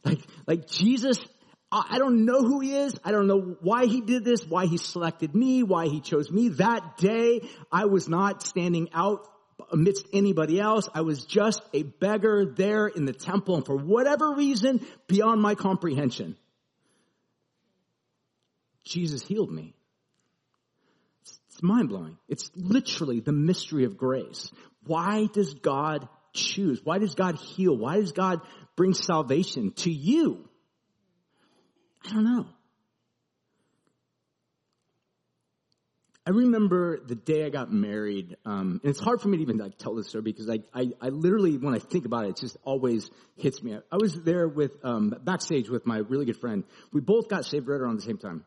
Like, 0.06 0.20
like 0.46 0.68
Jesus, 0.68 1.20
I 1.72 1.98
don't 1.98 2.26
know 2.26 2.42
who 2.42 2.60
he 2.60 2.76
is. 2.76 2.96
I 3.04 3.12
don't 3.12 3.28
know 3.28 3.58
why 3.62 3.88
he 3.88 4.02
did 4.02 4.24
this, 4.24 4.46
why 4.46 4.68
he 4.68 4.78
selected 4.78 5.34
me, 5.34 5.64
why 5.64 5.88
he 5.88 6.02
chose 6.02 6.30
me. 6.32 6.50
That 6.50 6.98
day, 6.98 7.42
I 7.72 7.86
was 7.86 8.08
not 8.08 8.44
standing 8.44 8.90
out 8.94 9.28
amidst 9.72 10.08
anybody 10.14 10.60
else. 10.60 10.88
I 10.94 11.02
was 11.02 11.26
just 11.26 11.62
a 11.74 11.84
beggar 11.84 12.54
there 12.56 12.88
in 12.88 13.06
the 13.06 13.14
temple 13.14 13.56
and 13.56 13.66
for 13.66 13.76
whatever 13.76 14.34
reason 14.36 14.86
beyond 15.08 15.42
my 15.42 15.56
comprehension, 15.56 16.38
Jesus 18.84 19.22
healed 19.22 19.52
me. 19.52 19.76
It's 21.22 21.62
mind 21.62 21.90
blowing. 21.90 22.18
It's 22.28 22.50
literally 22.56 23.20
the 23.20 23.32
mystery 23.32 23.86
of 23.86 23.98
grace. 23.98 24.52
Why 24.86 25.28
does 25.34 25.54
God 25.54 26.08
choose? 26.34 26.82
Why 26.84 27.00
does 27.00 27.16
God 27.16 27.36
heal? 27.36 27.78
Why 27.78 27.98
does 27.98 28.12
God 28.12 28.42
bring 28.76 28.94
salvation 28.94 29.72
to 29.78 29.92
you? 29.92 30.48
I 32.06 32.14
don't 32.14 32.24
know. 32.24 32.46
I 36.30 36.32
remember 36.32 37.00
the 37.04 37.16
day 37.16 37.44
I 37.44 37.50
got 37.50 37.74
married, 37.74 38.38
um, 38.46 38.80
and 38.84 38.92
it's 38.92 39.00
hard 39.00 39.20
for 39.20 39.30
me 39.30 39.38
to 39.38 39.42
even 39.42 39.58
like 39.58 39.80
tell 39.80 39.96
this 39.96 40.10
story 40.10 40.22
because 40.22 40.48
I, 40.48 40.60
I, 40.76 40.92
I, 41.02 41.10
literally, 41.10 41.58
when 41.58 41.74
I 41.74 41.80
think 41.80 42.06
about 42.06 42.26
it, 42.26 42.30
it 42.30 42.38
just 42.38 42.56
always 42.64 43.10
hits 43.36 43.64
me. 43.64 43.76
I 43.92 43.98
was 44.00 44.14
there 44.22 44.48
with 44.48 44.74
um, 44.84 45.12
backstage 45.24 45.70
with 45.70 45.88
my 45.88 45.98
really 45.98 46.26
good 46.26 46.38
friend. 46.38 46.66
We 46.94 47.02
both 47.02 47.30
got 47.30 47.46
saved 47.46 47.68
right 47.68 47.82
around 47.82 47.96
the 47.96 48.04
same 48.04 48.20
time, 48.20 48.46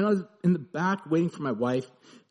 and 0.00 0.06
I 0.06 0.10
was 0.10 0.24
in 0.42 0.52
the 0.52 0.58
back 0.58 1.10
waiting 1.10 1.28
for 1.28 1.42
my 1.42 1.52
wife 1.52 1.88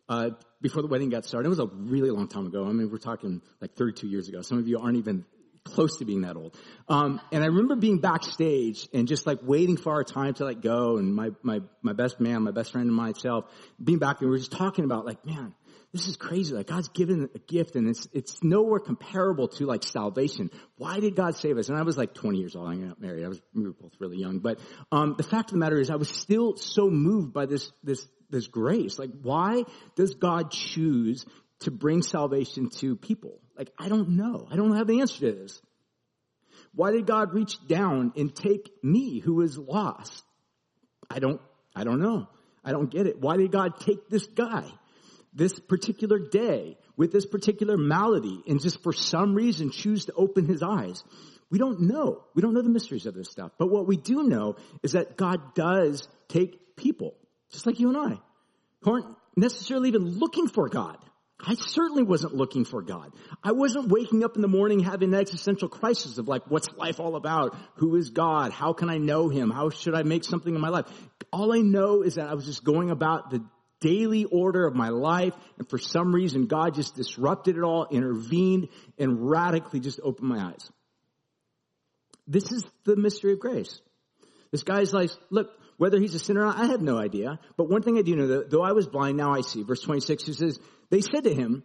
uh, 0.09 0.31
before 0.61 0.81
the 0.81 0.87
wedding 0.87 1.09
got 1.09 1.25
started. 1.25 1.45
It 1.45 1.49
was 1.49 1.59
a 1.59 1.67
really 1.67 2.09
long 2.09 2.27
time 2.27 2.47
ago. 2.47 2.65
I 2.65 2.71
mean, 2.71 2.89
we're 2.91 2.97
talking 2.97 3.41
like 3.61 3.75
32 3.75 4.07
years 4.07 4.27
ago. 4.27 4.41
Some 4.41 4.57
of 4.57 4.67
you 4.67 4.79
aren't 4.79 4.97
even 4.97 5.25
close 5.63 5.97
to 5.97 6.05
being 6.05 6.21
that 6.21 6.35
old. 6.35 6.57
Um, 6.87 7.21
and 7.31 7.43
I 7.43 7.47
remember 7.47 7.75
being 7.75 7.99
backstage 7.99 8.87
and 8.91 9.07
just 9.07 9.27
like 9.27 9.39
waiting 9.43 9.77
for 9.77 9.93
our 9.93 10.03
time 10.03 10.33
to 10.35 10.45
like 10.45 10.61
go 10.61 10.97
and 10.97 11.13
my, 11.13 11.29
my, 11.43 11.61
my 11.83 11.93
best 11.93 12.19
man, 12.19 12.41
my 12.41 12.51
best 12.51 12.71
friend 12.71 12.87
and 12.87 12.95
myself 12.95 13.45
being 13.81 13.99
back 13.99 14.19
there, 14.19 14.27
we 14.27 14.31
were 14.31 14.39
just 14.39 14.51
talking 14.51 14.83
about 14.83 15.05
like, 15.05 15.23
man, 15.25 15.53
this 15.91 16.07
is 16.07 16.17
crazy. 16.17 16.53
Like 16.53 16.67
God's 16.67 16.89
given 16.89 17.29
a 17.33 17.39
gift 17.39 17.75
and 17.75 17.89
it's, 17.89 18.07
it's 18.13 18.43
nowhere 18.43 18.79
comparable 18.79 19.47
to 19.49 19.65
like 19.65 19.83
salvation. 19.83 20.51
Why 20.77 20.99
did 20.99 21.15
God 21.15 21.35
save 21.35 21.57
us? 21.57 21.69
And 21.69 21.77
I 21.77 21.81
was 21.81 21.97
like 21.97 22.13
20 22.13 22.37
years 22.37 22.55
old. 22.55 22.69
I 22.69 22.75
got 22.75 23.01
married. 23.01 23.25
I 23.25 23.29
was, 23.29 23.41
we 23.55 23.63
were 23.63 23.73
both 23.73 23.93
really 23.99 24.17
young. 24.17 24.39
But, 24.39 24.59
um, 24.91 25.15
the 25.17 25.23
fact 25.23 25.49
of 25.49 25.53
the 25.53 25.57
matter 25.57 25.79
is 25.79 25.89
I 25.89 25.95
was 25.95 26.09
still 26.09 26.57
so 26.57 26.89
moved 26.89 27.33
by 27.33 27.47
this, 27.47 27.71
this, 27.83 28.07
this 28.29 28.47
grace. 28.47 28.99
Like 28.99 29.11
why 29.21 29.63
does 29.95 30.13
God 30.13 30.51
choose 30.51 31.25
to 31.61 31.71
bring 31.71 32.03
salvation 32.03 32.69
to 32.77 32.95
people? 32.95 33.39
Like, 33.57 33.71
I 33.77 33.89
don't 33.89 34.09
know. 34.09 34.47
I 34.49 34.55
don't 34.55 34.77
have 34.77 34.87
the 34.87 35.01
answer 35.01 35.19
to 35.19 35.31
this. 35.31 35.61
Why 36.73 36.91
did 36.91 37.07
God 37.07 37.33
reach 37.33 37.55
down 37.67 38.13
and 38.15 38.33
take 38.33 38.71
me 38.83 39.19
who 39.19 39.41
is 39.41 39.57
lost? 39.57 40.23
I 41.09 41.19
don't, 41.19 41.41
I 41.75 41.83
don't 41.83 41.99
know. 41.99 42.27
I 42.63 42.71
don't 42.71 42.91
get 42.91 43.07
it. 43.07 43.19
Why 43.19 43.37
did 43.37 43.51
God 43.51 43.79
take 43.79 44.09
this 44.09 44.27
guy, 44.27 44.69
this 45.33 45.59
particular 45.59 46.19
day, 46.19 46.77
with 46.97 47.11
this 47.11 47.25
particular 47.25 47.77
malady, 47.77 48.43
and 48.47 48.61
just 48.61 48.81
for 48.83 48.93
some 48.93 49.35
reason 49.35 49.71
choose 49.71 50.05
to 50.05 50.13
open 50.13 50.45
his 50.45 50.63
eyes? 50.63 51.03
We 51.51 51.57
don't 51.57 51.81
know. 51.81 52.23
We 52.35 52.41
don't 52.41 52.53
know 52.53 52.61
the 52.61 52.69
mysteries 52.69 53.05
of 53.05 53.15
this 53.15 53.29
stuff. 53.29 53.51
But 53.57 53.71
what 53.71 53.87
we 53.87 53.97
do 53.97 54.23
know 54.23 54.55
is 54.83 54.91
that 54.91 55.17
God 55.17 55.55
does 55.55 56.07
take 56.27 56.75
people, 56.75 57.15
just 57.51 57.65
like 57.65 57.79
you 57.79 57.89
and 57.89 57.97
I, 57.97 58.19
who 58.81 58.91
aren't 58.91 59.15
necessarily 59.35 59.89
even 59.89 60.19
looking 60.19 60.47
for 60.47 60.69
God. 60.69 60.97
I 61.41 61.55
certainly 61.55 62.03
wasn't 62.03 62.35
looking 62.35 62.65
for 62.65 62.81
God. 62.81 63.13
I 63.41 63.53
wasn't 63.53 63.87
waking 63.87 64.25
up 64.25 64.35
in 64.35 64.41
the 64.41 64.49
morning 64.49 64.81
having 64.81 65.13
an 65.13 65.19
existential 65.19 65.69
crisis 65.69 66.17
of 66.17 66.27
like, 66.27 66.43
what's 66.47 66.69
life 66.75 66.99
all 66.99 67.15
about? 67.15 67.55
Who 67.75 67.95
is 67.95 68.09
God? 68.09 68.51
How 68.51 68.73
can 68.73 68.89
I 68.89 68.97
know 68.97 69.29
Him? 69.29 69.49
How 69.49 69.69
should 69.69 69.95
I 69.95 70.03
make 70.03 70.25
something 70.25 70.53
in 70.53 70.59
my 70.59 70.67
life? 70.67 70.85
All 71.31 71.53
I 71.53 71.61
know 71.61 72.01
is 72.01 72.15
that 72.15 72.27
I 72.27 72.33
was 72.33 72.45
just 72.45 72.65
going 72.65 72.91
about 72.91 73.31
the 73.31 73.43
daily 73.79 74.25
order 74.25 74.65
of 74.65 74.75
my 74.75 74.89
life, 74.89 75.33
and 75.57 75.69
for 75.69 75.77
some 75.77 76.13
reason, 76.13 76.47
God 76.47 76.73
just 76.73 76.95
disrupted 76.95 77.57
it 77.57 77.63
all, 77.63 77.87
intervened, 77.89 78.69
and 78.97 79.29
radically 79.29 79.79
just 79.79 79.99
opened 80.03 80.29
my 80.29 80.47
eyes. 80.47 80.69
This 82.27 82.51
is 82.51 82.63
the 82.85 82.95
mystery 82.95 83.33
of 83.33 83.39
grace. 83.39 83.81
This 84.51 84.63
guy's 84.63 84.93
like, 84.93 85.09
look, 85.29 85.49
whether 85.77 85.99
he's 85.99 86.13
a 86.13 86.19
sinner 86.19 86.41
or 86.41 86.45
not, 86.47 86.57
I 86.57 86.65
have 86.67 86.81
no 86.81 86.97
idea. 86.97 87.39
But 87.55 87.69
one 87.69 87.81
thing 87.81 87.97
I 87.97 88.01
do 88.01 88.15
know, 88.15 88.43
though 88.43 88.63
I 88.63 88.73
was 88.73 88.87
blind, 88.87 89.17
now 89.17 89.33
I 89.33 89.41
see. 89.41 89.63
Verse 89.63 89.81
26, 89.81 90.25
he 90.25 90.33
says, 90.33 90.59
they 90.89 91.01
said 91.01 91.23
to 91.23 91.33
him, 91.33 91.63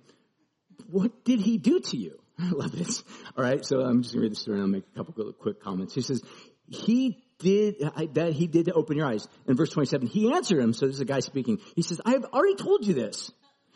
what 0.88 1.24
did 1.24 1.40
he 1.40 1.58
do 1.58 1.80
to 1.80 1.96
you? 1.96 2.18
I 2.38 2.50
love 2.50 2.72
this. 2.72 3.02
All 3.36 3.44
right. 3.44 3.64
So 3.64 3.80
I'm 3.80 4.02
just 4.02 4.14
going 4.14 4.22
to 4.22 4.28
read 4.28 4.32
the 4.32 4.40
story 4.40 4.58
and 4.58 4.64
I'll 4.64 4.70
make 4.70 4.84
a 4.94 4.96
couple 4.96 5.32
quick 5.32 5.60
comments. 5.60 5.94
He 5.94 6.02
says, 6.02 6.22
he 6.68 7.23
did 7.44 7.76
that 8.14 8.32
he 8.32 8.46
did 8.46 8.66
to 8.66 8.72
open 8.72 8.96
your 8.96 9.06
eyes. 9.06 9.28
In 9.46 9.56
verse 9.56 9.70
27, 9.70 10.08
he 10.08 10.32
answered 10.32 10.58
him. 10.58 10.72
So 10.72 10.86
this 10.86 10.96
is 10.96 11.00
a 11.00 11.04
guy 11.04 11.20
speaking. 11.20 11.60
He 11.76 11.82
says, 11.82 12.00
I 12.04 12.12
have 12.12 12.24
already 12.32 12.56
told 12.56 12.86
you 12.86 12.94
this. 12.94 13.30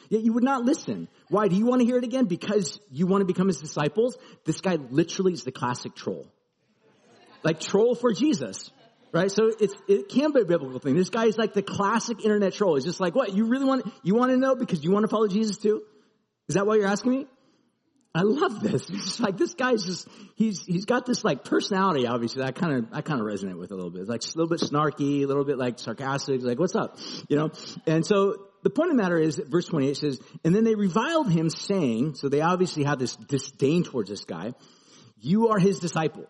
Yet 0.08 0.22
you 0.22 0.32
would 0.32 0.44
not 0.44 0.64
listen. 0.64 1.08
Why? 1.28 1.48
Do 1.48 1.56
you 1.56 1.66
want 1.66 1.80
to 1.82 1.86
hear 1.86 1.98
it 1.98 2.04
again? 2.04 2.24
Because 2.24 2.80
you 2.90 3.06
want 3.06 3.20
to 3.20 3.26
become 3.26 3.46
his 3.46 3.60
disciples? 3.60 4.16
This 4.44 4.60
guy 4.60 4.76
literally 4.76 5.34
is 5.34 5.44
the 5.44 5.52
classic 5.52 5.94
troll. 5.94 6.26
Like 7.42 7.60
troll 7.60 7.94
for 7.94 8.12
Jesus. 8.12 8.70
Right? 9.12 9.30
So 9.30 9.50
it's, 9.60 9.74
it 9.86 10.08
can 10.08 10.32
be 10.32 10.40
a 10.40 10.44
biblical 10.44 10.78
thing. 10.80 10.96
This 10.96 11.10
guy 11.10 11.26
is 11.26 11.36
like 11.36 11.52
the 11.52 11.62
classic 11.62 12.24
internet 12.24 12.54
troll. 12.54 12.76
He's 12.76 12.84
just 12.84 13.00
like, 13.00 13.14
what? 13.14 13.34
You 13.34 13.46
really 13.46 13.64
want, 13.64 13.90
you 14.02 14.14
want 14.14 14.30
to 14.30 14.38
know 14.38 14.54
because 14.54 14.82
you 14.82 14.90
want 14.90 15.04
to 15.04 15.08
follow 15.08 15.28
Jesus 15.28 15.58
too? 15.58 15.82
Is 16.48 16.54
that 16.54 16.66
why 16.66 16.76
you're 16.76 16.86
asking 16.86 17.12
me? 17.12 17.26
I 18.14 18.22
love 18.22 18.60
this. 18.60 18.88
It's 18.90 19.20
like 19.20 19.36
this 19.36 19.54
guy's 19.54 19.84
just 19.84 20.08
he's 20.34 20.64
he's 20.64 20.86
got 20.86 21.06
this 21.06 21.24
like 21.24 21.44
personality. 21.44 22.06
Obviously, 22.06 22.42
that 22.42 22.54
kind 22.54 22.72
of 22.74 22.86
I 22.92 23.02
kind 23.02 23.20
of 23.20 23.26
resonate 23.26 23.58
with 23.58 23.70
a 23.70 23.74
little 23.74 23.90
bit. 23.90 24.00
It's 24.00 24.10
like 24.10 24.22
a 24.22 24.38
little 24.38 24.48
bit 24.48 24.60
snarky, 24.60 25.22
a 25.22 25.26
little 25.26 25.44
bit 25.44 25.58
like 25.58 25.78
sarcastic. 25.78 26.42
Like, 26.42 26.58
what's 26.58 26.74
up? 26.74 26.98
You 27.28 27.36
know. 27.36 27.50
And 27.86 28.04
so 28.04 28.36
the 28.62 28.70
point 28.70 28.90
of 28.90 28.96
the 28.96 29.02
matter 29.02 29.18
is, 29.18 29.40
verse 29.46 29.66
28 29.66 29.96
says, 29.96 30.20
and 30.42 30.54
then 30.54 30.64
they 30.64 30.74
reviled 30.74 31.30
him, 31.30 31.48
saying, 31.48 32.14
so 32.14 32.28
they 32.28 32.40
obviously 32.40 32.84
have 32.84 32.98
this 32.98 33.14
disdain 33.14 33.84
towards 33.84 34.10
this 34.10 34.24
guy. 34.24 34.54
You 35.16 35.48
are 35.48 35.58
his 35.58 35.78
disciple 35.78 36.26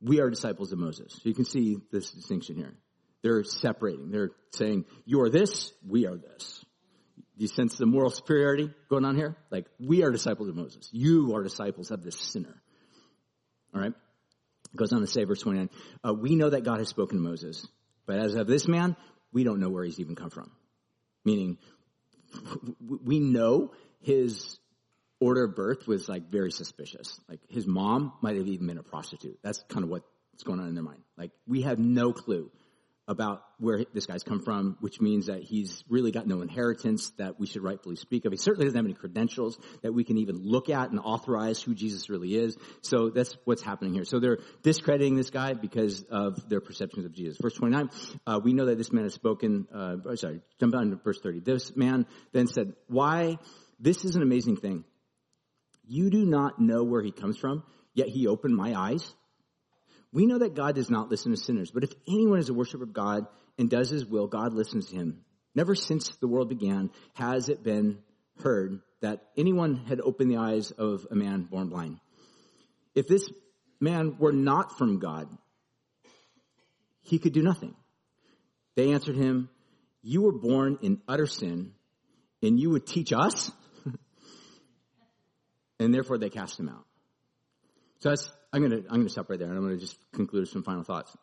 we 0.00 0.20
are 0.20 0.30
disciples 0.30 0.72
of 0.72 0.78
Moses. 0.78 1.12
So 1.12 1.28
you 1.28 1.34
can 1.34 1.44
see 1.44 1.78
this 1.90 2.10
distinction 2.10 2.56
here. 2.56 2.74
They're 3.22 3.44
separating. 3.44 4.10
They're 4.10 4.30
saying, 4.52 4.84
you 5.04 5.22
are 5.22 5.30
this, 5.30 5.72
we 5.86 6.06
are 6.06 6.16
this. 6.16 6.64
Do 7.36 7.42
you 7.42 7.48
sense 7.48 7.76
the 7.76 7.86
moral 7.86 8.10
superiority 8.10 8.70
going 8.88 9.04
on 9.04 9.14
here? 9.14 9.36
Like, 9.50 9.66
we 9.78 10.02
are 10.02 10.10
disciples 10.10 10.48
of 10.48 10.56
Moses. 10.56 10.88
You 10.92 11.34
are 11.34 11.42
disciples 11.42 11.90
of 11.90 12.02
this 12.02 12.18
sinner. 12.18 12.62
All 13.74 13.80
right? 13.80 13.92
It 14.72 14.76
goes 14.76 14.92
on 14.92 15.00
to 15.00 15.06
say, 15.06 15.24
verse 15.24 15.40
29, 15.40 15.70
uh, 16.02 16.14
we 16.14 16.34
know 16.34 16.50
that 16.50 16.64
God 16.64 16.78
has 16.78 16.88
spoken 16.88 17.18
to 17.18 17.22
Moses, 17.22 17.66
but 18.06 18.18
as 18.18 18.34
of 18.34 18.46
this 18.46 18.66
man, 18.66 18.96
we 19.32 19.44
don't 19.44 19.60
know 19.60 19.68
where 19.68 19.84
he's 19.84 20.00
even 20.00 20.14
come 20.14 20.30
from. 20.30 20.50
Meaning, 21.24 21.58
we 23.04 23.20
know 23.20 23.72
his 24.00 24.58
order 25.20 25.44
of 25.44 25.54
birth 25.54 25.86
was 25.86 26.08
like 26.08 26.30
very 26.30 26.50
suspicious. 26.50 27.20
Like 27.28 27.40
his 27.48 27.66
mom 27.66 28.12
might 28.20 28.36
have 28.36 28.46
even 28.46 28.66
been 28.66 28.78
a 28.78 28.82
prostitute. 28.82 29.38
That's 29.42 29.62
kind 29.68 29.84
of 29.84 29.90
what's 29.90 30.04
going 30.44 30.60
on 30.60 30.68
in 30.68 30.74
their 30.74 30.84
mind. 30.84 31.02
Like 31.16 31.32
we 31.46 31.62
have 31.62 31.78
no 31.78 32.12
clue 32.12 32.50
about 33.08 33.42
where 33.58 33.84
this 33.94 34.06
guy's 34.06 34.24
come 34.24 34.42
from, 34.42 34.76
which 34.80 35.00
means 35.00 35.26
that 35.26 35.42
he's 35.42 35.84
really 35.88 36.10
got 36.10 36.26
no 36.26 36.42
inheritance 36.42 37.10
that 37.18 37.38
we 37.38 37.46
should 37.46 37.62
rightfully 37.62 37.94
speak 37.96 38.24
of. 38.24 38.32
He 38.32 38.38
certainly 38.38 38.66
doesn't 38.66 38.76
have 38.76 38.84
any 38.84 38.94
credentials 38.94 39.58
that 39.82 39.92
we 39.92 40.02
can 40.02 40.18
even 40.18 40.42
look 40.42 40.68
at 40.68 40.90
and 40.90 40.98
authorize 40.98 41.62
who 41.62 41.74
Jesus 41.74 42.10
really 42.10 42.34
is. 42.34 42.56
So 42.82 43.10
that's 43.10 43.36
what's 43.44 43.62
happening 43.62 43.94
here. 43.94 44.04
So 44.04 44.18
they're 44.18 44.38
discrediting 44.62 45.14
this 45.16 45.30
guy 45.30 45.54
because 45.54 46.02
of 46.10 46.48
their 46.48 46.60
perceptions 46.60 47.06
of 47.06 47.12
Jesus. 47.12 47.38
Verse 47.40 47.54
29, 47.54 47.90
uh, 48.26 48.40
we 48.42 48.52
know 48.52 48.66
that 48.66 48.76
this 48.76 48.92
man 48.92 49.04
has 49.04 49.14
spoken, 49.14 49.68
uh, 49.72 50.16
sorry, 50.16 50.40
jump 50.58 50.72
down 50.72 50.90
to 50.90 50.96
verse 50.96 51.20
30. 51.22 51.40
This 51.40 51.76
man 51.76 52.06
then 52.32 52.48
said, 52.48 52.72
why, 52.88 53.38
this 53.78 54.04
is 54.04 54.16
an 54.16 54.22
amazing 54.22 54.56
thing. 54.56 54.84
You 55.86 56.10
do 56.10 56.26
not 56.26 56.60
know 56.60 56.82
where 56.82 57.02
he 57.02 57.12
comes 57.12 57.38
from, 57.38 57.62
yet 57.94 58.08
he 58.08 58.26
opened 58.26 58.56
my 58.56 58.74
eyes. 58.74 59.14
We 60.16 60.24
know 60.24 60.38
that 60.38 60.54
God 60.54 60.76
does 60.76 60.88
not 60.88 61.10
listen 61.10 61.32
to 61.32 61.36
sinners, 61.36 61.70
but 61.70 61.84
if 61.84 61.92
anyone 62.08 62.38
is 62.38 62.48
a 62.48 62.54
worshiper 62.54 62.84
of 62.84 62.94
God 62.94 63.26
and 63.58 63.68
does 63.68 63.90
his 63.90 64.06
will, 64.06 64.26
God 64.26 64.54
listens 64.54 64.88
to 64.88 64.96
him. 64.96 65.20
Never 65.54 65.74
since 65.74 66.08
the 66.08 66.26
world 66.26 66.48
began 66.48 66.90
has 67.12 67.50
it 67.50 67.62
been 67.62 67.98
heard 68.42 68.80
that 69.02 69.20
anyone 69.36 69.76
had 69.76 70.00
opened 70.00 70.30
the 70.30 70.38
eyes 70.38 70.70
of 70.70 71.06
a 71.10 71.14
man 71.14 71.42
born 71.42 71.68
blind. 71.68 72.00
If 72.94 73.06
this 73.08 73.28
man 73.78 74.16
were 74.18 74.32
not 74.32 74.78
from 74.78 75.00
God, 75.00 75.28
he 77.02 77.18
could 77.18 77.34
do 77.34 77.42
nothing. 77.42 77.74
They 78.74 78.92
answered 78.92 79.16
him, 79.16 79.50
You 80.00 80.22
were 80.22 80.32
born 80.32 80.78
in 80.80 81.02
utter 81.06 81.26
sin, 81.26 81.72
and 82.42 82.58
you 82.58 82.70
would 82.70 82.86
teach 82.86 83.12
us? 83.12 83.52
and 85.78 85.92
therefore 85.92 86.16
they 86.16 86.30
cast 86.30 86.58
him 86.58 86.70
out. 86.70 86.86
So 87.98 88.08
that's, 88.08 88.30
I'm 88.56 88.62
gonna, 88.62 88.76
I'm 88.88 89.00
gonna 89.00 89.10
stop 89.10 89.28
right 89.28 89.38
there 89.38 89.48
and 89.48 89.58
I'm 89.58 89.64
gonna 89.64 89.76
just 89.76 89.98
conclude 90.12 90.40
with 90.40 90.48
some 90.48 90.62
final 90.62 90.82
thoughts. 90.82 91.14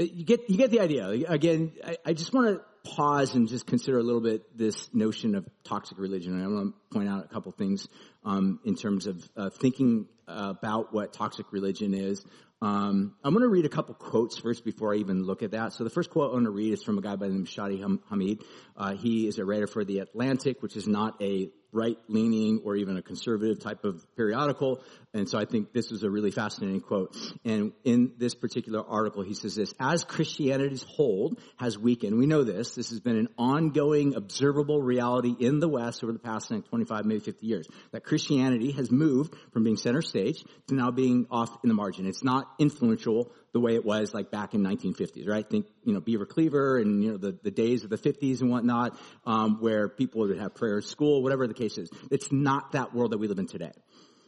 Uh, 0.00 0.04
you 0.04 0.24
get, 0.24 0.48
you 0.48 0.56
get 0.56 0.70
the 0.70 0.78
idea. 0.78 1.08
Again, 1.08 1.72
I, 1.84 1.96
I 2.06 2.12
just 2.12 2.32
want 2.32 2.46
to 2.46 2.90
pause 2.94 3.34
and 3.34 3.48
just 3.48 3.66
consider 3.66 3.98
a 3.98 4.02
little 4.04 4.20
bit 4.20 4.56
this 4.56 4.88
notion 4.94 5.34
of 5.34 5.44
toxic 5.64 5.98
religion. 5.98 6.34
And 6.34 6.44
I 6.44 6.46
want 6.46 6.72
to 6.72 6.94
point 6.94 7.08
out 7.08 7.24
a 7.24 7.28
couple 7.28 7.50
things 7.50 7.88
um, 8.24 8.60
in 8.64 8.76
terms 8.76 9.08
of 9.08 9.28
uh, 9.36 9.50
thinking 9.50 10.06
about 10.28 10.94
what 10.94 11.12
toxic 11.12 11.52
religion 11.52 11.94
is. 11.94 12.24
Um, 12.62 13.16
I'm 13.24 13.32
going 13.32 13.42
to 13.42 13.48
read 13.48 13.64
a 13.64 13.68
couple 13.68 13.94
quotes 13.94 14.38
first 14.38 14.64
before 14.64 14.94
I 14.94 14.98
even 14.98 15.24
look 15.24 15.42
at 15.42 15.50
that. 15.50 15.72
So 15.72 15.82
the 15.82 15.90
first 15.90 16.10
quote 16.10 16.30
I 16.30 16.34
want 16.34 16.44
to 16.44 16.50
read 16.50 16.72
is 16.72 16.82
from 16.84 16.98
a 16.98 17.00
guy 17.00 17.16
by 17.16 17.26
the 17.26 17.32
name 17.32 17.42
of 17.42 17.48
Shadi 17.48 17.80
Hamid. 18.08 18.44
Uh, 18.76 18.94
he 18.94 19.26
is 19.26 19.38
a 19.38 19.44
writer 19.44 19.66
for 19.66 19.84
The 19.84 19.98
Atlantic, 19.98 20.62
which 20.62 20.76
is 20.76 20.86
not 20.86 21.20
a 21.20 21.50
right 21.72 21.96
leaning 22.08 22.62
or 22.64 22.76
even 22.76 22.96
a 22.96 23.02
conservative 23.02 23.60
type 23.60 23.84
of 23.84 24.04
periodical. 24.16 24.82
And 25.12 25.28
so 25.28 25.38
I 25.38 25.44
think 25.44 25.72
this 25.72 25.90
is 25.90 26.02
a 26.02 26.10
really 26.10 26.30
fascinating 26.30 26.80
quote. 26.80 27.16
And 27.44 27.72
in 27.84 28.12
this 28.18 28.34
particular 28.34 28.82
article, 28.86 29.22
he 29.22 29.34
says 29.34 29.54
this, 29.54 29.74
as 29.78 30.04
Christianity's 30.04 30.82
hold 30.82 31.38
has 31.56 31.78
weakened, 31.78 32.18
we 32.18 32.26
know 32.26 32.44
this, 32.44 32.74
this 32.74 32.90
has 32.90 33.00
been 33.00 33.16
an 33.16 33.28
ongoing 33.38 34.14
observable 34.14 34.80
reality 34.80 35.34
in 35.38 35.60
the 35.60 35.68
West 35.68 36.02
over 36.02 36.12
the 36.12 36.18
past 36.18 36.48
25, 36.48 37.04
maybe 37.04 37.20
50 37.20 37.46
years, 37.46 37.68
that 37.92 38.04
Christianity 38.04 38.72
has 38.72 38.90
moved 38.90 39.34
from 39.52 39.64
being 39.64 39.76
center 39.76 40.02
stage 40.02 40.44
to 40.68 40.74
now 40.74 40.90
being 40.90 41.26
off 41.30 41.50
in 41.62 41.68
the 41.68 41.74
margin. 41.74 42.06
It's 42.06 42.24
not 42.24 42.46
influential 42.58 43.30
the 43.52 43.60
way 43.60 43.74
it 43.74 43.84
was 43.84 44.12
like 44.12 44.30
back 44.30 44.54
in 44.54 44.62
1950s, 44.62 45.28
right? 45.28 45.48
Think, 45.48 45.66
you 45.84 45.92
know, 45.92 46.00
Beaver 46.00 46.26
Cleaver 46.26 46.78
and, 46.78 47.02
you 47.02 47.12
know, 47.12 47.16
the, 47.16 47.38
the 47.42 47.50
days 47.50 47.84
of 47.84 47.90
the 47.90 47.98
50s 47.98 48.40
and 48.40 48.50
whatnot, 48.50 48.98
um, 49.24 49.58
where 49.60 49.88
people 49.88 50.20
would 50.20 50.38
have 50.38 50.54
prayer 50.54 50.78
at 50.78 50.84
school, 50.84 51.22
whatever 51.22 51.46
the 51.46 51.54
case 51.54 51.78
is. 51.78 51.90
It's 52.10 52.30
not 52.30 52.72
that 52.72 52.94
world 52.94 53.12
that 53.12 53.18
we 53.18 53.28
live 53.28 53.38
in 53.38 53.46
today. 53.46 53.72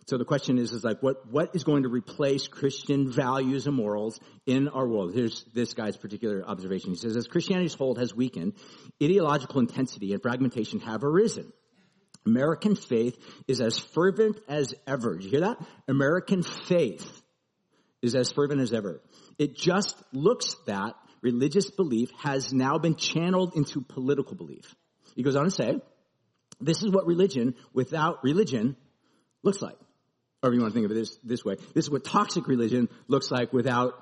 So 0.07 0.19
the 0.19 0.25
question 0.25 0.59
is, 0.59 0.73
is 0.73 0.83
like, 0.83 1.03
what, 1.03 1.31
what 1.31 1.55
is 1.55 1.63
going 1.63 1.85
to 1.85 1.89
replace 1.89 2.49
Christian 2.49 3.13
values 3.13 3.67
and 3.67 3.77
morals 3.77 4.19
in 4.45 4.67
our 4.69 4.89
world? 4.89 5.15
Here's 5.15 5.45
this 5.55 5.75
guy's 5.75 5.97
particular 5.97 6.45
observation. 6.45 6.91
He 6.91 6.97
says, 6.97 7.17
as 7.17 7.29
Christianity's 7.29 7.75
hold 7.75 7.99
has 7.99 8.13
weakened, 8.13 8.55
ideological 9.01 9.61
intensity 9.61 10.13
and 10.13 10.21
fragmentation 10.21 10.81
have 10.81 11.05
arisen. 11.05 11.53
American 12.27 12.75
faith 12.75 13.17
is 13.47 13.61
as 13.61 13.79
fervent 13.79 14.41
as 14.49 14.75
ever. 14.87 15.15
Did 15.15 15.25
you 15.25 15.31
hear 15.31 15.41
that? 15.41 15.59
American 15.89 16.43
faith 16.43 17.20
is 18.03 18.15
as 18.15 18.33
fervent 18.33 18.61
as 18.61 18.73
ever. 18.73 19.01
It 19.39 19.57
just 19.57 19.97
looks 20.13 20.57
that 20.67 20.95
religious 21.23 21.71
belief 21.71 22.11
has 22.23 22.53
now 22.53 22.79
been 22.79 22.97
channeled 22.97 23.55
into 23.55 23.81
political 23.83 24.37
belief. 24.37 24.75
He 25.15 25.23
goes 25.23 25.37
on 25.37 25.45
to 25.45 25.51
say, 25.51 25.81
this 26.61 26.83
is 26.83 26.91
what 26.91 27.07
religion 27.07 27.55
without 27.73 28.23
religion 28.23 28.77
looks 29.43 29.63
like. 29.63 29.77
Or 30.43 30.51
if 30.51 30.55
you 30.55 30.61
want 30.61 30.73
to 30.73 30.75
think 30.75 30.87
of 30.87 30.93
it 30.93 31.01
this, 31.01 31.19
this 31.23 31.45
way, 31.45 31.57
this 31.75 31.85
is 31.85 31.91
what 31.91 32.05
toxic 32.05 32.47
religion 32.49 32.89
looks 33.09 33.31
like 33.31 33.53
without 33.53 33.95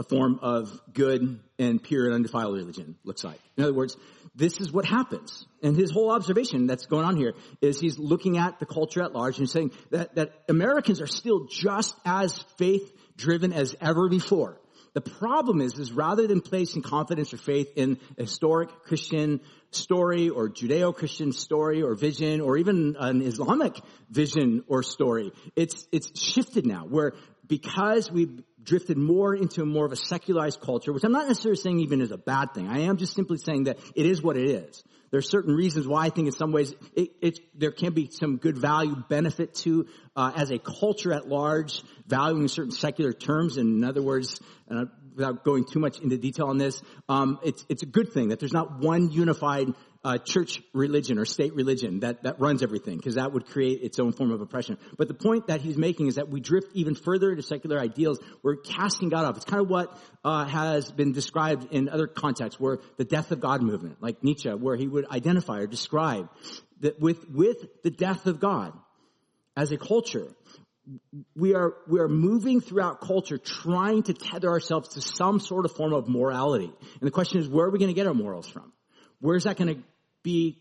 a 0.00 0.02
form 0.02 0.40
of 0.40 0.80
good 0.94 1.38
and 1.58 1.82
pure 1.82 2.06
and 2.06 2.14
undefiled 2.14 2.54
religion 2.54 2.96
looks 3.04 3.22
like. 3.22 3.38
In 3.58 3.64
other 3.64 3.74
words, 3.74 3.98
this 4.34 4.58
is 4.58 4.72
what 4.72 4.86
happens. 4.86 5.46
And 5.62 5.76
his 5.76 5.90
whole 5.90 6.10
observation 6.10 6.66
that's 6.66 6.86
going 6.86 7.04
on 7.04 7.16
here 7.16 7.34
is 7.60 7.78
he's 7.78 7.98
looking 7.98 8.38
at 8.38 8.58
the 8.58 8.64
culture 8.64 9.02
at 9.02 9.12
large 9.12 9.38
and 9.38 9.48
saying 9.48 9.72
that, 9.90 10.14
that 10.14 10.32
Americans 10.48 11.02
are 11.02 11.06
still 11.06 11.48
just 11.48 11.94
as 12.06 12.42
faith 12.56 12.90
driven 13.18 13.52
as 13.52 13.76
ever 13.78 14.08
before. 14.08 14.58
The 14.94 15.02
problem 15.02 15.60
is, 15.60 15.78
is 15.78 15.92
rather 15.92 16.26
than 16.26 16.40
placing 16.40 16.80
confidence 16.80 17.34
or 17.34 17.36
faith 17.36 17.68
in 17.76 17.98
a 18.16 18.22
historic 18.22 18.70
Christian 18.84 19.40
story 19.70 20.30
or 20.30 20.48
Judeo-Christian 20.48 21.32
story 21.32 21.82
or 21.82 21.94
vision 21.94 22.40
or 22.40 22.56
even 22.56 22.96
an 22.98 23.20
Islamic 23.20 23.78
vision 24.08 24.64
or 24.66 24.82
story, 24.82 25.30
it's, 25.56 25.86
it's 25.92 26.18
shifted 26.18 26.64
now 26.66 26.86
where 26.88 27.12
because 27.46 28.10
we've 28.10 28.42
drifted 28.62 28.98
more 28.98 29.34
into 29.34 29.64
more 29.64 29.86
of 29.86 29.92
a 29.92 29.96
secularized 29.96 30.60
culture, 30.60 30.92
which 30.92 31.04
I'm 31.04 31.12
not 31.12 31.28
necessarily 31.28 31.56
saying 31.56 31.80
even 31.80 32.00
is 32.00 32.10
a 32.10 32.18
bad 32.18 32.54
thing. 32.54 32.68
I 32.68 32.80
am 32.80 32.96
just 32.96 33.14
simply 33.14 33.38
saying 33.38 33.64
that 33.64 33.78
it 33.94 34.06
is 34.06 34.22
what 34.22 34.36
it 34.36 34.48
is. 34.48 34.82
There 35.10 35.18
are 35.18 35.22
certain 35.22 35.54
reasons 35.54 35.88
why 35.88 36.06
I 36.06 36.10
think 36.10 36.26
in 36.26 36.32
some 36.32 36.52
ways 36.52 36.72
it, 36.94 37.40
there 37.54 37.72
can 37.72 37.92
be 37.92 38.10
some 38.12 38.36
good 38.36 38.56
value 38.56 38.94
benefit 39.08 39.54
to 39.54 39.86
uh, 40.14 40.32
as 40.36 40.52
a 40.52 40.58
culture 40.58 41.12
at 41.12 41.26
large 41.26 41.82
valuing 42.06 42.46
certain 42.46 42.70
secular 42.70 43.12
terms. 43.12 43.56
And 43.56 43.82
in 43.82 43.88
other 43.88 44.02
words, 44.02 44.40
uh, 44.70 44.84
without 45.14 45.44
going 45.44 45.64
too 45.64 45.78
much 45.78 45.98
into 46.00 46.16
detail 46.18 46.46
on 46.46 46.58
this, 46.58 46.82
um, 47.08 47.38
it's 47.44 47.64
it's 47.68 47.82
a 47.82 47.86
good 47.86 48.12
thing 48.12 48.28
that 48.28 48.40
there's 48.40 48.52
not 48.52 48.80
one 48.80 49.10
unified 49.10 49.68
uh, 50.02 50.18
church 50.18 50.62
religion 50.72 51.18
or 51.18 51.24
state 51.24 51.54
religion 51.54 52.00
that, 52.00 52.22
that 52.22 52.40
runs 52.40 52.62
everything 52.62 52.96
because 52.96 53.16
that 53.16 53.32
would 53.32 53.46
create 53.46 53.82
its 53.82 53.98
own 54.00 54.12
form 54.12 54.30
of 54.30 54.40
oppression. 54.40 54.78
But 54.96 55.08
the 55.08 55.14
point 55.14 55.48
that 55.48 55.60
he's 55.60 55.76
making 55.76 56.06
is 56.06 56.14
that 56.14 56.30
we 56.30 56.40
drift 56.40 56.68
even 56.74 56.94
further 56.94 57.30
into 57.30 57.42
secular 57.42 57.78
ideals. 57.78 58.18
We're 58.42 58.56
casting 58.56 59.10
God 59.10 59.26
off. 59.26 59.36
It's 59.36 59.44
kind 59.44 59.60
of 59.60 59.68
what 59.68 59.96
uh, 60.24 60.46
has 60.46 60.90
been 60.90 61.12
described 61.12 61.72
in 61.72 61.88
other 61.88 62.06
contexts 62.06 62.58
where 62.58 62.78
the 62.96 63.04
death 63.04 63.30
of 63.30 63.40
God 63.40 63.62
movement, 63.62 63.98
like 64.00 64.24
Nietzsche, 64.24 64.48
where 64.48 64.76
he 64.76 64.88
would 64.88 65.06
identify 65.10 65.58
or 65.58 65.66
describe 65.66 66.30
that 66.80 66.98
with, 66.98 67.28
with 67.28 67.82
the 67.82 67.90
death 67.90 68.26
of 68.26 68.40
God 68.40 68.72
as 69.54 69.72
a 69.72 69.76
culture, 69.76 70.28
we 71.36 71.54
are, 71.54 71.74
we 71.86 72.00
are 72.00 72.08
moving 72.08 72.60
throughout 72.60 73.00
culture 73.00 73.38
trying 73.38 74.02
to 74.04 74.14
tether 74.14 74.48
ourselves 74.48 74.90
to 74.90 75.00
some 75.00 75.40
sort 75.40 75.64
of 75.64 75.72
form 75.72 75.92
of 75.92 76.08
morality. 76.08 76.64
And 76.64 77.00
the 77.00 77.10
question 77.10 77.40
is, 77.40 77.48
where 77.48 77.66
are 77.66 77.70
we 77.70 77.78
going 77.78 77.90
to 77.90 77.94
get 77.94 78.06
our 78.06 78.14
morals 78.14 78.48
from? 78.48 78.72
Where's 79.20 79.44
that 79.44 79.56
going 79.56 79.74
to 79.74 79.82
be 80.22 80.58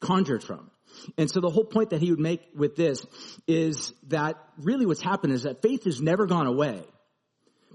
conjured 0.00 0.42
from? 0.42 0.70
And 1.16 1.30
so 1.30 1.40
the 1.40 1.48
whole 1.48 1.64
point 1.64 1.90
that 1.90 2.00
he 2.00 2.10
would 2.10 2.20
make 2.20 2.42
with 2.54 2.76
this 2.76 3.06
is 3.46 3.92
that 4.08 4.36
really 4.58 4.86
what's 4.86 5.02
happened 5.02 5.32
is 5.32 5.44
that 5.44 5.62
faith 5.62 5.84
has 5.84 6.00
never 6.00 6.26
gone 6.26 6.46
away, 6.46 6.82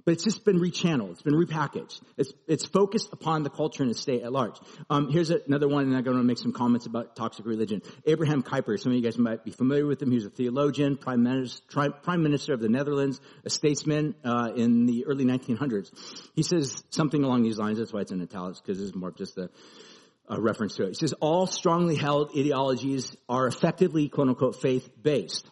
but 0.06 0.14
it's 0.14 0.24
just 0.24 0.46
been 0.46 0.60
rechanneled. 0.60 1.12
It's 1.12 1.22
been 1.22 1.34
repackaged. 1.34 2.02
It's, 2.18 2.34
it's 2.48 2.66
focused 2.66 3.10
upon 3.12 3.44
the 3.44 3.50
culture 3.50 3.84
and 3.84 3.90
the 3.90 3.98
state 3.98 4.24
at 4.24 4.32
large. 4.32 4.56
Um, 4.90 5.10
here's 5.12 5.30
another 5.30 5.68
one, 5.68 5.86
and 5.86 5.96
I'm 5.96 6.04
going 6.04 6.18
to 6.18 6.24
make 6.24 6.38
some 6.38 6.54
comments 6.54 6.86
about 6.86 7.16
toxic 7.16 7.46
religion. 7.46 7.82
Abraham 8.06 8.44
Kuyper, 8.44 8.80
some 8.80 8.92
of 8.92 8.96
you 8.96 9.04
guys 9.04 9.18
might 9.18 9.44
be 9.44 9.52
familiar 9.52 9.86
with 9.86 10.02
him. 10.02 10.10
He 10.10 10.16
was 10.16 10.26
a 10.26 10.30
theologian, 10.30 10.98
prime 10.98 11.24
minister, 11.24 11.92
prime 12.04 12.24
minister 12.24 12.54
of 12.54 12.60
the 12.60 12.70
Netherlands, 12.70 13.20
a 13.46 13.50
statesman 13.50 14.16
uh, 14.24 14.52
in 14.56 14.86
the 14.86 15.06
early 15.06 15.26
1900s. 15.26 15.92
He 16.36 16.44
says 16.44 16.84
something 16.90 17.24
along 17.24 17.44
these 17.44 17.58
lines. 17.58 17.80
That's 17.80 17.94
why 17.94 18.02
it's 18.02 18.12
in 18.12 18.22
italics, 18.22 18.62
because 18.62 18.82
it's 18.82 18.96
more 18.96 19.12
just 19.12 19.38
a 19.38 19.50
a 20.30 20.42
reference 20.42 20.76
to 20.76 20.84
it. 20.84 20.90
He 20.90 20.94
says 20.96 21.14
all 21.14 21.48
strongly 21.48 21.96
held 21.96 22.32
ideologies 22.38 23.16
are 23.30 23.48
effectively 23.48 24.10
quote 24.10 24.28
unquote 24.28 24.62
faith 24.62 24.90
based. 25.02 25.50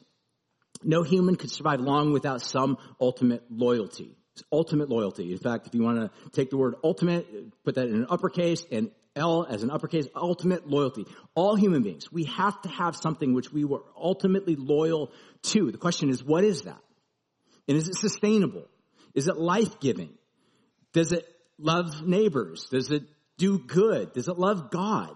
No 0.84 1.04
human 1.04 1.36
could 1.36 1.50
survive 1.50 1.80
long 1.80 2.12
without 2.12 2.42
some 2.42 2.78
ultimate 3.00 3.44
loyalty. 3.50 4.18
Ultimate 4.52 4.90
loyalty. 4.90 5.32
In 5.32 5.38
fact, 5.38 5.68
if 5.68 5.74
you 5.74 5.84
want 5.84 5.98
to 6.00 6.32
take 6.32 6.50
the 6.50 6.58
word 6.58 6.76
ultimate, 6.84 7.26
put 7.64 7.76
that 7.76 7.88
in 7.88 7.96
an 7.96 8.08
uppercase 8.10 8.66
and 8.72 8.92
L 9.16 9.46
as 9.50 9.64
an 9.64 9.72
uppercase, 9.72 10.08
ultimate 10.14 10.68
loyalty. 10.68 11.06
All 11.36 11.56
human 11.56 11.84
beings, 11.84 12.12
we 12.12 12.26
have 12.26 12.62
to 12.64 12.70
have 12.70 12.98
something 12.98 13.34
which 13.34 13.52
we 13.54 13.64
were 13.64 13.84
ultimately 13.96 14.56
loyal 14.58 15.12
to. 15.44 15.72
The 15.72 15.78
question 15.78 16.10
is, 16.10 16.24
what 16.24 16.44
is 16.44 16.64
that? 16.64 16.82
And 17.68 17.78
is 17.78 17.88
it 17.88 17.96
sustainable? 17.96 18.68
Is 19.14 19.28
it 19.28 19.38
life-giving? 19.38 20.14
Does 20.92 21.14
it 21.14 21.26
love 21.58 22.06
neighbors? 22.06 22.68
Does 22.70 22.92
it 22.92 23.04
do 23.38 23.58
good? 23.58 24.12
Does 24.14 24.28
it 24.28 24.38
love 24.38 24.70
God? 24.70 25.16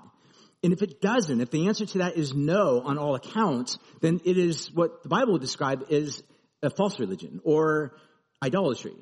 And 0.63 0.73
if 0.73 0.81
it 0.81 1.01
doesn't, 1.01 1.41
if 1.41 1.51
the 1.51 1.67
answer 1.67 1.85
to 1.85 1.97
that 1.99 2.17
is 2.17 2.33
no 2.33 2.81
on 2.81 2.97
all 2.97 3.15
accounts, 3.15 3.77
then 4.01 4.21
it 4.25 4.37
is 4.37 4.71
what 4.73 5.03
the 5.03 5.09
Bible 5.09 5.33
would 5.33 5.41
describe 5.41 5.85
as 5.91 6.23
a 6.61 6.69
false 6.69 6.99
religion 6.99 7.39
or 7.43 7.95
idolatry. 8.43 8.95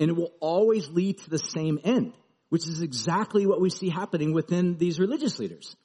And 0.00 0.10
it 0.10 0.14
will 0.14 0.32
always 0.40 0.88
lead 0.88 1.18
to 1.18 1.30
the 1.30 1.38
same 1.38 1.78
end, 1.84 2.14
which 2.48 2.66
is 2.66 2.80
exactly 2.80 3.46
what 3.46 3.60
we 3.60 3.70
see 3.70 3.88
happening 3.88 4.32
within 4.32 4.76
these 4.78 4.98
religious 4.98 5.38
leaders. 5.38 5.76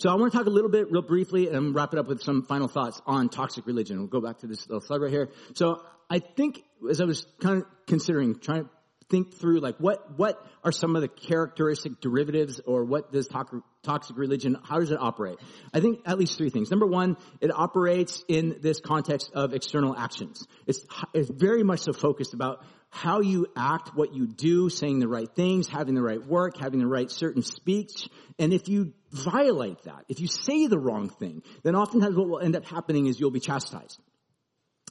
So 0.00 0.10
I 0.10 0.14
want 0.14 0.32
to 0.32 0.38
talk 0.38 0.46
a 0.46 0.50
little 0.50 0.70
bit 0.70 0.90
real 0.90 1.02
briefly 1.02 1.48
and 1.48 1.74
wrap 1.74 1.92
it 1.92 1.98
up 1.98 2.08
with 2.08 2.22
some 2.22 2.44
final 2.44 2.68
thoughts 2.68 3.00
on 3.06 3.28
toxic 3.28 3.66
religion. 3.66 3.98
We'll 3.98 4.08
go 4.08 4.20
back 4.20 4.38
to 4.38 4.46
this 4.46 4.68
little 4.68 4.80
slide 4.80 5.00
right 5.00 5.10
here. 5.10 5.30
So 5.54 5.80
I 6.10 6.18
think 6.18 6.62
as 6.90 7.00
I 7.00 7.04
was 7.04 7.26
kind 7.40 7.58
of 7.58 7.64
considering, 7.86 8.38
trying 8.38 8.64
to 8.64 8.70
think 9.10 9.34
through 9.34 9.60
like 9.60 9.76
what, 9.78 10.18
what 10.18 10.44
are 10.64 10.72
some 10.72 10.96
of 10.96 11.02
the 11.02 11.08
characteristic 11.08 12.00
derivatives 12.00 12.60
or 12.64 12.84
what 12.84 13.12
does 13.12 13.28
toxic 13.28 14.16
religion, 14.16 14.56
how 14.62 14.78
does 14.78 14.90
it 14.90 14.98
operate? 15.00 15.38
I 15.72 15.80
think 15.80 16.00
at 16.06 16.18
least 16.18 16.36
three 16.36 16.50
things. 16.50 16.70
Number 16.70 16.86
one, 16.86 17.16
it 17.40 17.50
operates 17.54 18.24
in 18.28 18.58
this 18.60 18.80
context 18.80 19.30
of 19.34 19.54
external 19.54 19.96
actions. 19.96 20.46
It's, 20.66 20.84
it's 21.14 21.30
very 21.30 21.62
much 21.62 21.80
so 21.80 21.92
focused 21.92 22.34
about 22.34 22.64
how 22.90 23.20
you 23.20 23.46
act, 23.56 23.90
what 23.94 24.14
you 24.14 24.26
do, 24.26 24.70
saying 24.70 24.98
the 24.98 25.08
right 25.08 25.28
things, 25.34 25.68
having 25.68 25.94
the 25.94 26.02
right 26.02 26.24
work, 26.24 26.58
having 26.58 26.80
the 26.80 26.86
right 26.86 27.10
certain 27.10 27.42
speech. 27.42 28.08
And 28.38 28.52
if 28.52 28.68
you 28.68 28.94
violate 29.10 29.82
that, 29.82 30.04
if 30.08 30.20
you 30.20 30.26
say 30.26 30.66
the 30.66 30.78
wrong 30.78 31.10
thing, 31.10 31.42
then 31.62 31.76
oftentimes 31.76 32.16
what 32.16 32.28
will 32.28 32.40
end 32.40 32.56
up 32.56 32.64
happening 32.64 33.06
is 33.06 33.20
you'll 33.20 33.30
be 33.30 33.40
chastised. 33.40 34.00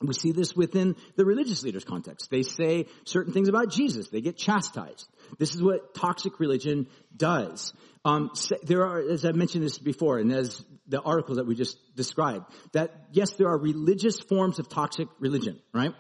We 0.02 0.14
see 0.14 0.32
this 0.32 0.56
within 0.56 0.96
the 1.16 1.26
religious 1.26 1.64
leaders 1.64 1.84
context. 1.84 2.30
They 2.30 2.44
say 2.44 2.86
certain 3.04 3.34
things 3.34 3.50
about 3.50 3.72
Jesus. 3.72 4.10
They 4.10 4.22
get 4.22 4.38
chastised. 4.38 5.08
This 5.40 5.56
is 5.56 5.64
what 5.64 5.96
toxic 5.96 6.40
religion 6.40 6.88
does. 7.16 7.74
Um, 8.06 8.32
there 8.64 8.86
are, 8.86 9.00
as 9.00 9.26
I 9.26 9.32
mentioned 9.32 9.64
this 9.64 9.80
before, 9.80 10.20
and 10.20 10.32
as 10.32 10.64
the 10.88 11.02
article 11.02 11.36
that 11.36 11.48
we 11.48 11.56
just 11.56 11.78
described, 11.96 12.46
that 12.74 13.08
yes, 13.12 13.34
there 13.34 13.48
are 13.48 13.58
religious 13.58 14.20
forms 14.20 14.60
of 14.60 14.70
toxic 14.70 15.08
religion, 15.20 15.60
right? 15.74 15.94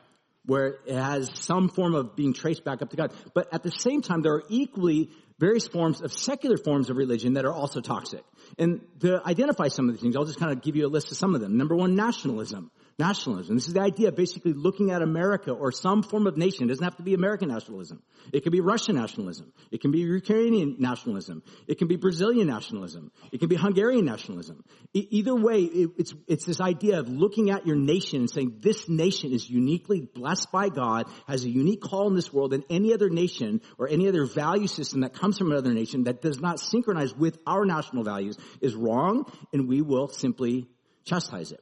Where 0.45 0.77
it 0.85 0.95
has 0.95 1.29
some 1.33 1.67
form 1.67 1.95
of 1.95 2.15
being 2.15 2.33
traced 2.33 2.63
back 2.63 2.81
up 2.81 2.91
to 2.91 2.97
God. 2.97 3.11
But 3.33 3.53
at 3.53 3.63
the 3.63 3.71
same 3.71 4.01
time, 4.01 4.21
there 4.21 4.33
are 4.33 4.43
equally 4.47 5.09
various 5.39 5.67
forms 5.67 6.01
of 6.01 6.13
secular 6.13 6.57
forms 6.57 6.89
of 6.89 6.97
religion 6.97 7.33
that 7.33 7.45
are 7.45 7.53
also 7.53 7.81
toxic. 7.81 8.23
And 8.57 8.81
to 9.01 9.21
identify 9.25 9.67
some 9.67 9.89
of 9.89 9.95
the 9.95 10.01
things, 10.01 10.15
I'll 10.15 10.25
just 10.25 10.39
kind 10.39 10.51
of 10.51 10.61
give 10.61 10.75
you 10.75 10.85
a 10.85 10.89
list 10.89 11.11
of 11.11 11.17
some 11.17 11.35
of 11.35 11.41
them. 11.41 11.57
Number 11.57 11.75
one, 11.75 11.95
nationalism 11.95 12.71
nationalism. 12.99 13.55
This 13.55 13.67
is 13.67 13.73
the 13.73 13.81
idea 13.81 14.07
of 14.07 14.15
basically 14.15 14.53
looking 14.53 14.89
at 14.91 15.01
America 15.03 15.51
or 15.51 15.71
some 15.71 16.01
form 16.01 16.25
of 16.25 16.35
nation. 16.35 16.65
It 16.65 16.69
doesn't 16.69 16.83
have 16.83 16.97
to 16.97 17.03
be 17.03 17.13
American 17.13 17.49
nationalism. 17.49 18.01
It 18.33 18.41
can 18.41 18.51
be 18.51 18.59
Russian 18.59 18.95
nationalism. 18.95 19.53
It 19.71 19.81
can 19.81 19.91
be 19.91 19.99
Ukrainian 19.99 20.77
nationalism. 20.79 21.43
It 21.67 21.77
can 21.77 21.87
be 21.87 21.95
Brazilian 21.95 22.47
nationalism. 22.47 23.11
It 23.31 23.39
can 23.39 23.49
be 23.49 23.55
Hungarian 23.55 24.05
nationalism. 24.05 24.63
E- 24.93 25.07
either 25.11 25.35
way, 25.35 25.61
it, 25.61 25.89
it's, 25.97 26.13
it's 26.27 26.45
this 26.45 26.59
idea 26.59 26.99
of 26.99 27.07
looking 27.07 27.51
at 27.51 27.67
your 27.67 27.75
nation 27.75 28.21
and 28.21 28.29
saying 28.29 28.57
this 28.61 28.89
nation 28.89 29.31
is 29.31 29.47
uniquely 29.47 30.01
blessed 30.01 30.51
by 30.51 30.69
God, 30.69 31.05
has 31.27 31.45
a 31.45 31.49
unique 31.49 31.81
call 31.81 32.07
in 32.07 32.15
this 32.15 32.33
world 32.33 32.51
than 32.51 32.63
any 32.67 32.93
other 32.93 33.09
nation 33.09 33.61
or 33.77 33.87
any 33.87 34.07
other 34.07 34.25
value 34.25 34.67
system 34.67 35.01
that 35.01 35.13
comes 35.13 35.37
from 35.37 35.51
another 35.51 35.73
nation 35.73 36.05
that 36.05 36.21
does 36.21 36.39
not 36.39 36.59
synchronize 36.59 37.13
with 37.15 37.37
our 37.45 37.63
national 37.63 38.03
values 38.03 38.37
is 38.59 38.73
wrong 38.73 39.31
and 39.53 39.67
we 39.67 39.81
will 39.81 40.07
simply 40.07 40.67
chastise 41.05 41.51
it 41.51 41.61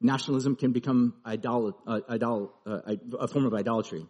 nationalism 0.00 0.56
can 0.56 0.72
become 0.72 1.14
idol, 1.24 1.76
uh, 1.86 2.00
idol, 2.08 2.52
uh, 2.66 2.96
a 3.18 3.28
form 3.28 3.46
of 3.46 3.54
idolatry. 3.54 4.06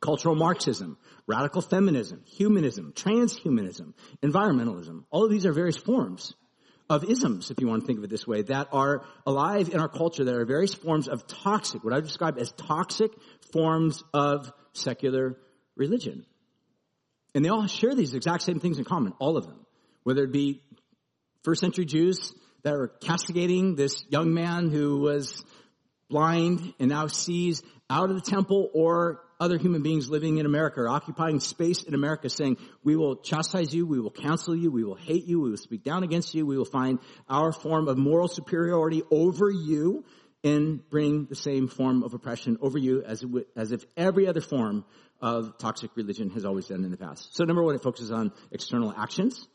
Cultural 0.00 0.34
Marxism, 0.34 0.96
radical 1.26 1.60
feminism, 1.60 2.22
humanism, 2.26 2.92
transhumanism, 2.94 3.92
environmentalism, 4.22 5.04
all 5.10 5.24
of 5.24 5.30
these 5.30 5.44
are 5.44 5.52
various 5.52 5.76
forms 5.76 6.34
of 6.88 7.04
isms, 7.04 7.50
if 7.50 7.60
you 7.60 7.66
want 7.66 7.82
to 7.82 7.86
think 7.86 7.98
of 7.98 8.04
it 8.04 8.10
this 8.10 8.26
way, 8.26 8.42
that 8.42 8.68
are 8.72 9.04
alive 9.26 9.70
in 9.70 9.80
our 9.80 9.88
culture 9.88 10.24
that 10.24 10.34
are 10.34 10.44
various 10.44 10.72
forms 10.72 11.08
of 11.08 11.26
toxic, 11.26 11.82
what 11.82 11.92
I 11.92 12.00
describe 12.00 12.38
as 12.38 12.52
toxic 12.52 13.10
forms 13.52 14.04
of 14.14 14.52
secular 14.72 15.36
religion. 15.76 16.24
And 17.34 17.44
they 17.44 17.48
all 17.48 17.66
share 17.66 17.94
these 17.94 18.14
exact 18.14 18.42
same 18.44 18.60
things 18.60 18.78
in 18.78 18.84
common, 18.84 19.12
all 19.18 19.36
of 19.36 19.46
them. 19.46 19.66
Whether 20.04 20.24
it 20.24 20.32
be 20.32 20.62
first 21.42 21.60
century 21.60 21.84
Jews 21.84 22.32
that 22.62 22.74
are 22.74 22.88
castigating 22.88 23.76
this 23.76 24.04
young 24.08 24.34
man 24.34 24.70
who 24.70 24.98
was 24.98 25.44
blind 26.08 26.74
and 26.78 26.90
now 26.90 27.06
sees 27.06 27.62
out 27.88 28.10
of 28.10 28.16
the 28.16 28.30
temple 28.30 28.70
or 28.74 29.20
other 29.38 29.58
human 29.58 29.82
beings 29.82 30.08
living 30.08 30.38
in 30.38 30.46
America 30.46 30.80
or 30.80 30.88
occupying 30.88 31.40
space 31.40 31.82
in 31.82 31.94
America 31.94 32.30
saying, 32.30 32.56
we 32.82 32.96
will 32.96 33.16
chastise 33.16 33.74
you, 33.74 33.86
we 33.86 34.00
will 34.00 34.10
counsel 34.10 34.56
you, 34.56 34.70
we 34.70 34.82
will 34.82 34.94
hate 34.94 35.26
you, 35.26 35.40
we 35.40 35.50
will 35.50 35.56
speak 35.56 35.84
down 35.84 36.02
against 36.02 36.34
you, 36.34 36.46
we 36.46 36.56
will 36.56 36.64
find 36.64 36.98
our 37.28 37.52
form 37.52 37.88
of 37.88 37.98
moral 37.98 38.28
superiority 38.28 39.02
over 39.10 39.50
you 39.50 40.04
and 40.42 40.88
bring 40.88 41.26
the 41.26 41.34
same 41.34 41.68
form 41.68 42.02
of 42.02 42.14
oppression 42.14 42.56
over 42.60 42.78
you 42.78 43.02
as, 43.02 43.24
as 43.56 43.72
if 43.72 43.84
every 43.96 44.26
other 44.26 44.40
form 44.40 44.84
of 45.20 45.58
toxic 45.58 45.90
religion 45.96 46.30
has 46.30 46.44
always 46.44 46.66
done 46.66 46.84
in 46.84 46.90
the 46.90 46.96
past. 46.96 47.34
So 47.34 47.44
number 47.44 47.62
one, 47.62 47.74
it 47.74 47.82
focuses 47.82 48.10
on 48.10 48.32
external 48.50 48.92
actions 48.96 49.46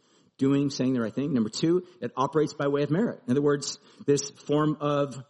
doing, 0.42 0.72
saying 0.72 0.94
the 0.94 1.02
right 1.02 1.14
thing. 1.14 1.34
Number 1.34 1.50
two, 1.50 1.84
it 2.02 2.12
operates 2.18 2.54
by 2.54 2.68
way 2.68 2.82
of 2.82 2.90
merit. 2.90 3.22
In 3.28 3.32
other 3.32 3.44
words, 3.44 3.78
this 4.08 4.32
form 4.48 4.78
of 4.82 5.24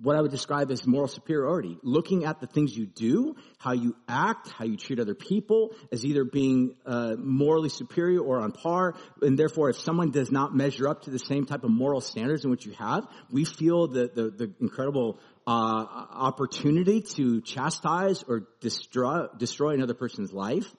what 0.00 0.16
I 0.16 0.20
would 0.22 0.30
describe 0.30 0.70
as 0.70 0.86
moral 0.86 1.08
superiority, 1.08 1.76
looking 1.82 2.24
at 2.24 2.40
the 2.40 2.46
things 2.46 2.76
you 2.76 2.86
do, 2.86 3.36
how 3.58 3.72
you 3.72 3.94
act, 4.08 4.48
how 4.48 4.64
you 4.64 4.76
treat 4.76 4.98
other 4.98 5.14
people 5.14 5.74
as 5.92 6.04
either 6.04 6.24
being 6.24 6.74
uh, 6.86 7.14
morally 7.18 7.68
superior 7.68 8.20
or 8.20 8.40
on 8.40 8.52
par, 8.52 8.94
and 9.20 9.38
therefore 9.38 9.70
if 9.70 9.76
someone 9.78 10.10
does 10.10 10.30
not 10.32 10.54
measure 10.56 10.88
up 10.88 11.02
to 11.02 11.10
the 11.10 11.18
same 11.18 11.44
type 11.46 11.62
of 11.62 11.70
moral 11.70 12.00
standards 12.00 12.44
in 12.44 12.50
which 12.50 12.64
you 12.64 12.72
have, 12.72 13.06
we 13.30 13.44
feel 13.44 13.86
the, 13.86 14.10
the, 14.14 14.30
the 14.30 14.54
incredible 14.60 15.18
uh, 15.46 15.50
opportunity 15.50 17.02
to 17.02 17.40
chastise 17.42 18.24
or 18.28 18.48
destroy, 18.60 19.26
destroy 19.36 19.70
another 19.74 19.94
person's 19.94 20.32
life. 20.32 20.72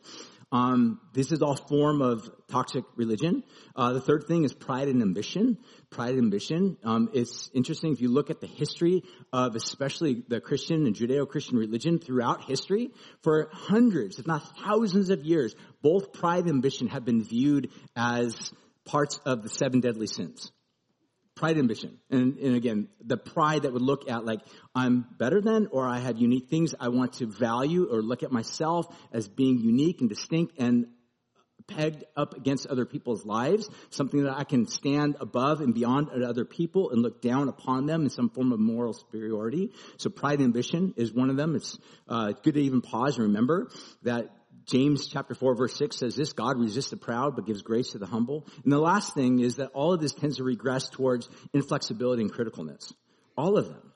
Um, 0.53 1.01
this 1.13 1.31
is 1.31 1.41
all 1.41 1.55
form 1.55 2.03
of 2.03 2.29
toxic 2.47 2.85
religion. 2.95 3.43
Uh, 3.75 3.93
the 3.93 3.99
third 3.99 4.25
thing 4.27 4.43
is 4.43 4.53
pride 4.53 4.87
and 4.87 5.01
ambition. 5.01 5.57
Pride 5.89 6.11
and 6.11 6.25
ambition. 6.25 6.77
Um, 6.83 7.09
it's 7.11 7.49
interesting 7.55 7.91
if 7.91 8.01
you 8.01 8.09
look 8.09 8.29
at 8.29 8.39
the 8.39 8.47
history 8.47 9.03
of 9.33 9.55
especially 9.55 10.23
the 10.27 10.39
Christian 10.39 10.85
and 10.85 10.95
Judeo-Christian 10.95 11.57
religion 11.57 11.97
throughout 11.97 12.43
history 12.43 12.91
for 13.23 13.49
hundreds, 13.51 14.19
if 14.19 14.27
not 14.27 14.43
thousands 14.63 15.09
of 15.09 15.25
years. 15.25 15.55
Both 15.81 16.13
pride 16.13 16.43
and 16.43 16.51
ambition 16.51 16.87
have 16.89 17.03
been 17.03 17.23
viewed 17.23 17.71
as 17.95 18.53
parts 18.85 19.19
of 19.25 19.41
the 19.41 19.49
seven 19.49 19.79
deadly 19.79 20.07
sins 20.07 20.51
pride 21.35 21.57
ambition. 21.57 21.97
And, 22.09 22.37
and 22.37 22.55
again, 22.55 22.89
the 23.03 23.17
pride 23.17 23.63
that 23.63 23.73
would 23.73 23.81
look 23.81 24.09
at 24.09 24.25
like, 24.25 24.41
I'm 24.75 25.05
better 25.17 25.41
than, 25.41 25.67
or 25.71 25.87
I 25.87 25.99
have 25.99 26.17
unique 26.17 26.49
things 26.49 26.75
I 26.79 26.89
want 26.89 27.13
to 27.13 27.25
value 27.25 27.87
or 27.91 28.01
look 28.01 28.23
at 28.23 28.31
myself 28.31 28.85
as 29.11 29.27
being 29.27 29.59
unique 29.59 30.01
and 30.01 30.09
distinct 30.09 30.59
and 30.59 30.87
pegged 31.67 32.03
up 32.15 32.35
against 32.35 32.67
other 32.67 32.85
people's 32.85 33.25
lives, 33.25 33.69
something 33.89 34.23
that 34.23 34.37
I 34.37 34.43
can 34.43 34.67
stand 34.67 35.15
above 35.19 35.61
and 35.61 35.73
beyond 35.73 36.09
other 36.09 36.45
people 36.45 36.91
and 36.91 37.01
look 37.01 37.21
down 37.21 37.47
upon 37.47 37.85
them 37.85 38.03
in 38.03 38.09
some 38.09 38.29
form 38.29 38.51
of 38.51 38.59
moral 38.59 38.93
superiority. 38.93 39.71
So 39.97 40.09
pride 40.09 40.41
ambition 40.41 40.93
is 40.97 41.13
one 41.13 41.29
of 41.29 41.37
them. 41.37 41.55
It's 41.55 41.77
uh, 42.07 42.33
good 42.43 42.55
to 42.55 42.61
even 42.61 42.81
pause 42.81 43.17
and 43.17 43.27
remember 43.27 43.69
that 44.03 44.29
James 44.65 45.07
chapter 45.07 45.35
4 45.35 45.55
verse 45.55 45.75
6 45.75 45.97
says 45.97 46.15
this, 46.15 46.33
God 46.33 46.59
resists 46.59 46.89
the 46.89 46.97
proud 46.97 47.35
but 47.35 47.45
gives 47.45 47.61
grace 47.61 47.91
to 47.91 47.97
the 47.97 48.05
humble. 48.05 48.47
And 48.63 48.71
the 48.71 48.79
last 48.79 49.13
thing 49.13 49.39
is 49.39 49.57
that 49.57 49.71
all 49.73 49.93
of 49.93 50.01
this 50.01 50.13
tends 50.13 50.37
to 50.37 50.43
regress 50.43 50.89
towards 50.89 51.29
inflexibility 51.53 52.21
and 52.21 52.31
criticalness. 52.31 52.93
All 53.37 53.57
of 53.57 53.67
them. 53.67 53.93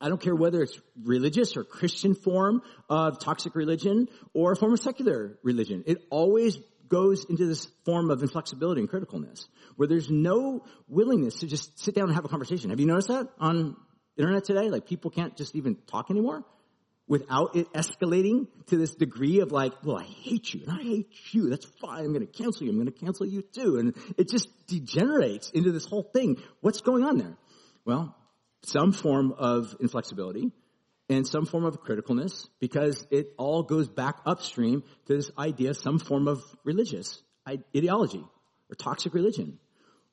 I 0.00 0.08
don't 0.08 0.20
care 0.20 0.34
whether 0.34 0.62
it's 0.62 0.78
religious 1.02 1.56
or 1.56 1.64
Christian 1.64 2.14
form 2.14 2.62
of 2.88 3.18
toxic 3.18 3.56
religion 3.56 4.08
or 4.32 4.52
a 4.52 4.56
form 4.56 4.72
of 4.72 4.80
secular 4.80 5.38
religion. 5.42 5.82
It 5.86 5.98
always 6.10 6.56
goes 6.86 7.24
into 7.28 7.46
this 7.46 7.66
form 7.84 8.10
of 8.10 8.22
inflexibility 8.22 8.80
and 8.80 8.88
criticalness 8.88 9.46
where 9.76 9.88
there's 9.88 10.08
no 10.08 10.64
willingness 10.88 11.40
to 11.40 11.46
just 11.46 11.78
sit 11.78 11.94
down 11.94 12.06
and 12.06 12.14
have 12.14 12.24
a 12.24 12.28
conversation. 12.28 12.70
Have 12.70 12.80
you 12.80 12.86
noticed 12.86 13.08
that 13.08 13.28
on 13.40 13.76
internet 14.16 14.44
today? 14.44 14.70
Like 14.70 14.86
people 14.86 15.10
can't 15.10 15.36
just 15.36 15.54
even 15.56 15.76
talk 15.86 16.10
anymore 16.10 16.44
without 17.08 17.56
it 17.56 17.72
escalating 17.72 18.46
to 18.66 18.76
this 18.76 18.94
degree 18.94 19.40
of 19.40 19.50
like, 19.50 19.72
well, 19.82 19.98
I 19.98 20.04
hate 20.04 20.52
you 20.52 20.60
and 20.66 20.78
I 20.78 20.82
hate 20.82 21.08
you. 21.32 21.48
That's 21.48 21.64
fine. 21.80 22.04
I'm 22.04 22.12
going 22.12 22.26
to 22.26 22.32
cancel 22.32 22.64
you. 22.64 22.70
I'm 22.70 22.76
going 22.76 22.92
to 22.92 23.04
cancel 23.04 23.26
you 23.26 23.42
too. 23.42 23.78
And 23.78 23.94
it 24.16 24.28
just 24.28 24.48
degenerates 24.66 25.50
into 25.50 25.72
this 25.72 25.86
whole 25.86 26.02
thing. 26.02 26.36
What's 26.60 26.82
going 26.82 27.04
on 27.04 27.16
there? 27.16 27.36
Well, 27.84 28.14
some 28.64 28.92
form 28.92 29.32
of 29.32 29.74
inflexibility 29.80 30.52
and 31.08 31.26
some 31.26 31.46
form 31.46 31.64
of 31.64 31.82
criticalness 31.82 32.46
because 32.60 33.06
it 33.10 33.32
all 33.38 33.62
goes 33.62 33.88
back 33.88 34.18
upstream 34.26 34.82
to 35.06 35.16
this 35.16 35.30
idea, 35.38 35.72
some 35.72 35.98
form 35.98 36.28
of 36.28 36.42
religious 36.64 37.22
ideology 37.48 38.24
or 38.70 38.74
toxic 38.74 39.14
religion 39.14 39.58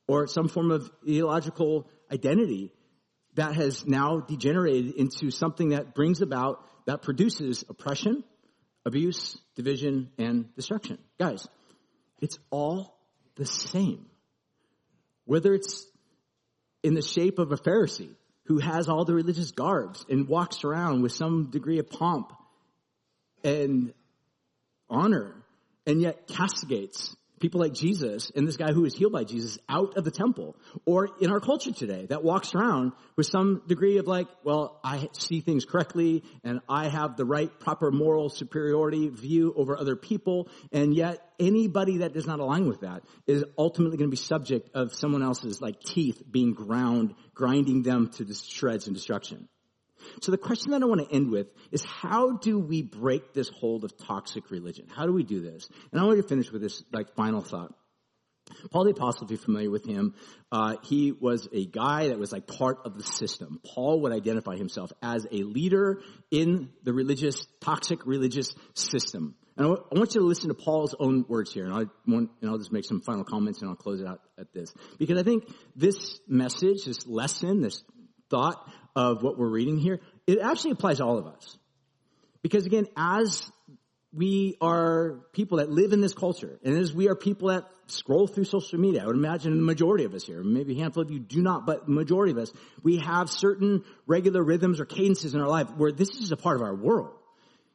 or 0.08 0.28
some 0.28 0.48
form 0.48 0.72
of 0.72 0.90
ideological 1.04 1.90
identity 2.12 2.72
that 3.36 3.56
has 3.56 3.86
now 3.86 4.20
degenerated 4.20 4.96
into 4.96 5.32
something 5.32 5.70
that 5.70 5.94
brings 5.94 6.22
about 6.22 6.64
that 6.86 7.02
produces 7.02 7.64
oppression, 7.70 8.24
abuse, 8.86 9.38
division, 9.56 10.10
and 10.18 10.54
destruction. 10.56 10.98
Guys, 11.20 11.48
it's 12.22 12.38
all 12.50 12.98
the 13.36 13.46
same. 13.46 14.06
Whether 15.26 15.54
it's 15.54 15.86
in 16.84 16.94
the 16.94 17.02
shape 17.02 17.40
of 17.40 17.52
a 17.52 17.58
Pharisee 17.58 18.16
who 18.46 18.60
has 18.60 18.88
all 18.88 19.06
the 19.06 19.16
religious 19.16 19.52
garbs 19.52 20.06
and 20.10 20.28
walks 20.28 20.64
around 20.64 21.02
with 21.02 21.12
some 21.12 21.50
degree 21.50 21.80
of 21.80 21.90
pomp 21.90 22.32
and 23.44 23.94
honor 24.90 25.36
and 25.88 26.02
yet 26.02 26.28
castigates 26.28 27.16
people 27.40 27.60
like 27.60 27.74
Jesus 27.74 28.32
and 28.36 28.48
this 28.48 28.58
guy 28.58 28.72
who 28.72 28.82
was 28.82 28.96
healed 28.96 29.12
by 29.12 29.24
Jesus 29.24 29.58
out 29.68 29.98
of 29.98 30.04
the 30.04 30.12
temple 30.12 30.56
or 30.86 31.10
in 31.20 31.32
our 31.32 31.40
culture 31.40 31.72
today 31.72 32.06
that 32.08 32.24
walks 32.24 32.54
around 32.56 32.94
with 33.16 33.28
some 33.28 33.62
degree 33.68 33.98
of 33.98 34.08
like, 34.08 34.28
well, 34.44 34.80
I 34.84 35.10
see 35.14 35.42
things 35.42 35.66
correctly 35.66 36.24
and 36.44 36.62
I 36.70 36.88
have 36.90 37.18
the 37.18 37.26
right 37.26 37.52
proper 37.60 37.92
moral 37.92 38.30
superiority 38.30 39.10
view 39.10 39.54
over 39.56 39.78
other 39.78 39.96
people. 39.96 40.50
And 40.72 40.96
yet 40.96 41.20
anybody 41.40 41.98
that 41.98 42.14
does 42.14 42.26
not 42.26 42.40
align 42.40 42.68
with 42.68 42.82
that 42.82 43.04
is 43.28 43.44
ultimately 43.58 43.98
going 43.98 44.10
to 44.10 44.16
be 44.16 44.22
subject 44.22 44.70
of 44.74 44.94
someone 44.94 45.24
else's 45.24 45.62
like 45.62 45.80
teeth 45.82 46.22
being 46.30 46.54
ground, 46.54 47.14
grinding 47.34 47.84
them 47.84 48.10
to 48.12 48.34
shreds 48.34 48.88
and 48.88 48.96
destruction. 48.96 49.48
So 50.22 50.32
the 50.32 50.38
question 50.38 50.72
that 50.72 50.82
I 50.82 50.86
want 50.86 51.08
to 51.08 51.16
end 51.16 51.32
with 51.32 51.48
is 51.72 51.84
how 51.84 52.34
do 52.38 52.60
we 52.60 52.82
break 52.82 53.34
this 53.34 53.50
hold 53.50 53.84
of 53.84 53.98
toxic 53.98 54.52
religion? 54.52 54.88
How 54.94 55.06
do 55.06 55.14
we 55.14 55.24
do 55.24 55.42
this? 55.42 55.68
And 55.92 56.02
I 56.02 56.06
want 56.06 56.22
to 56.22 56.28
finish 56.28 56.52
with 56.52 56.62
this 56.62 56.84
like 56.92 57.16
final 57.16 57.42
thought. 57.42 57.74
Paul 58.72 58.86
the 58.86 58.92
Apostle, 58.92 59.26
if 59.26 59.32
you're 59.32 59.40
familiar 59.40 59.72
with 59.72 59.86
him, 59.86 60.14
uh, 60.52 60.76
he 60.84 61.12
was 61.12 61.48
a 61.52 61.66
guy 61.66 62.10
that 62.10 62.20
was 62.20 62.32
like 62.32 62.46
part 62.46 62.80
of 62.86 62.96
the 62.96 63.04
system. 63.04 63.60
Paul 63.66 64.02
would 64.02 64.12
identify 64.12 64.56
himself 64.56 64.92
as 65.02 65.26
a 65.32 65.38
leader 65.38 66.02
in 66.30 66.70
the 66.84 66.94
religious, 66.94 67.48
toxic 67.60 68.06
religious 68.06 68.54
system. 68.76 69.36
And 69.58 69.66
I 69.66 69.70
want 69.70 70.14
you 70.14 70.22
to 70.22 70.28
listen 70.28 70.50
to 70.50 70.54
Paul's 70.54 70.94
own 71.00 71.26
words 71.28 71.54
here, 71.54 71.66
and, 71.66 71.74
I 71.74 71.86
want, 72.06 72.30
and 72.42 72.52
I'll 72.52 72.58
just 72.58 72.74
make 72.74 72.86
some 72.86 73.02
final 73.02 73.24
comments 73.24 73.62
and 73.62 73.70
I'll 73.70 73.76
close 73.76 74.02
it 74.02 74.08
out 74.08 74.22
at 74.38 74.54
this. 74.54 74.74
Because 75.00 75.18
I 75.18 75.24
think 75.24 75.46
this 75.76 76.20
message, 76.28 76.86
this 76.86 77.08
lesson, 77.08 77.62
this 77.62 77.84
thought 78.30 78.70
of 78.96 79.24
what 79.24 79.38
we're 79.38 79.50
reading 79.50 79.78
here, 79.78 80.00
it 80.28 80.40
actually 80.40 80.72
applies 80.72 80.98
to 80.98 81.06
all 81.06 81.18
of 81.18 81.28
us. 81.28 81.58
Because 82.42 82.66
again, 82.66 82.88
as 82.96 83.50
we 84.14 84.56
are 84.62 85.20
people 85.34 85.58
that 85.58 85.70
live 85.70 85.92
in 85.92 86.02
this 86.02 86.14
culture, 86.14 86.58
and 86.64 86.78
as 86.78 86.94
we 86.94 87.10
are 87.10 87.16
people 87.16 87.50
that 87.50 87.66
scroll 87.88 88.28
through 88.28 88.46
social 88.46 88.80
media, 88.80 89.04
I 89.04 89.08
would 89.08 89.16
imagine 89.16 89.56
the 89.56 89.64
majority 89.64 90.06
of 90.06 90.14
us 90.14 90.24
here, 90.24 90.42
maybe 90.42 90.78
a 90.78 90.82
handful 90.82 91.04
of 91.04 91.12
you 91.12 91.20
do 91.20 91.42
not, 91.42 91.66
but 91.66 91.90
majority 91.90 92.32
of 92.32 92.38
us, 92.38 92.52
we 92.82 92.98
have 93.00 93.30
certain 93.30 93.84
regular 94.08 94.42
rhythms 94.44 94.80
or 94.80 94.86
cadences 94.86 95.34
in 95.34 95.42
our 95.42 95.50
life 95.50 95.70
where 95.76 95.92
this 95.92 96.10
is 96.10 96.32
a 96.32 96.38
part 96.38 96.56
of 96.56 96.62
our 96.62 96.74
world. 96.74 97.16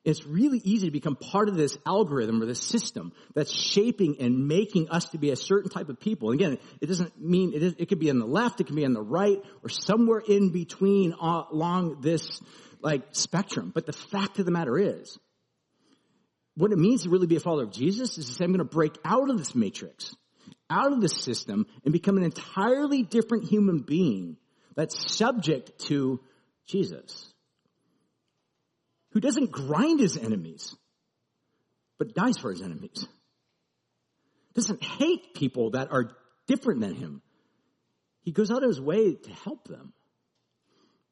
It's 0.03 0.25
really 0.25 0.59
easy 0.65 0.87
to 0.87 0.91
become 0.91 1.15
part 1.15 1.51
of 1.51 1.57
this 1.57 1.77
algorithm 1.85 2.43
or 2.43 2.47
this 2.47 2.63
system 2.63 3.13
that's 3.35 3.53
shaping 3.53 4.17
and 4.19 4.49
making 4.49 4.89
us 4.89 5.05
to 5.11 5.19
be 5.19 5.31
a 5.31 5.37
certain 5.37 5.71
type 5.71 5.91
of 5.91 6.01
people. 6.01 6.31
And 6.31 6.41
again, 6.41 6.59
it 6.81 6.87
doesn't 6.87 7.21
mean 7.21 7.53
it, 7.55 7.63
is, 7.63 7.75
it 7.79 7.91
could 7.91 7.99
be 7.99 8.09
on 8.09 8.19
the 8.19 8.27
left, 8.27 8.61
it 8.61 8.67
can 8.67 8.77
be 8.77 8.87
on 8.87 8.95
the 8.95 9.03
right, 9.03 9.43
or 9.63 9.69
somewhere 9.69 10.23
in 10.27 10.53
between 10.53 11.13
uh, 11.21 11.43
along 11.53 12.01
this 12.01 12.41
like 12.81 13.03
spectrum. 13.13 13.73
But 13.75 13.85
the 13.85 13.93
fact 13.93 14.39
of 14.39 14.47
the 14.47 14.53
matter 14.53 14.79
is, 14.79 15.19
what 16.55 16.73
it 16.73 16.79
means 16.79 17.03
to 17.03 17.11
really 17.11 17.27
be 17.27 17.37
a 17.37 17.41
follower 17.41 17.65
of 17.65 17.73
Jesus 17.73 18.17
is 18.17 18.27
to 18.27 18.33
say, 18.33 18.45
I'm 18.45 18.53
going 18.53 18.59
to 18.59 18.65
break 18.65 18.97
out 19.05 19.29
of 19.29 19.37
this 19.37 19.55
matrix, 19.55 20.15
out 20.71 20.93
of 20.93 21.01
this 21.03 21.17
system, 21.17 21.67
and 21.85 21.93
become 21.93 22.17
an 22.17 22.25
entirely 22.25 23.03
different 23.03 23.45
human 23.45 23.81
being 23.81 24.37
that's 24.77 25.15
subject 25.15 25.79
to 25.89 26.21
Jesus. 26.67 27.30
Who 29.13 29.21
doesn't 29.21 29.51
grind 29.51 30.01
his 30.01 30.17
enemies, 30.17 30.75
but 31.99 32.15
dies 32.15 32.39
for 32.39 32.51
his 32.51 32.63
enemies. 32.63 33.07
Doesn't 34.55 34.83
hate 34.83 35.35
people 35.35 35.71
that 35.71 35.89
are 35.91 36.13
different 36.47 36.81
than 36.81 36.95
him. 36.95 37.23
He 38.23 38.33
goes 38.33 38.51
out 38.51 38.63
of 38.63 38.69
his 38.69 38.81
way 38.81 39.15
to 39.15 39.31
help 39.31 39.67
them. 39.67 39.93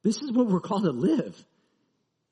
This 0.03 0.23
is 0.23 0.33
what 0.33 0.47
we're 0.47 0.61
called 0.61 0.85
to 0.85 0.91
live 0.91 1.37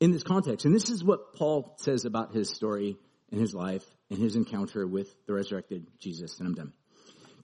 in 0.01 0.12
this 0.12 0.23
context. 0.23 0.64
And 0.64 0.75
this 0.75 0.91
is 0.91 1.03
what 1.03 1.35
Paul 1.35 1.75
says 1.79 2.05
about 2.05 2.35
his 2.35 2.51
story 2.51 2.97
and 3.31 3.41
his 3.41 3.55
life 3.55 3.85
and 4.11 4.19
his 4.19 4.37
encounter 4.37 4.87
with 4.87 5.09
the 5.27 5.35
resurrected 5.35 5.87
Jesus. 5.99 6.39
And 6.39 6.49
I'm 6.49 6.55
done. 6.55 6.73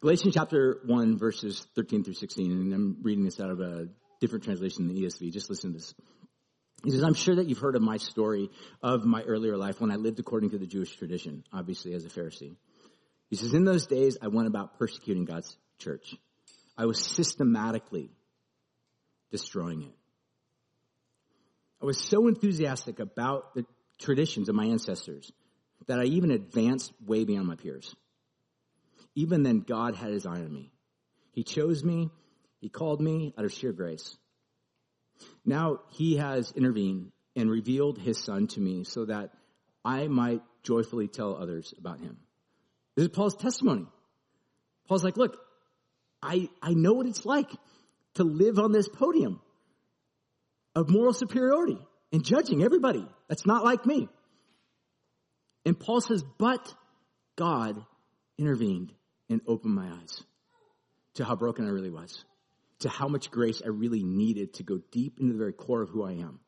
Galatians 0.01 0.35
chapter 0.35 0.81
1 0.85 1.19
verses 1.19 1.67
13 1.75 2.05
through 2.05 2.15
16. 2.15 2.51
And 2.51 2.73
I'm 2.73 2.97
reading 3.03 3.25
this 3.25 3.41
out 3.41 3.51
of 3.51 3.61
a 3.61 3.89
different 4.21 4.45
translation 4.45 4.87
than 4.87 4.97
the 4.97 5.05
ESV. 5.05 5.33
Just 5.33 5.51
listen 5.51 5.73
to 5.73 5.79
this. 5.79 5.95
He 6.85 6.91
says, 6.91 7.05
I'm 7.05 7.15
sure 7.15 7.37
that 7.37 7.49
you've 7.49 7.59
heard 7.59 7.77
of 7.77 7.83
my 7.83 7.97
story 7.97 8.51
of 8.83 9.05
my 9.05 9.23
earlier 9.23 9.57
life 9.57 9.81
when 9.81 9.93
I 9.93 9.97
lived 9.97 10.19
according 10.19 10.51
to 10.51 10.59
the 10.59 10.67
Jewish 10.67 10.97
tradition, 10.97 11.45
obviously 11.53 11.95
as 11.95 12.05
a 12.05 12.09
Pharisee. 12.09 12.57
He 13.31 13.37
says, 13.37 13.55
in 13.55 13.65
those 13.65 13.87
days, 13.87 14.19
I 14.21 14.29
went 14.29 14.49
about 14.49 14.79
persecuting 14.79 15.25
God's 15.25 15.57
church. 15.79 16.15
I 16.77 16.87
was 16.87 17.01
systematically 17.01 18.11
destroying 19.31 19.83
it. 19.83 19.95
I 21.81 21.87
was 21.87 21.99
so 21.99 22.29
enthusiastic 22.29 22.99
about 22.99 23.55
the 23.55 23.65
traditions 23.99 24.49
of 24.49 24.55
my 24.55 24.67
ancestors 24.67 25.33
that 25.87 25.99
I 25.99 26.05
even 26.05 26.31
advanced 26.31 26.93
way 27.05 27.25
beyond 27.25 27.47
my 27.47 27.57
peers. 27.57 27.95
Even 29.15 29.43
then, 29.43 29.61
God 29.61 29.95
had 29.95 30.13
his 30.13 30.27
eye 30.27 30.41
on 30.41 30.53
me. 30.53 30.73
He 31.33 31.43
chose 31.43 31.85
me. 31.85 32.11
He 32.61 32.69
called 32.69 33.01
me 33.01 33.35
out 33.37 33.45
of 33.45 33.53
sheer 33.53 33.73
grace. 33.73 34.17
Now 35.45 35.81
he 35.91 36.17
has 36.17 36.53
intervened 36.53 37.13
and 37.35 37.51
revealed 37.51 37.99
his 37.99 38.19
son 38.19 38.47
to 38.49 38.61
me 38.61 38.85
so 38.85 39.07
that 39.07 39.31
I 39.85 40.07
might 40.09 40.43
joyfully 40.63 41.09
tell 41.09 41.37
others 41.37 41.75
about 41.79 42.01
him. 42.01 42.19
This 42.97 43.05
is 43.05 43.11
Paul's 43.11 43.37
testimony. 43.37 43.87
Paul's 44.87 45.05
like, 45.05 45.17
look, 45.17 45.37
I, 46.23 46.49
I 46.61 46.75
know 46.75 46.93
what 46.93 47.07
it's 47.07 47.25
like 47.25 47.51
to 48.15 48.25
live 48.25 48.59
on 48.59 48.73
this 48.73 48.89
podium 48.89 49.41
of 50.75 50.89
moral 50.89 51.13
superiority 51.13 51.79
and 52.13 52.25
judging 52.25 52.63
everybody 52.63 53.07
that's 53.29 53.47
not 53.47 53.65
like 53.65 53.87
me. 53.87 54.09
And 55.65 55.79
Paul 55.79 56.01
says, 56.01 56.23
but 56.39 56.75
God 57.37 57.85
intervened 58.39 58.93
and 59.29 59.41
opened 59.47 59.75
my 59.75 59.89
eyes 59.89 60.23
to 61.15 61.25
how 61.25 61.37
broken 61.37 61.67
I 61.67 61.71
really 61.71 61.91
was, 61.91 62.25
to 62.83 62.89
how 62.89 63.09
much 63.09 63.31
grace 63.31 63.63
I 63.65 63.69
really 63.69 64.03
needed 64.03 64.55
to 64.55 64.63
go 64.63 64.79
deep 64.91 65.19
into 65.21 65.33
the 65.33 65.39
very 65.39 65.53
core 65.53 65.83
of 65.83 65.91
who 65.91 66.05
I 66.05 66.13
am. 66.13 66.41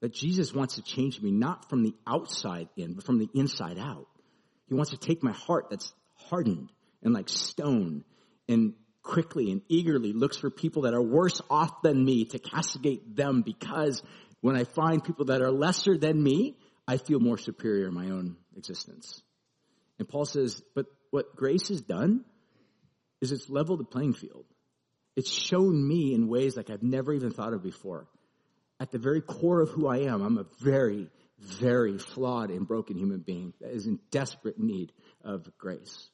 That 0.00 0.12
Jesus 0.12 0.52
wants 0.52 0.76
to 0.76 0.82
change 0.82 1.20
me 1.20 1.30
not 1.30 1.68
from 1.68 1.82
the 1.82 1.94
outside 2.06 2.68
in, 2.76 2.94
but 2.94 3.04
from 3.04 3.18
the 3.18 3.28
inside 3.34 3.78
out. 3.78 4.06
He 4.68 4.74
wants 4.74 4.90
to 4.90 4.98
take 4.98 5.22
my 5.22 5.32
heart 5.32 5.66
that's 5.70 5.92
hardened 6.14 6.70
and 7.02 7.14
like 7.14 7.28
stone 7.28 8.04
and 8.48 8.74
quickly 9.02 9.50
and 9.52 9.62
eagerly 9.68 10.12
looks 10.12 10.36
for 10.36 10.50
people 10.50 10.82
that 10.82 10.94
are 10.94 11.02
worse 11.02 11.40
off 11.48 11.82
than 11.82 12.04
me 12.04 12.24
to 12.26 12.38
castigate 12.38 13.16
them 13.16 13.42
because 13.42 14.02
when 14.40 14.56
I 14.56 14.64
find 14.64 15.02
people 15.02 15.26
that 15.26 15.42
are 15.42 15.52
lesser 15.52 15.96
than 15.96 16.22
me, 16.22 16.56
I 16.88 16.98
feel 16.98 17.20
more 17.20 17.38
superior 17.38 17.88
in 17.88 17.94
my 17.94 18.10
own 18.10 18.36
existence. 18.56 19.22
And 19.98 20.08
Paul 20.08 20.24
says, 20.24 20.62
but 20.74 20.86
what 21.10 21.36
grace 21.36 21.68
has 21.68 21.80
done 21.80 22.24
is 23.20 23.32
it's 23.32 23.48
leveled 23.48 23.80
the 23.80 23.84
playing 23.84 24.12
field. 24.12 24.44
It's 25.16 25.30
shown 25.30 25.86
me 25.86 26.14
in 26.14 26.28
ways 26.28 26.56
like 26.56 26.68
I've 26.68 26.82
never 26.82 27.12
even 27.12 27.30
thought 27.30 27.54
of 27.54 27.62
before. 27.62 28.06
At 28.78 28.92
the 28.92 28.98
very 28.98 29.22
core 29.22 29.62
of 29.62 29.70
who 29.70 29.88
I 29.88 30.00
am, 30.00 30.20
I'm 30.20 30.36
a 30.36 30.44
very, 30.60 31.08
very 31.38 31.96
flawed 31.98 32.50
and 32.50 32.68
broken 32.68 32.98
human 32.98 33.20
being 33.20 33.54
that 33.60 33.70
is 33.70 33.86
in 33.86 33.98
desperate 34.10 34.58
need 34.58 34.92
of 35.24 35.50
grace. 35.56 36.10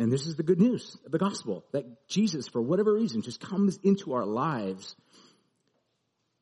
And 0.00 0.10
this 0.10 0.26
is 0.26 0.34
the 0.34 0.42
good 0.42 0.60
news 0.60 0.96
of 1.06 1.12
the 1.12 1.18
gospel 1.18 1.64
that 1.72 2.08
Jesus, 2.08 2.48
for 2.48 2.60
whatever 2.60 2.92
reason, 2.92 3.22
just 3.22 3.40
comes 3.40 3.78
into 3.84 4.14
our 4.14 4.26
lives 4.26 4.96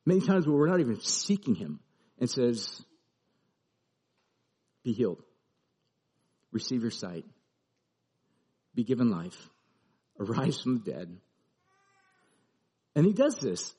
many 0.05 0.21
times 0.21 0.47
where 0.47 0.57
we're 0.57 0.67
not 0.67 0.79
even 0.79 0.99
seeking 0.99 1.53
him 1.53 1.79
and 2.19 2.27
says, 2.27 2.83
Be 4.83 4.91
healed, 4.91 5.21
receive 6.51 6.81
your 6.81 6.91
sight, 6.91 7.25
be 8.73 8.83
given 8.83 9.11
life, 9.11 9.49
arise 10.19 10.61
from 10.61 10.81
the 10.83 10.91
dead. 10.91 11.17
And 12.95 13.05
he 13.05 13.13
does 13.13 13.35
this 13.35 13.73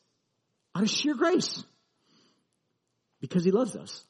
out 0.75 0.83
of 0.83 0.91
sheer 0.91 1.15
grace 1.15 1.63
because 3.21 3.45
he 3.45 3.51
loves 3.51 3.77
us. 3.77 4.05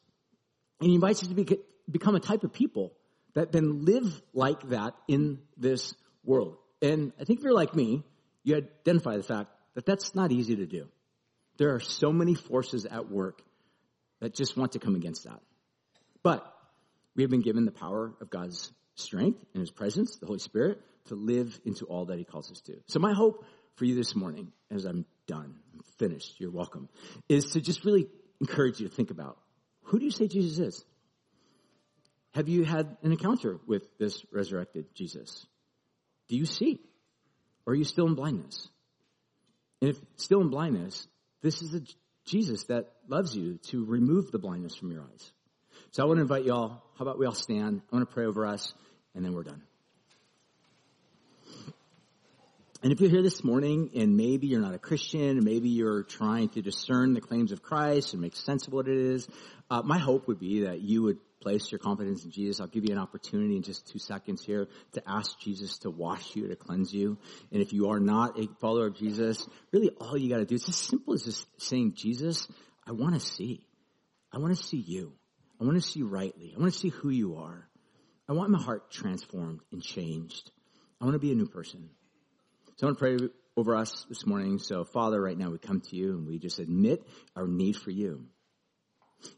And 0.81 0.89
he 0.89 0.95
invites 0.95 1.22
us 1.22 1.29
to 1.29 1.35
be, 1.35 1.47
become 1.91 2.14
a 2.14 2.20
type 2.20 2.43
of 2.43 2.53
people 2.53 2.93
that 3.35 3.53
then 3.53 3.85
live 3.85 4.20
like 4.33 4.68
that 4.70 4.95
in 5.09 5.41
this 5.57 5.95
world. 6.25 6.57
And 6.81 7.12
I 7.20 7.25
think 7.25 7.41
if 7.41 7.45
you're 7.45 7.55
like 7.55 7.75
me, 7.75 8.03
you 8.43 8.57
identify 8.57 9.16
the 9.16 9.22
fact 9.22 9.51
that 9.75 9.87
that's 9.87 10.14
not 10.14 10.33
easy 10.33 10.57
to 10.57 10.66
do. 10.66 10.89
There 11.59 11.75
are 11.75 11.81
so 11.81 12.12
many 12.12 12.35
forces 12.35 12.87
at 12.87 13.11
work 13.11 13.43
that 14.20 14.35
just 14.35 14.57
want 14.57 14.72
to 14.72 14.79
come 14.79 14.95
against 14.95 15.25
that. 15.25 15.41
But 16.22 16.45
we 17.14 17.22
have 17.22 17.31
been 17.31 17.43
given 17.43 17.64
the 17.64 17.72
power 17.72 18.14
of 18.20 18.31
God's 18.31 18.72
strength 18.95 19.39
and 19.55 19.61
His 19.61 19.70
presence, 19.70 20.16
the 20.16 20.27
Holy 20.27 20.39
Spirit, 20.39 20.81
to 21.09 21.15
live 21.15 21.59
into 21.65 21.85
all 21.87 22.07
that 22.07 22.19
He 22.19 22.25
calls 22.25 22.51
us 22.51 22.61
to. 22.63 22.75
So 22.87 22.99
my 22.99 23.13
hope 23.13 23.45
for 23.77 23.85
you 23.85 23.95
this 23.95 24.15
morning, 24.15 24.53
as 24.71 24.85
I'm 24.85 25.05
done, 25.27 25.55
I'm 25.73 25.81
finished, 25.99 26.35
you're 26.39 26.51
welcome, 26.51 26.89
is 27.29 27.53
to 27.53 27.61
just 27.61 27.85
really 27.85 28.07
encourage 28.41 28.81
you 28.81 28.89
to 28.89 28.95
think 28.95 29.11
about 29.11 29.39
who 29.85 29.99
do 29.99 30.05
you 30.05 30.11
say 30.11 30.29
Jesus 30.29 30.59
is? 30.59 30.85
Have 32.33 32.49
you 32.49 32.65
had 32.65 32.97
an 33.03 33.13
encounter 33.13 33.61
with 33.67 33.87
this 33.99 34.25
resurrected 34.33 34.87
Jesus? 34.95 35.47
Do 36.29 36.37
you 36.37 36.47
see? 36.47 36.81
Or 37.67 37.73
are 37.73 37.77
you 37.77 37.85
still 37.85 38.07
in 38.07 38.15
blindness? 38.15 38.69
And 39.81 39.91
if 39.91 39.99
still 40.17 40.41
in 40.41 40.49
blindness, 40.49 41.07
this 41.43 41.63
is 41.63 41.75
a 41.75 41.83
Jesus 42.27 42.65
that 42.65 42.91
loves 43.09 43.37
you 43.37 43.59
to 43.69 43.85
remove 43.85 44.31
the 44.31 44.39
blindness 44.39 44.75
from 44.75 44.91
your 44.91 45.03
eyes. 45.03 45.33
So 45.91 46.03
I 46.03 46.07
want 46.07 46.19
to 46.19 46.23
invite 46.23 46.45
y'all, 46.45 46.83
how 46.99 47.03
about 47.03 47.19
we 47.19 47.27
all 47.27 47.35
stand? 47.35 47.83
I 47.93 47.97
want 47.97 48.09
to 48.09 48.15
pray 48.15 48.25
over 48.25 48.47
us, 48.47 48.73
and 49.15 49.25
then 49.25 49.33
we're 49.33 49.43
done. 49.43 49.63
And 52.85 52.93
if 52.93 53.01
you're 53.01 53.09
here 53.09 53.22
this 53.22 53.43
morning 53.43 53.93
and 53.97 54.14
maybe 54.14 54.47
you're 54.47 54.61
not 54.61 54.74
a 54.74 54.78
Christian, 54.78 55.43
maybe 55.43 55.70
you're 55.70 56.03
trying 56.03 56.51
to 56.51 56.61
discern 56.61 57.14
the 57.14 57.20
claims 57.22 57.51
of 57.51 57.62
Christ 57.62 58.12
and 58.12 58.20
make 58.20 58.37
sense 58.37 58.66
of 58.66 58.74
what 58.74 58.89
it 58.89 58.99
is, 58.99 59.26
uh, 59.70 59.80
my 59.80 59.97
hope 59.97 60.28
would 60.28 60.39
be 60.39 60.64
that 60.64 60.82
you 60.82 61.03
would 61.05 61.16
place 61.41 61.72
your 61.72 61.78
confidence 61.78 62.26
in 62.26 62.30
Jesus. 62.30 62.61
I'll 62.61 62.66
give 62.66 62.85
you 62.85 62.93
an 62.93 63.01
opportunity 63.01 63.57
in 63.57 63.62
just 63.62 63.91
two 63.91 63.99
seconds 63.99 64.45
here 64.45 64.68
to 64.93 65.03
ask 65.07 65.41
Jesus 65.41 65.78
to 65.78 65.91
wash 65.91 66.37
you, 66.37 66.49
to 66.49 66.57
cleanse 66.57 66.93
you. 66.93 67.16
And 67.51 67.62
if 67.62 67.72
you 67.72 67.89
are 67.89 68.01
not 68.01 68.39
a 68.39 68.49
follower 68.61 68.89
of 68.89 68.97
Jesus, 68.97 69.49
really 69.72 69.89
all 69.99 70.18
you 70.18 70.28
got 70.28 70.41
to 70.41 70.45
do, 70.45 70.57
it's 70.57 70.68
as 70.68 70.76
simple 70.76 71.14
as 71.14 71.22
just 71.22 71.47
saying, 71.59 71.95
Jesus, 71.97 72.47
I 72.87 72.93
want 72.93 73.14
to 73.14 73.20
see. 73.20 73.66
I 74.30 74.37
want 74.37 74.55
to 74.55 74.62
see 74.62 74.76
you. 74.76 75.14
I 75.59 75.64
want 75.64 75.76
to 75.76 75.89
see 75.89 76.03
rightly. 76.03 76.53
I 76.55 76.61
want 76.61 76.74
to 76.74 76.78
see 76.78 76.91
who 76.91 77.09
you 77.09 77.37
are. 77.37 77.66
I 78.28 78.35
want 78.35 78.51
my 78.51 78.62
heart 78.62 78.91
transformed 78.91 79.61
and 79.72 79.82
changed. 79.82 80.51
I 81.01 81.07
want 81.07 81.14
to 81.14 81.18
be 81.18 81.32
a 81.32 81.35
new 81.35 81.49
person. 81.49 81.89
So 82.77 82.87
I 82.87 82.91
want 82.91 82.99
to 82.99 83.05
pray 83.05 83.29
over 83.57 83.77
us 83.77 84.05
this 84.09 84.27
morning. 84.27 84.59
So 84.59 84.85
Father, 84.85 85.20
right 85.20 85.39
now 85.39 85.51
we 85.51 85.59
come 85.59 85.81
to 85.81 85.97
you 85.97 86.16
and 86.16 86.27
we 86.27 86.39
just 86.39 86.59
admit 86.59 87.07
our 87.37 87.47
need 87.47 87.77
for 87.77 87.91
you. 87.91 88.27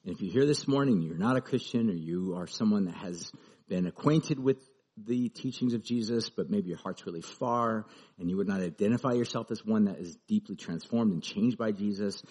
And 0.05 0.15
if 0.15 0.23
you're 0.23 0.33
here 0.33 0.47
this 0.47 0.67
morning, 0.67 1.03
you're 1.03 1.19
not 1.19 1.37
a 1.37 1.43
Christian 1.43 1.91
or 1.91 1.95
you 1.95 2.35
are 2.37 2.47
someone 2.47 2.87
that 2.87 2.97
has 2.97 3.31
been 3.69 3.87
acquainted 3.87 4.39
with 4.39 4.57
the 4.97 5.29
teachings 5.29 5.75
of 5.75 5.85
Jesus, 5.85 6.31
but 6.31 6.49
maybe 6.49 6.69
your 6.69 6.79
heart's 6.79 7.05
really 7.05 7.21
far 7.21 7.85
and 8.19 8.31
you 8.31 8.39
would 8.39 8.49
not 8.49 8.63
identify 8.63 9.13
yourself 9.13 9.51
as 9.51 9.63
one 9.63 9.85
that 9.85 9.99
is 9.99 10.17
deeply 10.27 10.57
transformed 10.57 11.13
and 11.13 11.23
changed 11.23 11.59
by 11.59 11.73
Jesus, 11.73 12.23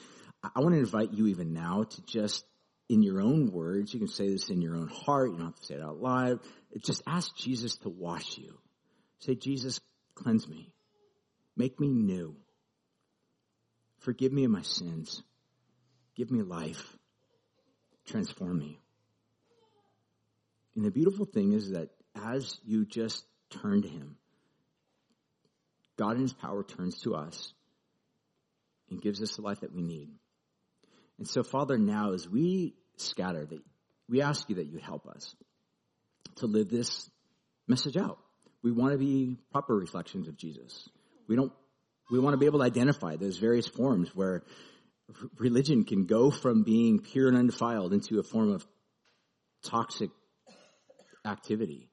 I 0.44 0.60
want 0.62 0.74
to 0.74 0.80
invite 0.80 1.14
you 1.14 1.28
even 1.28 1.54
now 1.54 1.84
to 1.84 2.02
just 2.08 2.44
in 2.90 3.04
your 3.04 3.22
own 3.22 3.52
words. 3.52 3.94
You 3.94 4.00
can 4.00 4.10
say 4.10 4.30
this 4.30 4.50
in 4.50 4.62
your 4.62 4.76
own 4.76 4.88
heart. 4.88 5.32
You 5.32 5.38
don't 5.38 5.46
have 5.48 5.56
to 5.56 5.66
say 5.66 5.76
it 5.76 5.84
out 5.84 6.02
loud. 6.02 6.40
Just 6.84 7.04
ask 7.08 7.36
Jesus 7.36 7.78
to 7.78 7.90
wash 7.90 8.38
you. 8.38 8.58
Say, 9.20 9.36
Jesus, 9.36 9.80
cleanse 10.16 10.48
me. 10.48 10.72
Make 11.58 11.80
me 11.80 11.88
new. 11.88 12.36
Forgive 14.00 14.32
me 14.32 14.44
of 14.44 14.52
my 14.52 14.62
sins. 14.62 15.24
Give 16.16 16.30
me 16.32 16.42
life. 16.42 16.96
Transform 18.06 18.60
me. 18.60 18.80
And 20.76 20.86
the 20.86 20.92
beautiful 20.92 21.26
thing 21.26 21.54
is 21.54 21.72
that 21.72 21.90
as 22.16 22.58
you 22.66 22.86
just 22.86 23.26
turn 23.50 23.82
to 23.82 23.88
Him, 23.88 24.18
God 25.98 26.16
in 26.16 26.22
His 26.22 26.34
power 26.34 26.64
turns 26.64 27.00
to 27.02 27.16
us 27.16 27.54
and 28.90 29.02
gives 29.02 29.22
us 29.22 29.36
the 29.36 29.42
life 29.42 29.62
that 29.62 29.74
we 29.74 29.82
need. 29.82 30.10
And 31.18 31.28
so, 31.28 31.44
Father, 31.44 31.78
now 31.78 32.14
as 32.14 32.28
we 32.28 32.76
scatter, 32.98 33.46
that 33.46 33.62
we 34.10 34.22
ask 34.22 34.50
you 34.50 34.56
that 34.56 34.68
you 34.68 34.78
help 34.78 35.08
us 35.08 35.36
to 36.38 36.48
live 36.48 36.70
this 36.70 37.10
message 37.68 37.98
out. 37.98 38.20
We 38.62 38.72
want 38.72 38.92
to 38.92 38.98
be 38.98 39.38
proper 39.52 39.76
reflections 39.76 40.28
of 40.28 40.38
Jesus. 40.38 40.90
We 41.28 41.36
don't, 41.36 41.52
we 42.12 42.20
want 42.20 42.34
to 42.34 42.38
be 42.38 42.46
able 42.46 42.60
to 42.60 42.66
identify 42.66 43.16
those 43.16 43.38
various 43.38 43.68
forms 43.68 44.16
where 44.16 44.44
religion 45.38 45.84
can 45.84 46.06
go 46.06 46.32
from 46.32 46.64
being 46.64 47.00
pure 47.00 47.28
and 47.28 47.38
undefiled 47.38 47.94
into 47.94 48.20
a 48.20 48.24
form 48.24 48.52
of 48.52 48.66
toxic 49.64 50.10
activity 51.26 51.90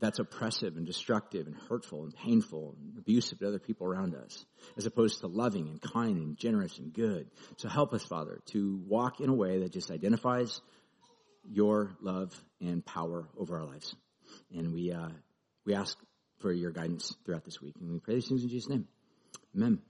that's 0.00 0.18
oppressive 0.20 0.76
and 0.76 0.86
destructive 0.86 1.46
and 1.46 1.56
hurtful 1.68 2.04
and 2.04 2.14
painful 2.14 2.76
and 2.78 2.98
abusive 2.98 3.40
to 3.40 3.48
other 3.48 3.58
people 3.58 3.86
around 3.86 4.14
us, 4.14 4.44
as 4.76 4.86
opposed 4.86 5.20
to 5.20 5.26
loving 5.26 5.68
and 5.68 5.80
kind 5.80 6.18
and 6.18 6.36
generous 6.36 6.78
and 6.78 6.92
good. 6.92 7.28
So 7.56 7.68
help 7.68 7.92
us, 7.92 8.04
Father, 8.04 8.40
to 8.52 8.80
walk 8.86 9.20
in 9.20 9.28
a 9.28 9.34
way 9.34 9.60
that 9.60 9.72
just 9.72 9.90
identifies 9.90 10.60
your 11.44 11.96
love 12.00 12.32
and 12.60 12.84
power 12.84 13.28
over 13.36 13.58
our 13.58 13.64
lives. 13.64 13.94
And 14.54 14.72
we, 14.72 14.92
uh, 14.92 15.08
we 15.64 15.74
ask 15.74 15.98
for 16.40 16.52
your 16.52 16.70
guidance 16.70 17.16
throughout 17.24 17.44
this 17.44 17.60
week. 17.60 17.74
And 17.80 17.92
we 17.92 17.98
pray 17.98 18.14
these 18.14 18.28
things 18.28 18.42
in 18.42 18.48
Jesus' 18.48 18.68
name. 18.68 18.86
Amen. 19.56 19.80